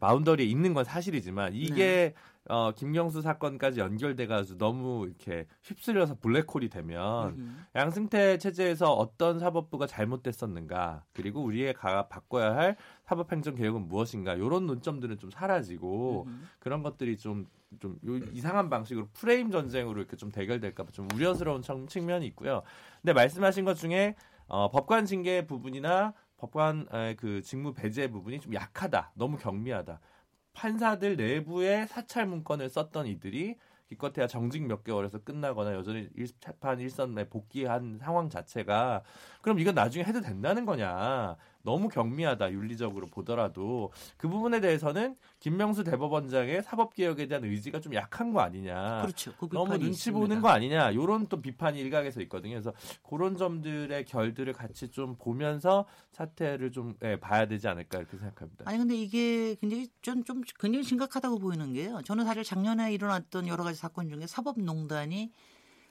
바운더리에 0.00 0.46
있는 0.46 0.72
건 0.72 0.84
사실이지만 0.84 1.52
이게 1.54 1.74
네. 1.74 2.14
어, 2.48 2.72
김경수 2.72 3.22
사건까지 3.22 3.78
연결돼가지고 3.78 4.58
너무 4.58 5.06
이렇게 5.06 5.46
휩쓸려서 5.62 6.16
블랙홀이 6.20 6.70
되면 6.70 7.34
음. 7.38 7.64
양승태 7.76 8.38
체제에서 8.38 8.92
어떤 8.92 9.38
사법부가 9.38 9.86
잘못됐었는가 9.86 11.04
그리고 11.12 11.42
우리가 11.42 12.08
바꿔야 12.08 12.56
할 12.56 12.76
사법행정 13.04 13.54
개혁은 13.54 13.86
무엇인가 13.86 14.34
이런 14.34 14.66
논점들은 14.66 15.18
좀 15.18 15.30
사라지고 15.30 16.24
음. 16.26 16.48
그런 16.58 16.82
것들이 16.82 17.16
좀좀 17.16 17.98
이상한 18.32 18.68
방식으로 18.68 19.08
프레임 19.12 19.52
전쟁으로 19.52 20.00
이렇게 20.00 20.16
좀 20.16 20.32
대결될까 20.32 20.84
좀 20.92 21.06
우려스러운 21.14 21.62
측면이 21.86 22.26
있고요. 22.26 22.62
근데 23.00 23.12
말씀하신 23.12 23.64
것 23.64 23.74
중에 23.74 24.16
어, 24.48 24.68
법관 24.70 25.06
징계 25.06 25.46
부분이나 25.46 26.12
법관의 26.38 27.16
그 27.16 27.40
직무 27.42 27.72
배제 27.72 28.08
부분이 28.08 28.40
좀 28.40 28.52
약하다, 28.52 29.12
너무 29.14 29.38
경미하다. 29.38 30.00
판사들 30.54 31.16
내부의 31.16 31.86
사찰 31.88 32.26
문건을 32.26 32.68
썼던 32.68 33.06
이들이 33.06 33.56
기껏해야 33.88 34.26
정직 34.26 34.66
몇 34.66 34.84
개월에서 34.84 35.18
끝나거나 35.18 35.74
여전히 35.74 36.08
재판 36.40 36.80
일선에 36.80 37.28
복귀한 37.28 37.98
상황 37.98 38.30
자체가 38.30 39.02
그럼 39.42 39.58
이건 39.58 39.74
나중에 39.74 40.04
해도 40.04 40.20
된다는 40.20 40.64
거냐 40.64 41.36
너무 41.62 41.88
경미하다 41.88 42.52
윤리적으로 42.52 43.06
보더라도 43.06 43.92
그 44.16 44.28
부분에 44.28 44.60
대해서는 44.60 45.16
김명수 45.40 45.84
대법원장의 45.84 46.62
사법 46.62 46.94
개혁에 46.94 47.26
대한 47.26 47.44
의지가 47.44 47.80
좀 47.80 47.94
약한 47.94 48.32
거 48.32 48.40
아니냐 48.40 49.02
그렇죠. 49.02 49.32
그 49.38 49.48
너무 49.52 49.72
눈치 49.78 49.90
있습니다. 50.10 50.18
보는 50.20 50.42
거 50.42 50.48
아니냐 50.48 50.90
이런 50.90 51.26
또 51.28 51.40
비판이 51.40 51.78
일각에서 51.80 52.20
있거든요 52.22 52.54
그래서 52.54 52.72
그런 53.02 53.36
점들의 53.36 54.04
결들을 54.04 54.52
같이 54.52 54.90
좀 54.90 55.16
보면서 55.16 55.86
사태를 56.12 56.72
좀 56.72 56.96
예, 57.02 57.16
봐야 57.16 57.46
되지 57.46 57.68
않을까 57.68 57.98
이렇게 57.98 58.16
생각합니다. 58.18 58.64
아니 58.68 58.78
근데 58.78 58.96
이게 58.96 59.54
굉장히 59.56 59.88
좀, 60.02 60.24
좀 60.24 60.42
굉장히 60.58 60.84
심각하다고 60.84 61.38
보이는 61.38 61.72
게요. 61.72 62.00
저는 62.04 62.24
사실 62.24 62.44
작년에 62.44 62.92
일어났던 62.92 63.48
여러 63.48 63.64
가지 63.64 63.78
사건 63.78 64.08
중에 64.08 64.26
사법농단이 64.26 65.32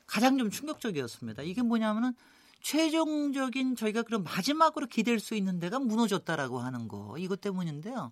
가장 0.05 0.37
좀 0.37 0.49
충격적이었습니다. 0.49 1.43
이게 1.43 1.61
뭐냐면은 1.61 2.13
최종적인 2.61 3.75
저희가 3.75 4.03
그런 4.03 4.23
마지막으로 4.23 4.87
기댈 4.87 5.19
수 5.19 5.35
있는 5.35 5.59
데가 5.59 5.79
무너졌다라고 5.79 6.59
하는 6.59 6.87
거 6.87 7.15
이것 7.17 7.41
때문인데요. 7.41 8.11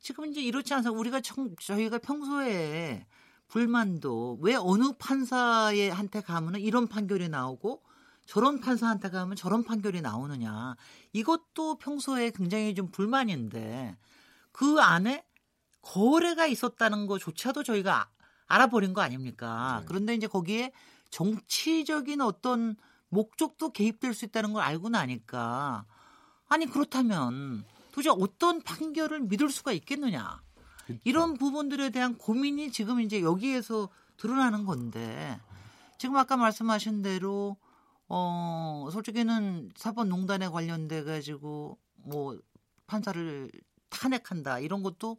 지금 0.00 0.26
이제 0.26 0.40
이렇지 0.40 0.72
않아서 0.74 0.92
우리가 0.92 1.20
청, 1.20 1.54
저희가 1.56 1.98
평소에 1.98 3.06
불만도 3.48 4.38
왜 4.40 4.54
어느 4.54 4.92
판사의 4.98 5.90
한테 5.90 6.20
가면은 6.20 6.60
이런 6.60 6.86
판결이 6.86 7.28
나오고 7.28 7.82
저런 8.26 8.60
판사한테 8.60 9.08
가면 9.08 9.36
저런 9.36 9.64
판결이 9.64 10.02
나오느냐 10.02 10.76
이것도 11.12 11.78
평소에 11.78 12.30
굉장히 12.30 12.74
좀 12.74 12.90
불만인데 12.90 13.96
그 14.52 14.80
안에 14.80 15.24
거래가 15.80 16.46
있었다는 16.46 17.06
것조차도 17.06 17.62
저희가 17.62 18.10
알아버린 18.46 18.92
거 18.92 19.00
아닙니까? 19.00 19.78
네. 19.80 19.86
그런데 19.88 20.14
이제 20.14 20.26
거기에 20.26 20.72
정치적인 21.10 22.20
어떤 22.20 22.76
목적도 23.08 23.70
개입될 23.70 24.14
수 24.14 24.24
있다는 24.24 24.52
걸 24.52 24.62
알고 24.62 24.88
나니까 24.88 25.84
아니 26.48 26.66
그렇다면 26.66 27.64
도대체 27.92 28.10
어떤 28.10 28.62
판결을 28.62 29.20
믿을 29.20 29.50
수가 29.50 29.72
있겠느냐. 29.72 30.40
이런 31.04 31.34
부분들에 31.34 31.90
대한 31.90 32.16
고민이 32.16 32.72
지금 32.72 33.00
이제 33.00 33.20
여기에서 33.20 33.88
드러나는 34.16 34.64
건데 34.64 35.38
지금 35.98 36.16
아까 36.16 36.36
말씀하신 36.36 37.02
대로 37.02 37.56
어 38.08 38.88
솔직히는 38.90 39.72
사법농단에 39.76 40.48
관련돼 40.48 41.04
가지고 41.04 41.76
뭐 41.96 42.38
판사를 42.86 43.50
탄핵한다 43.90 44.60
이런 44.60 44.82
것도 44.82 45.18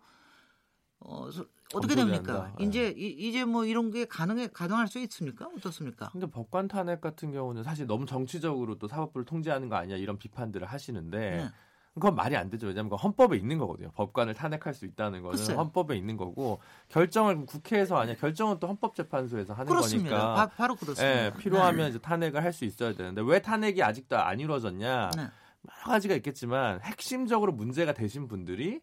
어 1.00 1.30
어떻게 1.74 1.96
됩니까? 1.96 2.52
네. 2.58 2.66
이제 2.66 2.94
이, 2.98 3.32
제뭐 3.32 3.66
이런 3.66 3.92
게 3.92 4.06
가능해 4.06 4.48
가능할 4.48 4.88
수 4.88 5.00
있습니까? 5.00 5.48
어떻습니까? 5.56 6.10
근데 6.12 6.26
법관 6.28 6.68
탄핵 6.68 7.00
같은 7.02 7.32
경우는 7.32 7.64
사실 7.64 7.86
너무 7.86 8.06
정치적으로 8.06 8.78
또 8.80 8.88
사법부를 8.88 9.26
통제하는 9.26 9.70
거 9.70 9.76
아니야 9.76 9.98
이런 9.98 10.18
비판들을 10.18 10.66
하시는데 10.66 11.20
네. 11.20 11.50
그건 11.94 12.16
말이 12.16 12.36
안 12.38 12.50
되죠. 12.50 12.68
왜냐하면 12.68 12.94
헌법에 12.98 13.36
있는 13.36 13.58
거거든요. 13.58 13.92
법관을 13.92 14.34
탄핵할 14.34 14.74
수 14.74 14.86
있다는 14.86 15.22
거는 15.22 15.38
글쎄. 15.38 15.54
헌법에 15.54 15.96
있는 15.98 16.18
거고 16.18 16.60
결정을 16.88 17.46
국회에서 17.46 17.98
아니야 17.98 18.16
결정은 18.16 18.58
또 18.60 18.68
헌법재판소에서 18.68 19.54
하는 19.54 19.66
그렇습니다. 19.68 20.18
거니까 20.18 20.48
바, 20.56 20.68
로 20.68 20.76
그렇습니다. 20.76 21.26
예, 21.26 21.34
필요하면 21.38 21.82
네. 21.86 21.90
이제 21.90 22.00
탄핵을 22.00 22.44
할 22.44 22.54
수 22.54 22.66
있어야 22.66 22.94
되는데 22.94 23.22
왜 23.24 23.42
탄핵이 23.42 23.84
아직도 23.84 24.18
안 24.18 24.40
이루어졌냐? 24.40 25.12
네. 25.16 25.22
여러 25.22 25.84
가지가 25.94 26.16
있겠지만 26.16 26.80
핵심적으로 26.82 27.52
문제가 27.52 27.94
되신 27.94 28.28
분들이 28.28 28.80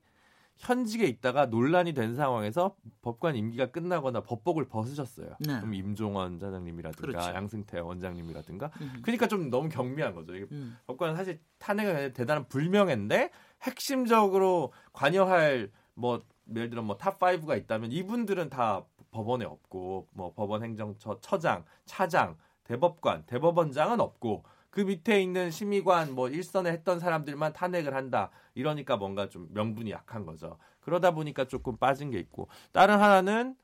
현직에 0.56 1.06
있다가 1.06 1.46
논란이 1.46 1.92
된 1.92 2.14
상황에서 2.14 2.74
법관 3.02 3.36
임기가 3.36 3.66
끝나거나 3.66 4.22
법복을 4.22 4.66
벗으셨어요. 4.66 5.36
네. 5.40 5.56
그럼 5.58 5.74
임종원 5.74 6.38
차장님이라든가 6.38 7.00
그렇죠. 7.00 7.34
양승태 7.34 7.80
원장님이라든가. 7.80 8.70
음. 8.80 9.00
그러니까 9.02 9.28
좀 9.28 9.50
너무 9.50 9.68
경미한 9.68 10.14
거죠. 10.14 10.32
음. 10.32 10.78
법관은 10.86 11.16
사실 11.16 11.40
탄핵은 11.58 12.12
대단한 12.14 12.46
불명예인데 12.48 13.30
핵심적으로 13.62 14.72
관여할 14.92 15.70
뭐 15.94 16.22
예를 16.54 16.70
들어 16.70 16.82
뭐탑 16.82 17.18
5가 17.18 17.58
있다면 17.58 17.92
이분들은 17.92 18.50
다 18.50 18.84
법원에 19.10 19.44
없고 19.44 20.08
뭐 20.12 20.32
법원 20.34 20.62
행정처 20.62 21.18
처장, 21.20 21.64
차장, 21.84 22.36
대법관, 22.64 23.24
대법원장은 23.26 24.00
없고 24.00 24.44
그 24.76 24.82
밑에 24.82 25.22
있는 25.22 25.50
심의관 25.50 26.14
뭐 26.14 26.28
일선에 26.28 26.70
했던 26.70 27.00
사람들만 27.00 27.54
탄핵을 27.54 27.94
한다. 27.94 28.30
이러니까 28.54 28.98
뭔가 28.98 29.26
좀 29.30 29.48
명분이 29.54 29.90
약한 29.90 30.26
거죠. 30.26 30.58
그러다 30.80 31.12
보니까 31.12 31.46
조금 31.46 31.78
빠진 31.78 32.10
게 32.10 32.18
있고 32.18 32.48
다른 32.72 33.00
하나는 33.00 33.56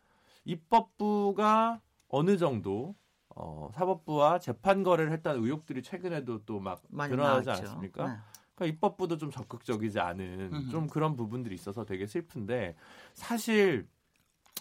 입법부가 0.46 1.82
어느 2.08 2.38
정도 2.38 2.94
어, 3.28 3.68
사법부와 3.74 4.38
재판 4.38 4.82
거래를 4.82 5.12
했다는 5.12 5.44
의혹들이 5.44 5.82
최근에도 5.82 6.46
또 6.46 6.60
막 6.60 6.80
드러나지 7.10 7.18
나왔죠. 7.46 7.50
않았습니까? 7.50 8.08
네. 8.08 8.16
그러니까 8.54 8.74
입법부도 8.74 9.18
좀 9.18 9.30
적극적이지 9.30 10.00
않은 10.00 10.48
음흠. 10.50 10.70
좀 10.70 10.86
그런 10.86 11.14
부분들이 11.14 11.54
있어서 11.54 11.84
되게 11.84 12.06
슬픈데 12.06 12.74
사실 13.12 13.86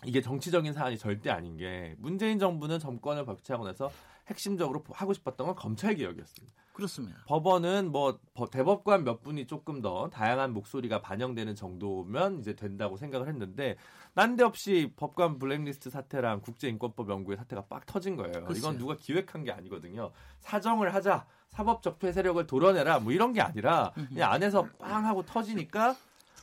이게 0.06 0.20
정치적인 0.20 0.74
사안이 0.74 0.97
절대 0.97 1.30
아닌 1.30 1.56
게 1.56 1.95
문재인 1.97 2.39
정부는 2.39 2.80
정권을 2.80 3.24
박차하고 3.24 3.66
나서 3.66 3.89
핵심적으로 4.28 4.84
하고 4.91 5.13
싶었던 5.13 5.47
건 5.47 5.55
검찰 5.55 5.95
개혁이었습니다. 5.95 6.61
그렇습니다. 6.74 7.19
법원은 7.26 7.91
뭐 7.91 8.19
대법관 8.51 9.03
몇 9.03 9.22
분이 9.22 9.45
조금 9.45 9.82
더 9.82 10.09
다양한 10.09 10.53
목소리가 10.53 11.01
반영되는 11.01 11.53
정도면 11.55 12.39
이제 12.39 12.55
된다고 12.55 12.97
생각을 12.97 13.28
했는데 13.28 13.76
난데없이 14.13 14.93
법관 14.95 15.38
블랙리스트 15.38 15.89
사태랑 15.89 16.41
국제인권법 16.41 17.09
연구의 17.09 17.38
사태가 17.38 17.65
빡 17.65 17.86
터진 17.86 18.15
거예요. 18.15 18.45
글쎄요. 18.45 18.55
이건 18.57 18.78
누가 18.78 18.95
기획한 18.95 19.43
게 19.43 19.51
아니거든요. 19.51 20.11
사정을 20.39 20.93
하자, 20.93 21.26
사법 21.49 21.84
적폐 21.84 22.13
세력을 22.13 22.45
도려내라 22.47 22.99
뭐 22.99 23.11
이런 23.11 23.34
게 23.34 23.41
아니라 23.41 23.91
그냥 23.93 24.32
안에서 24.32 24.63
빵 24.80 25.05
하고 25.05 25.26
터지니까 25.26 25.95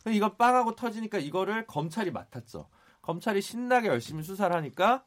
이거 0.07 0.35
빵 0.35 0.55
하고 0.55 0.75
터지니까 0.77 1.19
이거를 1.19 1.67
검찰이 1.67 2.11
맡았죠. 2.11 2.69
검찰이 3.01 3.41
신나게 3.41 3.89
열심히 3.89 4.23
수사를 4.23 4.55
하니까 4.55 5.03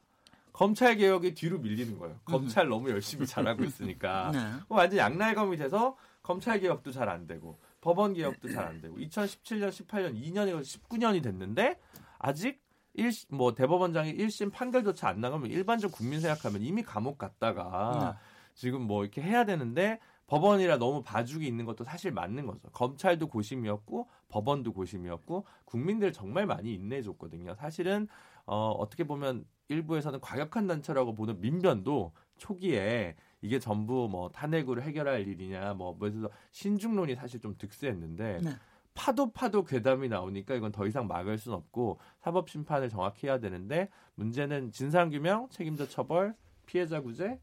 검찰 0.52 0.96
개혁이 0.96 1.34
뒤로 1.34 1.58
밀리는 1.58 1.98
거예요. 1.98 2.16
검찰 2.24 2.68
너무 2.68 2.90
열심히 2.90 3.26
잘하고 3.26 3.64
있으니까 3.64 4.30
네. 4.34 4.38
완전 4.68 4.98
양날검이 4.98 5.56
돼서 5.56 5.96
검찰 6.22 6.60
개혁도 6.60 6.92
잘 6.92 7.08
안 7.08 7.26
되고 7.26 7.58
법원 7.80 8.12
개혁도 8.14 8.48
잘 8.52 8.64
안 8.66 8.80
되고 8.80 8.96
2017년, 8.96 9.70
18년, 9.70 10.14
2년이 10.14 10.60
19년이 10.60 11.22
됐는데 11.22 11.78
아직 12.18 12.60
1, 12.94 13.10
뭐 13.30 13.54
대법원장이 13.54 14.14
1심 14.16 14.52
판결조차 14.52 15.08
안 15.08 15.20
나가면 15.20 15.50
일반적 15.50 15.90
국민 15.92 16.20
생각하면 16.20 16.62
이미 16.62 16.82
감옥 16.82 17.16
갔다가 17.18 18.14
네. 18.14 18.28
지금 18.54 18.82
뭐 18.82 19.02
이렇게 19.02 19.22
해야 19.22 19.44
되는데 19.44 19.98
법원이라 20.26 20.76
너무 20.78 21.02
봐주기 21.02 21.46
있는 21.46 21.64
것도 21.64 21.84
사실 21.84 22.10
맞는 22.12 22.46
거죠. 22.46 22.68
검찰도 22.72 23.28
고심이었고 23.28 24.08
법원도 24.28 24.72
고심이었고 24.72 25.44
국민들 25.64 26.12
정말 26.12 26.46
많이 26.46 26.74
인내해줬거든요. 26.74 27.54
사실은 27.54 28.08
어, 28.46 28.70
어떻게 28.72 29.04
보면 29.04 29.44
일부에서는 29.68 30.20
과격한 30.20 30.66
단체라고 30.66 31.14
보는 31.14 31.40
민변도 31.40 32.12
초기에 32.36 33.14
이게 33.40 33.58
전부 33.58 34.08
뭐 34.10 34.28
탄핵으로 34.30 34.82
해결할 34.82 35.26
일이냐 35.26 35.74
뭐 35.74 35.96
그래서 35.98 36.28
신중론이 36.50 37.14
사실 37.14 37.40
좀 37.40 37.56
득세했는데 37.56 38.40
네. 38.42 38.50
파도 38.94 39.32
파도 39.32 39.64
괴담이 39.64 40.08
나오니까 40.08 40.54
이건 40.54 40.70
더 40.70 40.86
이상 40.86 41.06
막을 41.06 41.38
수는 41.38 41.56
없고 41.56 41.98
사법 42.18 42.50
심판을 42.50 42.88
정확히 42.90 43.26
해야 43.26 43.38
되는데 43.38 43.88
문제는 44.16 44.70
진상 44.70 45.08
규명, 45.10 45.48
책임자 45.48 45.88
처벌, 45.88 46.34
피해자 46.66 47.00
구제, 47.00 47.40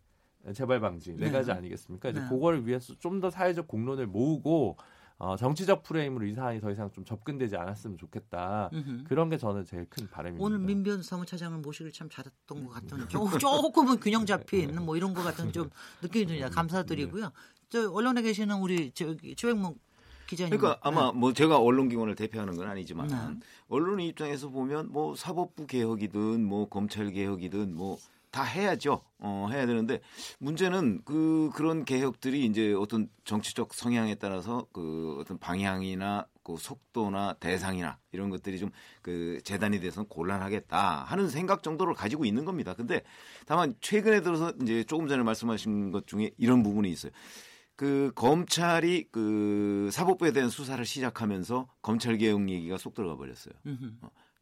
재발 0.53 0.79
방지 0.79 1.15
네, 1.15 1.25
네 1.25 1.31
가지 1.31 1.51
아니겠습니까? 1.51 2.09
이제 2.09 2.19
네. 2.21 2.29
그거를 2.29 2.67
위해서 2.67 2.93
좀 2.99 3.19
더 3.19 3.29
사회적 3.29 3.67
공론을 3.67 4.07
모으고 4.07 4.77
어, 5.20 5.36
정치적 5.36 5.84
프레임으로 5.84 6.26
이 6.26 6.34
사안이 6.34 6.61
더 6.61 6.72
이상 6.72 6.89
좀 6.91 7.03
접근되지 7.03 7.57
않았으면 7.57 7.97
좋겠다. 7.97 8.70
으흠. 8.74 9.03
그런 9.05 9.30
게 9.30 9.38
저는 9.38 9.65
제일 9.65 9.86
큰 9.89 10.09
바람입니다. 10.09 10.43
오늘 10.43 10.59
민변 10.59 11.03
사무차장을 11.03 11.57
모시길 11.59 11.91
참 11.91 12.09
잘했던 12.09 12.65
것 12.65 12.72
같은 12.72 13.09
조, 13.09 13.38
조금은 13.38 13.99
균형 13.99 14.26
잡힌 14.26 14.74
뭐 14.86 14.95
이런 14.95 15.13
것 15.13 15.22
같은 15.22 15.51
좀 15.51 15.70
느낌이 16.01 16.26
듭니다. 16.26 16.49
감사드리고요. 16.49 17.34
저 17.67 17.91
언론에 17.91 18.22
계시는 18.22 18.61
우리 18.61 18.91
저기 18.91 19.36
최백목 19.36 19.78
기자님. 20.26 20.57
그러니까 20.57 20.80
아마 20.88 21.11
네. 21.11 21.20
뭐 21.20 21.34
제가 21.34 21.57
언론기관을 21.57 22.15
대표하는 22.15 22.55
건 22.55 22.70
아니지만 22.70 23.07
네. 23.07 23.45
언론의 23.67 24.07
입장에서 24.07 24.47
보면 24.47 24.89
뭐 24.93 25.15
사법부 25.15 25.67
개혁이든 25.67 26.45
뭐 26.45 26.70
검찰 26.70 27.11
개혁이든 27.11 27.76
뭐 27.76 27.97
다 28.32 28.43
해야죠. 28.43 29.01
어, 29.19 29.47
해야 29.51 29.65
되는데 29.65 29.99
문제는 30.39 31.01
그 31.03 31.49
그런 31.55 31.84
개혁들이 31.86 32.45
이제 32.45 32.73
어떤 32.73 33.09
정치적 33.25 33.73
성향에 33.73 34.15
따라서 34.15 34.67
그 34.71 35.17
어떤 35.19 35.38
방향이나 35.39 36.27
그 36.43 36.55
속도나 36.57 37.34
대상이나 37.39 37.99
이런 38.11 38.30
것들이 38.30 38.59
좀 38.59 38.71
그 39.01 39.39
재단이 39.43 39.80
돼서 39.80 40.03
곤란하겠다 40.03 41.03
하는 41.03 41.30
생각 41.30 41.63
정도를 41.63 41.93
가지고 41.95 42.25
있는 42.25 42.45
겁니다. 42.45 42.73
근데 42.75 43.01
다만 43.47 43.73
최근에 43.82 44.21
들어서 44.21 44.53
이제 44.61 44.84
조금 44.84 45.07
전에 45.07 45.23
말씀하신 45.23 45.91
것 45.91 46.05
중에 46.05 46.30
이런 46.38 46.61
부분이 46.61 46.89
있어요. 46.91 47.11
그 47.75 48.11
검찰이 48.13 49.07
그 49.11 49.89
사법부에 49.91 50.32
대한 50.32 50.49
수사를 50.49 50.84
시작하면서 50.86 51.67
검찰 51.82 52.17
개혁 52.17 52.47
얘기가 52.49 52.77
쏙 52.77 52.93
들어가 52.93 53.15
버렸어요. 53.15 53.53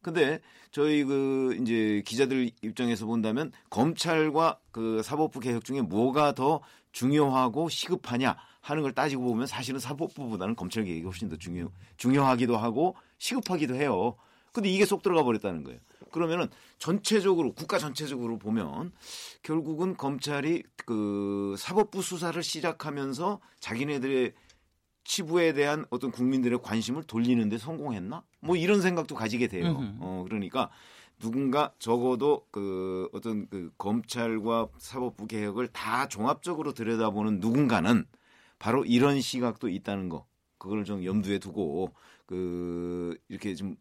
어. 0.07 0.11
근데 0.11 0.39
저희 0.71 1.03
그 1.03 1.57
이제 1.61 2.01
기자들 2.05 2.49
입장에서 2.61 3.05
본다면 3.05 3.51
검찰과 3.69 4.59
그 4.71 5.01
사법부 5.03 5.39
개혁 5.39 5.65
중에 5.65 5.81
뭐가 5.81 6.33
더 6.33 6.61
중요하고 6.91 7.69
시급하냐 7.69 8.37
하는 8.61 8.83
걸 8.83 8.93
따지고 8.93 9.23
보면 9.25 9.47
사실은 9.47 9.79
사법부보다는 9.79 10.55
검찰 10.55 10.83
개혁이 10.85 11.03
훨씬 11.03 11.29
더 11.29 11.35
중요 11.37 11.71
중요하기도 11.97 12.57
하고 12.57 12.95
시급하기도 13.17 13.75
해요. 13.75 14.15
근데 14.53 14.69
이게 14.69 14.85
쏙 14.85 15.03
들어가 15.03 15.23
버렸다는 15.23 15.63
거예요. 15.63 15.79
그러면은 16.11 16.47
전체적으로 16.79 17.53
국가 17.53 17.77
전체적으로 17.77 18.39
보면 18.39 18.91
결국은 19.43 19.95
검찰이 19.95 20.63
그 20.85 21.55
사법부 21.57 22.01
수사를 22.01 22.41
시작하면서 22.41 23.39
자기네들의 23.59 24.33
치부에 25.11 25.53
대한 25.53 25.85
어떤 25.89 26.11
국민들의 26.11 26.59
관심을 26.61 27.03
돌리는데 27.03 27.57
성공했나? 27.57 28.23
뭐 28.41 28.57
이런 28.57 28.81
생각도 28.81 29.15
가지게 29.15 29.47
돼요. 29.47 29.77
어 30.01 30.25
그러니까 30.27 30.69
누군가 31.17 31.71
적어도 31.79 32.45
그 32.51 33.07
어떤 33.13 33.47
그 33.47 33.71
검찰과 33.77 34.67
사법부 34.77 35.27
개혁을 35.27 35.69
다 35.69 36.09
종합적으로 36.09 36.73
들여다보는 36.73 37.39
누군가는 37.39 38.05
바로 38.59 38.83
이런 38.83 39.21
시각도 39.21 39.69
있다는 39.69 40.09
거. 40.09 40.25
그걸 40.57 40.83
좀 40.83 41.05
염두에 41.05 41.39
두고 41.39 41.93
그 42.25 43.17
이렇게 43.29 43.55
좀 43.55 43.75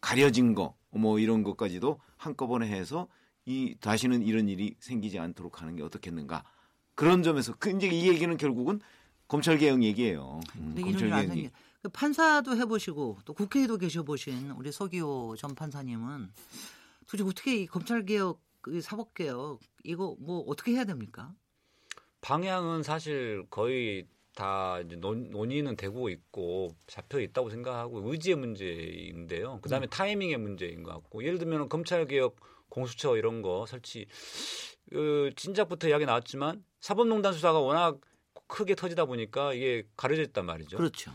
가려진 0.00 0.54
거 0.54 0.74
뭐 0.94 1.18
이런 1.18 1.42
것까지도 1.42 1.98
한꺼번에 2.18 2.68
해서 2.68 3.08
이 3.46 3.74
다시는 3.80 4.22
이런 4.22 4.46
일이 4.48 4.76
생기지 4.78 5.18
않도록 5.18 5.62
하는 5.62 5.74
게 5.74 5.82
어떻겠는가. 5.82 6.44
그런 6.94 7.22
점에서 7.22 7.54
그 7.58 7.70
이제 7.70 7.88
이 7.88 8.08
얘기는 8.08 8.36
결국은 8.36 8.80
검찰 9.32 9.56
개혁 9.56 9.82
얘기예요. 9.82 10.40
음, 10.56 10.74
검찰 10.78 11.08
개혁. 11.26 11.50
그 11.80 11.88
판사도 11.88 12.54
해보시고 12.54 13.20
또 13.24 13.32
국회에도 13.32 13.78
계셔보신 13.78 14.50
우리 14.50 14.70
서기호 14.70 15.36
전 15.38 15.54
판사님은 15.54 16.30
도대체 17.08 17.24
어떻게 17.26 17.56
이 17.56 17.66
검찰 17.66 18.04
개혁, 18.04 18.42
그 18.60 18.82
사법 18.82 19.14
개혁 19.14 19.60
이거 19.84 20.14
뭐 20.20 20.40
어떻게 20.48 20.72
해야 20.72 20.84
됩니까? 20.84 21.32
방향은 22.20 22.82
사실 22.82 23.46
거의 23.48 24.06
다 24.34 24.78
이제 24.80 24.96
논, 24.96 25.30
논의는 25.30 25.76
되고 25.76 26.10
있고 26.10 26.76
잡혀 26.86 27.18
있다고 27.18 27.48
생각하고 27.48 28.12
의지의 28.12 28.36
문제인데요. 28.36 29.60
그다음에 29.62 29.86
음. 29.86 29.88
타이밍의 29.88 30.36
문제인 30.36 30.82
것 30.82 30.92
같고 30.92 31.24
예를 31.24 31.38
들면 31.38 31.70
검찰 31.70 32.06
개혁 32.06 32.36
공수처 32.68 33.16
이런 33.16 33.40
거 33.40 33.64
설치 33.66 34.06
그 34.90 35.30
진작부터 35.36 35.88
이야기 35.88 36.04
나왔지만 36.04 36.62
사법농단 36.80 37.32
수사가 37.32 37.60
워낙 37.60 37.98
크게 38.46 38.74
터지다 38.74 39.04
보니까 39.04 39.54
이게 39.54 39.84
가려져 39.96 40.22
있단 40.22 40.46
말이죠. 40.46 40.76
그렇죠. 40.76 41.12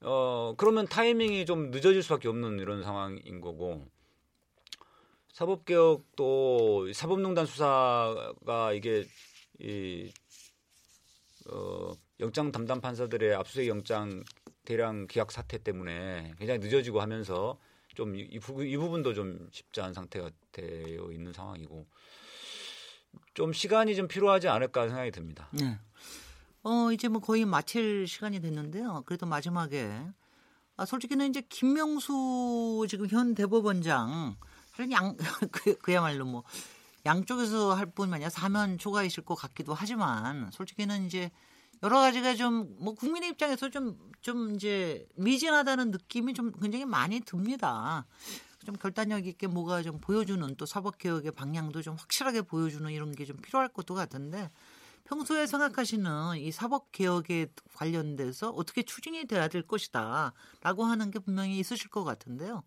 어 0.00 0.54
그러면 0.56 0.86
타이밍이 0.86 1.46
좀 1.46 1.70
늦어질 1.70 2.02
수밖에 2.02 2.28
없는 2.28 2.58
이런 2.58 2.82
상황인 2.82 3.40
거고 3.40 3.86
사법개혁도 5.32 6.92
사법농단 6.92 7.46
수사가 7.46 8.72
이게 8.74 9.04
이 9.58 10.10
어, 11.50 11.92
영장 12.20 12.50
담당 12.50 12.80
판사들의 12.80 13.34
압수수색 13.34 13.68
영장 13.68 14.24
대량 14.64 15.06
기각 15.06 15.30
사태 15.30 15.58
때문에 15.58 16.34
굉장히 16.38 16.58
늦어지고 16.60 17.00
하면서 17.00 17.58
좀이 17.94 18.20
이, 18.20 18.36
이 18.36 18.76
부분도 18.76 19.14
좀 19.14 19.48
쉽지 19.52 19.80
않은 19.80 19.94
상태가 19.94 20.30
되어 20.52 21.10
있는 21.12 21.32
상황이고 21.32 21.86
좀 23.34 23.52
시간이 23.52 23.96
좀 23.96 24.08
필요하지 24.08 24.48
않을까 24.48 24.88
생각이 24.88 25.10
듭니다. 25.10 25.48
네. 25.52 25.78
어 26.66 26.90
이제 26.92 27.06
뭐 27.08 27.20
거의 27.20 27.44
마칠 27.44 28.08
시간이 28.08 28.40
됐는데요. 28.40 29.04
그래도 29.06 29.24
마지막에 29.24 30.04
아 30.76 30.84
솔직히는 30.84 31.30
이제 31.30 31.40
김명수 31.48 32.86
지금 32.88 33.06
현 33.08 33.34
대법원장 33.36 34.36
사실 34.72 34.90
양 34.90 35.16
그, 35.52 35.78
그야말로 35.78 36.24
뭐 36.24 36.42
양쪽에서 37.06 37.72
할 37.74 37.86
뿐만 37.86 38.14
아니라 38.14 38.30
사면 38.30 38.78
초과이실 38.78 39.24
것 39.24 39.36
같기도 39.36 39.74
하지만 39.74 40.50
솔직히는 40.52 41.06
이제 41.06 41.30
여러 41.84 42.00
가지가 42.00 42.34
좀 42.34 42.76
뭐 42.80 42.94
국민의 42.94 43.30
입장에서 43.30 43.68
좀 43.70 43.96
좀 44.22 44.56
이제 44.56 45.06
미진하다는 45.14 45.92
느낌이 45.92 46.34
좀 46.34 46.50
굉장히 46.60 46.84
많이 46.84 47.20
듭니다. 47.20 48.06
좀 48.64 48.74
결단력 48.74 49.24
있게 49.24 49.46
뭐가 49.46 49.82
좀 49.84 50.00
보여주는 50.00 50.56
또 50.56 50.66
사법 50.66 50.98
개혁의 50.98 51.30
방향도 51.30 51.80
좀 51.82 51.94
확실하게 51.94 52.42
보여주는 52.42 52.90
이런 52.90 53.12
게 53.12 53.24
좀 53.24 53.36
필요할 53.36 53.68
것도 53.68 53.94
같은데 53.94 54.50
평소에 55.08 55.46
생각하시는 55.46 56.38
이 56.38 56.50
사법 56.50 56.90
개혁에 56.92 57.46
관련돼서 57.74 58.50
어떻게 58.50 58.82
추진이 58.82 59.26
돼야 59.26 59.48
될 59.48 59.62
것이다라고 59.62 60.84
하는 60.84 61.10
게 61.10 61.18
분명히 61.18 61.58
있으실 61.58 61.90
것 61.90 62.04
같은데요. 62.04 62.62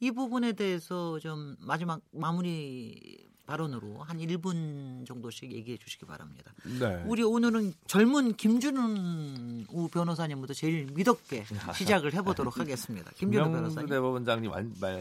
이 0.00 0.10
부분에 0.10 0.52
대해서 0.52 1.18
좀 1.20 1.56
마지막 1.60 2.00
마무리 2.10 3.30
발언으로 3.46 4.02
한 4.02 4.18
1분 4.18 5.06
정도씩 5.06 5.52
얘기해 5.52 5.76
주시기 5.76 6.06
바랍니다. 6.06 6.52
네. 6.78 7.02
우리 7.06 7.22
오늘은 7.22 7.74
젊은 7.86 8.34
김준우 8.36 9.88
변호사님부터 9.92 10.54
제일 10.54 10.86
미덥게 10.92 11.44
시작을 11.74 12.14
해보도록 12.14 12.58
하겠습니다. 12.58 13.10
김준우 13.16 13.50
변호사님. 13.50 13.88
대법원장님, 13.88 14.50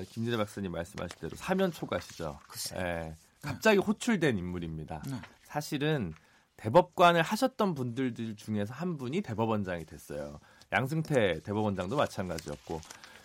김진애 0.10 0.38
박사님 0.38 0.72
말씀하신 0.72 1.20
대로 1.20 1.36
사면 1.36 1.72
초과시죠. 1.72 2.40
네. 2.74 3.16
갑자기 3.42 3.78
호출된 3.80 4.38
인물입니다. 4.38 5.04
네. 5.08 5.22
사실은 5.44 6.14
대법관을 6.62 7.24
하셨던 7.24 7.74
분들 7.74 8.14
중에서 8.36 8.74
한 8.74 8.98
분이 8.98 9.22
대법원장이 9.22 9.86
됐어요. 9.86 10.40
양승태 10.72 11.42
대법원장도 11.42 11.96
마찬가지였고. 11.96 12.80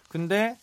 근데 0.08 0.56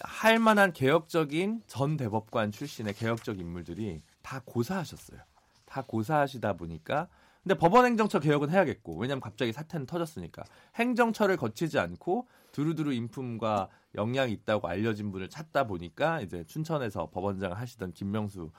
할 0.00 0.38
만한 0.38 0.74
개혁적인 0.74 1.62
전 1.66 1.96
대법관 1.96 2.50
출신의 2.52 2.94
개혁적 2.94 3.38
인물들이 3.38 4.02
다 4.20 4.42
고사하셨어요. 4.44 5.20
다 5.64 5.82
고사하시다 5.86 6.52
보니까 6.54 7.08
근데 7.42 7.56
법원 7.56 7.86
행정처 7.86 8.20
개혁은 8.20 8.50
해야겠고 8.50 8.96
왜냐하면 8.96 9.20
갑자기 9.20 9.52
사태는 9.52 9.86
터졌으니까 9.86 10.44
행정처를 10.76 11.38
거치지 11.38 11.78
않고 11.78 12.28
두루두루 12.52 12.92
인품과 12.92 13.68
역량이 13.94 14.32
있다고 14.32 14.68
알려진 14.68 15.10
분을 15.12 15.30
찾다 15.30 15.66
보니까 15.66 16.20
이제 16.20 16.44
춘천에서 16.44 17.08
법원장을 17.10 17.58
하시던 17.58 17.94
김명수 17.94 18.50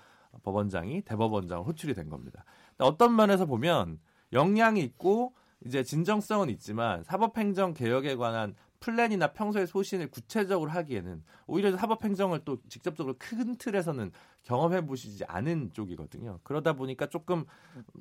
법원장이 0.42 1.04
대법원장으로 1.04 1.66
호출이 1.66 1.94
된 1.94 2.10
겁니다. 2.10 2.44
어떤 2.80 3.16
면에서 3.16 3.46
보면 3.46 4.00
역량이 4.32 4.82
있고 4.82 5.34
이제 5.66 5.84
진정성은 5.84 6.50
있지만 6.50 7.04
사법행정 7.04 7.74
개혁에 7.74 8.16
관한 8.16 8.56
플랜이나 8.84 9.28
평소의 9.28 9.66
소신을 9.66 10.12
구체적으로 10.12 10.70
하기에는 10.72 11.24
오히려 11.48 11.76
사법 11.78 12.04
행정을 12.04 12.42
또 12.44 12.58
직접적으로 12.68 13.16
큰 13.18 13.56
틀에서는 13.56 14.12
경험해 14.44 14.86
보시지 14.86 15.24
않은 15.26 15.72
쪽이거든요. 15.72 16.42
그러다 16.44 16.74
보니까 16.74 17.08
조금 17.08 17.46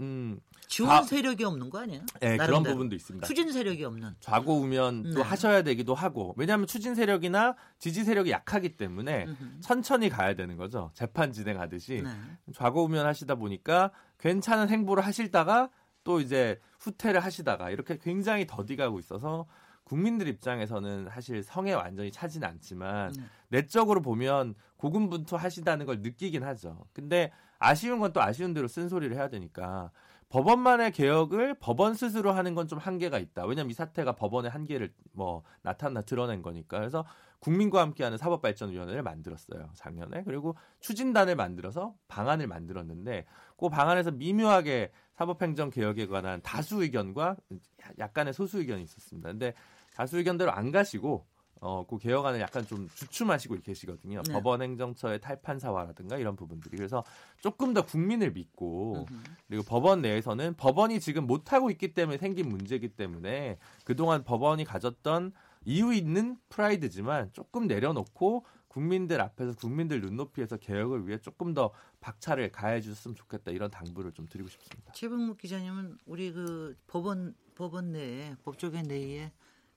음 0.01 0.41
지원 0.67 1.05
세력이 1.05 1.45
없는 1.45 1.71
거 1.71 1.79
아니에요? 1.79 2.03
네, 2.21 2.37
그런 2.37 2.65
부분도 2.65 2.97
있습니다. 2.97 3.25
추진 3.29 3.53
세력이 3.53 3.85
없는. 3.85 4.17
좌고 4.19 4.57
우면 4.57 5.03
네. 5.05 5.11
또 5.15 5.23
하셔야 5.23 5.63
되기도 5.63 5.95
하고 5.95 6.35
왜냐하면 6.37 6.67
추진 6.67 6.97
세력이나 6.97 7.55
지지 7.79 8.03
세력이 8.03 8.33
약하기 8.33 8.77
때문에 8.77 9.27
음흠. 9.27 9.61
천천히 9.61 10.09
가야 10.09 10.35
되는 10.35 10.57
거죠. 10.57 10.91
재판 10.95 11.31
진행하듯이 11.31 12.03
네. 12.03 12.11
좌고 12.55 12.85
우면 12.87 13.07
하시다 13.07 13.37
보니까 13.37 13.93
괜찮은 14.19 14.69
행보를 14.69 15.07
하실다가 15.07 15.71
또 16.03 16.21
이제 16.21 16.59
후퇴를 16.81 17.21
하시다가 17.21 17.71
이렇게 17.71 17.99
굉장히 17.99 18.49
더디가고 18.49 18.99
있어서 18.99 19.47
국민들 19.85 20.29
입장에서는 20.29 21.09
사실 21.11 21.43
성에 21.43 21.73
완전히 21.75 22.11
차진 22.11 22.45
않지만 22.45 23.13
네. 23.13 23.23
내적으로 23.49 24.01
보면 24.03 24.55
고군분투 24.77 25.37
하시다는 25.37 25.87
걸 25.87 26.01
느끼긴 26.01 26.43
하죠. 26.45 26.85
근데 26.93 27.31
아쉬운 27.59 27.99
건 28.01 28.13
또 28.13 28.21
아쉬운 28.23 28.55
대로 28.55 28.69
쓴소리를 28.69 29.15
해야 29.17 29.29
되니까 29.29 29.91
법원만의 30.31 30.93
개혁을 30.93 31.55
법원 31.61 31.95
스스로 31.95 32.33
하는 32.33 32.55
건 32.55 32.67
좀 32.67 32.79
한계가 32.79 33.19
있다. 33.19 33.45
왜냐면 33.45 33.71
이 33.71 33.75
사태가 33.75 34.13
법원의 34.17 34.51
한계를 34.51 34.93
뭐 35.13 35.43
나타나 35.63 36.01
드러낸 36.01 36.41
거니까. 36.43 36.79
그래서 36.79 37.05
국민과 37.41 37.81
함께하는 37.83 38.17
사법발전위원회를 38.19 39.03
만들었어요. 39.03 39.69
작년에. 39.75 40.23
그리고 40.25 40.57
추진단을 40.81 41.37
만들어서 41.37 41.95
방안을 42.09 42.47
만들었는데 42.47 43.27
그 43.59 43.69
방안에서 43.69 44.13
미묘하게 44.13 44.91
사법행정 45.23 45.71
개혁에 45.71 46.07
관한 46.07 46.41
다수 46.43 46.83
의견과 46.83 47.37
약간의 47.99 48.35
소수 48.35 48.59
의견이 48.59 48.83
있었습니다. 48.83 49.31
근데 49.31 49.55
다수 49.95 50.19
의견대로 50.19 50.51
안 50.51 50.73
가시고 50.73 51.25
어, 51.61 51.87
그 51.87 51.97
개혁안을 51.97 52.41
약간 52.41 52.67
좀 52.67 52.89
주춤하시고 52.93 53.61
계시거든요. 53.61 54.23
네. 54.27 54.33
법원 54.33 54.63
행정처의 54.63 55.21
탈판사화라든가 55.21 56.17
이런 56.17 56.35
부분들이. 56.35 56.77
그래서 56.77 57.05
조금 57.41 57.73
더 57.73 57.87
국민을 57.87 58.33
믿고 58.33 59.07
그리고 59.47 59.63
법원 59.63 60.03
내에서는 60.03 60.55
법원이 60.57 60.99
지금 60.99 61.29
못하고 61.29 61.71
있기 61.71 61.95
때문에 61.95 62.19
생긴 62.19 62.49
문제이기 62.49 62.89
때문에 62.89 63.59
그동안 63.85 64.25
법원이 64.25 64.65
가졌던 64.65 65.33
이유 65.65 65.95
있는 65.95 66.37
프라이드지만 66.49 67.31
조금 67.33 67.69
내려놓고 67.69 68.45
국민들 68.73 69.21
앞에서 69.21 69.55
국민들 69.55 70.01
눈높이에서 70.01 70.57
개혁을 70.57 71.07
위해 71.07 71.19
조금 71.19 71.53
더 71.53 71.73
박차를 72.01 72.51
가해 72.51 72.81
주셨으면 72.81 73.15
좋겠다 73.15 73.51
이런 73.51 73.71
당부를 73.71 74.13
좀 74.13 74.27
드리고 74.27 74.49
싶습니다. 74.49 74.93
최병묵 74.95 75.37
기자님은 75.37 75.99
우리 76.07 76.33
그 76.33 76.75
법원 76.87 77.35
법원 77.55 77.93
내에 77.93 78.35
법조계 78.43 78.83
내에 78.83 79.31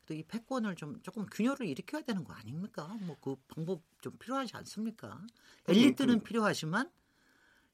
또 0.06 0.14
이 0.14 0.24
패권을 0.24 0.76
좀 0.76 1.02
조금 1.02 1.26
균열을 1.26 1.66
일으켜야 1.68 2.04
되는 2.04 2.24
거 2.24 2.32
아닙니까? 2.34 2.88
뭐 3.02 3.18
그 3.20 3.36
방법 3.48 3.82
좀 4.02 4.14
필요하지 4.18 4.56
않습니까? 4.58 5.20
엘리트는 5.68 6.20
그, 6.20 6.24
필요하지만 6.24 6.90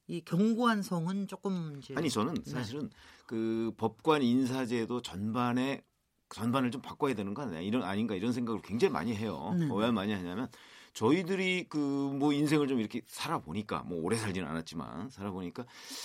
이 0.08 0.22
견고한 0.24 0.82
성은 0.82 1.28
조금 1.28 1.76
이제 1.78 1.94
아니 1.96 2.10
저는 2.10 2.34
네. 2.34 2.50
사실은 2.50 2.88
네. 2.88 2.96
그 3.26 3.72
법관 3.76 4.22
인사제도 4.22 5.02
전반에 5.02 5.84
전반을 6.30 6.70
좀 6.72 6.80
바꿔야 6.82 7.14
되는 7.14 7.32
거 7.34 7.42
아니야? 7.42 7.60
이런 7.60 7.84
아닌가 7.84 8.14
이런 8.16 8.32
생각을 8.32 8.62
굉장히 8.62 8.92
많이 8.92 9.14
해요. 9.14 9.54
네. 9.56 9.68
왜 9.72 9.90
많이 9.92 10.12
하냐면 10.12 10.48
저희들이 10.92 11.64
그 11.68 11.78
뭐 12.12 12.32
인생을 12.32 12.68
좀 12.68 12.78
이렇게 12.78 13.00
살아보니까 13.06 13.82
뭐 13.84 14.00
오래 14.02 14.16
살지는 14.16 14.46
않았지만 14.48 15.10
살아보니까 15.10 15.64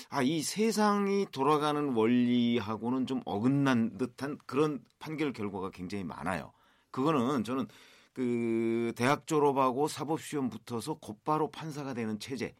아 0.10 0.22
이 0.24 0.42
세상이 0.42 1.28
돌아가는 1.32 1.94
원리하고는 1.94 3.06
좀 3.06 3.22
어긋난 3.26 3.98
듯한 3.98 4.38
그런 4.46 4.80
판결 5.00 5.34
결과가 5.34 5.72
굉장히 5.72 6.04
많아요. 6.04 6.54
그거는 6.92 7.44
저는 7.44 7.68
그 8.14 8.94
대학 8.96 9.28
졸업하고 9.28 9.88
사법 9.88 10.22
시험 10.22 10.50
붙어서 10.50 10.96
곧바로 10.96 11.52
판사가 11.52 11.94
되는 11.94 12.20
체제 12.20 12.56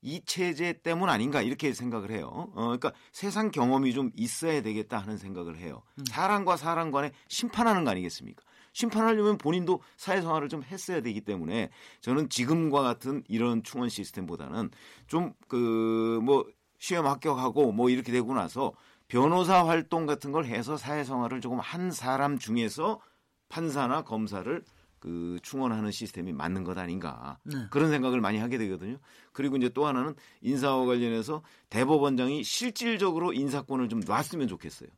이 0.00 0.20
체제 0.24 0.72
때문 0.72 1.08
아닌가 1.08 1.42
이렇게 1.42 1.72
생각을 1.72 2.10
해요. 2.10 2.26
어, 2.54 2.62
그러니까 2.66 2.92
세상 3.12 3.50
경험이 3.50 3.92
좀 3.92 4.10
있어야 4.16 4.62
되겠다 4.62 4.98
하는 4.98 5.18
생각을 5.18 5.58
해요. 5.58 5.82
음. 5.98 6.04
사람과 6.06 6.56
사람 6.56 6.90
간에 6.90 7.12
심판하는 7.28 7.84
거 7.84 7.90
아니겠습니까? 7.90 8.42
심판하려면 8.78 9.38
본인도 9.38 9.80
사회생활을 9.96 10.48
좀 10.48 10.62
했어야 10.62 11.00
되기 11.00 11.20
때문에 11.20 11.68
저는 12.00 12.28
지금과 12.28 12.82
같은 12.82 13.24
이런 13.26 13.64
충원 13.64 13.88
시스템보다는 13.88 14.70
좀 15.08 15.34
그 15.48 16.20
뭐 16.22 16.46
시험 16.78 17.06
합격하고 17.06 17.72
뭐 17.72 17.90
이렇게 17.90 18.12
되고 18.12 18.32
나서 18.34 18.72
변호사 19.08 19.66
활동 19.66 20.06
같은 20.06 20.30
걸 20.30 20.44
해서 20.44 20.76
사회생활을 20.76 21.40
조금 21.40 21.58
한 21.58 21.90
사람 21.90 22.38
중에서 22.38 23.00
판사나 23.48 24.02
검사를 24.02 24.62
그 25.00 25.38
충원하는 25.42 25.90
시스템이 25.90 26.32
맞는 26.32 26.62
것 26.62 26.78
아닌가 26.78 27.38
네. 27.44 27.66
그런 27.70 27.90
생각을 27.90 28.20
많이 28.20 28.38
하게 28.38 28.58
되거든요. 28.58 28.98
그리고 29.32 29.56
이제 29.56 29.68
또 29.70 29.86
하나는 29.86 30.14
인사와 30.42 30.86
관련해서 30.86 31.42
대법원장이 31.70 32.44
실질적으로 32.44 33.32
인사권을 33.32 33.88
좀 33.88 34.00
놨으면 34.06 34.46
좋겠어요. 34.46 34.88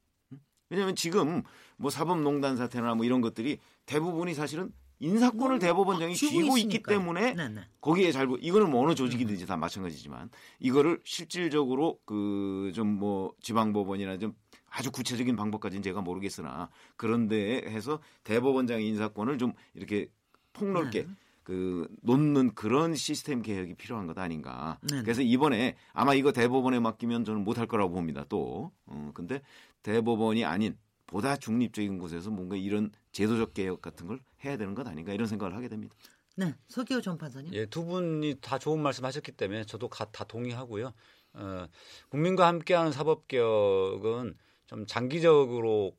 왜냐하면 0.68 0.94
지금 0.94 1.42
뭐 1.80 1.90
사법농단 1.90 2.56
사태나 2.58 2.94
뭐 2.94 3.06
이런 3.06 3.20
것들이 3.22 3.58
대부분이 3.86 4.34
사실은 4.34 4.70
인사권을 5.02 5.58
대법원장이 5.60 6.14
쥐고 6.14 6.58
있기 6.58 6.82
때문에 6.82 7.32
네네. 7.32 7.54
네. 7.54 7.60
거기에 7.80 8.12
잘 8.12 8.28
이거는 8.38 8.70
뭐 8.70 8.84
어느 8.84 8.94
조직이든지 8.94 9.46
다 9.46 9.56
마찬가지지만 9.56 10.28
이거를 10.58 11.00
실질적으로 11.04 11.98
그 12.04 12.70
좀 12.74 12.86
뭐 13.00 13.32
지방법원이나 13.40 14.18
좀 14.18 14.34
아주 14.68 14.90
구체적인 14.92 15.36
방법까지는 15.36 15.82
제가 15.82 16.02
모르겠으나 16.02 16.68
그런데 16.96 17.62
해서 17.66 17.98
대법원장 18.24 18.82
인사권을 18.82 19.38
좀 19.38 19.54
이렇게 19.74 20.08
폭넓게 20.52 21.04
네. 21.04 21.08
그 21.44 21.88
놓는 22.02 22.54
그런 22.54 22.94
시스템 22.94 23.40
개혁이 23.40 23.74
필요한 23.76 24.06
것 24.06 24.18
아닌가. 24.18 24.78
네네. 24.88 25.02
그래서 25.02 25.22
이번에 25.22 25.76
아마 25.94 26.12
이거 26.12 26.30
대법원에 26.30 26.78
맡기면 26.78 27.24
저는 27.24 27.42
못할 27.42 27.66
거라고 27.66 27.94
봅니다. 27.94 28.24
또. 28.28 28.70
어, 28.86 29.10
근데 29.14 29.40
대법원이 29.82 30.44
아닌 30.44 30.76
보다 31.10 31.36
중립적인 31.36 31.98
곳에서 31.98 32.30
뭔가 32.30 32.56
이런 32.56 32.92
제도적 33.12 33.52
개혁 33.52 33.82
같은 33.82 34.06
걸 34.06 34.20
해야 34.44 34.56
되는 34.56 34.74
것 34.74 34.86
아닌가 34.86 35.12
이런 35.12 35.26
생각을 35.26 35.56
하게 35.56 35.68
됩니다. 35.68 35.94
네, 36.36 36.54
서기호 36.68 37.00
전 37.00 37.18
판사님. 37.18 37.52
예, 37.52 37.66
두 37.66 37.84
분이 37.84 38.36
다 38.40 38.58
좋은 38.58 38.80
말씀하셨기 38.80 39.32
때문에 39.32 39.64
저도 39.64 39.88
가, 39.88 40.04
다 40.06 40.24
동의하고요. 40.24 40.94
어, 41.34 41.66
국민과 42.08 42.46
함께하는 42.46 42.92
사법 42.92 43.26
개혁은 43.26 44.36
좀 44.66 44.86
장기적으로 44.86 45.96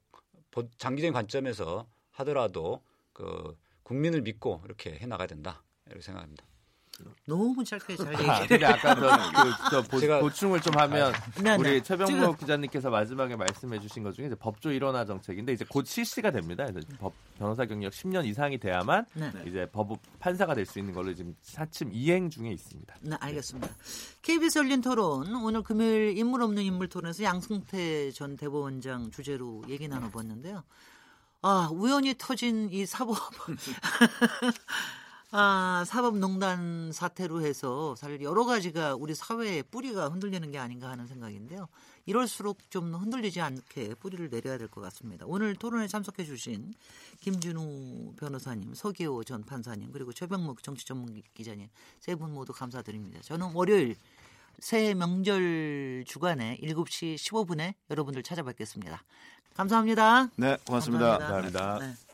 장기적인 0.77 1.13
관점에서 1.13 1.87
하더라도 2.11 2.81
그 3.11 3.57
국민을 3.83 4.21
믿고 4.21 4.61
이렇게 4.65 4.97
해 4.97 5.05
나가야 5.05 5.27
된다 5.27 5.63
이렇게 5.87 6.01
생각합니다. 6.01 6.45
너무 7.25 7.63
짧게 7.63 7.95
잘 7.95 8.13
얘기해. 8.13 8.29
아, 8.29 8.47
근데 8.47 8.65
아까 8.65 8.95
저, 9.69 9.83
그, 9.83 9.99
저 9.99 10.19
보 10.19 10.29
충을 10.31 10.59
좀 10.61 10.75
하면 10.77 11.13
아, 11.13 11.41
네, 11.41 11.57
네. 11.57 11.69
우리 11.71 11.83
최병목 11.83 12.39
기자님께서 12.39 12.89
마지막에 12.89 13.35
말씀해주신 13.35 14.03
것 14.03 14.13
중에 14.15 14.25
이제 14.27 14.35
법조 14.35 14.71
일원화 14.71 15.05
정책인데 15.05 15.53
이제 15.53 15.65
곧 15.69 15.85
실시가 15.85 16.31
됩니다. 16.31 16.65
그래서 16.65 16.87
법 16.99 17.13
변호사 17.37 17.65
경력 17.65 17.91
10년 17.93 18.25
이상이 18.25 18.57
돼야만 18.57 19.05
네. 19.13 19.31
이제 19.45 19.67
법 19.71 19.89
판사가 20.19 20.55
될 20.55 20.65
수 20.65 20.79
있는 20.79 20.93
걸로 20.93 21.13
지금 21.13 21.35
사침 21.41 21.91
이행 21.91 22.29
중에 22.29 22.49
있습니다. 22.49 22.95
네, 23.01 23.15
알겠습니다. 23.19 23.67
KBS 24.21 24.59
열린 24.59 24.81
토론 24.81 25.35
오늘 25.35 25.63
금요일 25.63 26.17
인물 26.17 26.41
없는 26.43 26.63
인물 26.63 26.87
토론에서 26.87 27.23
양승태 27.23 28.11
전 28.11 28.37
대법원장 28.37 29.11
주제로 29.11 29.63
얘기 29.67 29.87
나눠봤는데요. 29.87 30.63
아 31.41 31.69
우연히 31.73 32.13
터진 32.17 32.69
이 32.71 32.85
사법 32.85 33.17
아, 35.33 35.85
사법농단 35.87 36.91
사태로 36.91 37.41
해서 37.41 37.95
사실 37.95 38.21
여러 38.21 38.43
가지가 38.43 38.95
우리 38.95 39.15
사회의 39.15 39.63
뿌리가 39.63 40.09
흔들리는 40.09 40.51
게 40.51 40.57
아닌가 40.57 40.89
하는 40.89 41.07
생각인데요. 41.07 41.69
이럴수록 42.05 42.69
좀 42.69 42.93
흔들리지 42.93 43.39
않게 43.39 43.95
뿌리를 43.95 44.29
내려야 44.29 44.57
될 44.57 44.67
것 44.67 44.81
같습니다. 44.81 45.25
오늘 45.27 45.55
토론에 45.55 45.87
참석해 45.87 46.25
주신 46.25 46.73
김준우 47.21 48.13
변호사님, 48.17 48.73
서기호 48.73 49.23
전 49.23 49.43
판사님, 49.43 49.91
그리고 49.93 50.11
최병목 50.11 50.63
정치 50.63 50.85
전문 50.85 51.21
기자님 51.33 51.69
세 52.01 52.15
분 52.15 52.33
모두 52.33 52.51
감사드립니다. 52.51 53.21
저는 53.21 53.51
월요일 53.53 53.95
새해 54.59 54.93
명절 54.93 56.03
주간에 56.07 56.57
7시 56.61 57.15
15분에 57.15 57.73
여러분들 57.89 58.21
찾아뵙겠습니다. 58.21 59.01
감사합니다. 59.55 60.29
네, 60.35 60.57
고맙습니다. 60.65 61.17
감사합니다. 61.19 61.59
감사합니다. 61.59 61.87
네. 61.87 62.10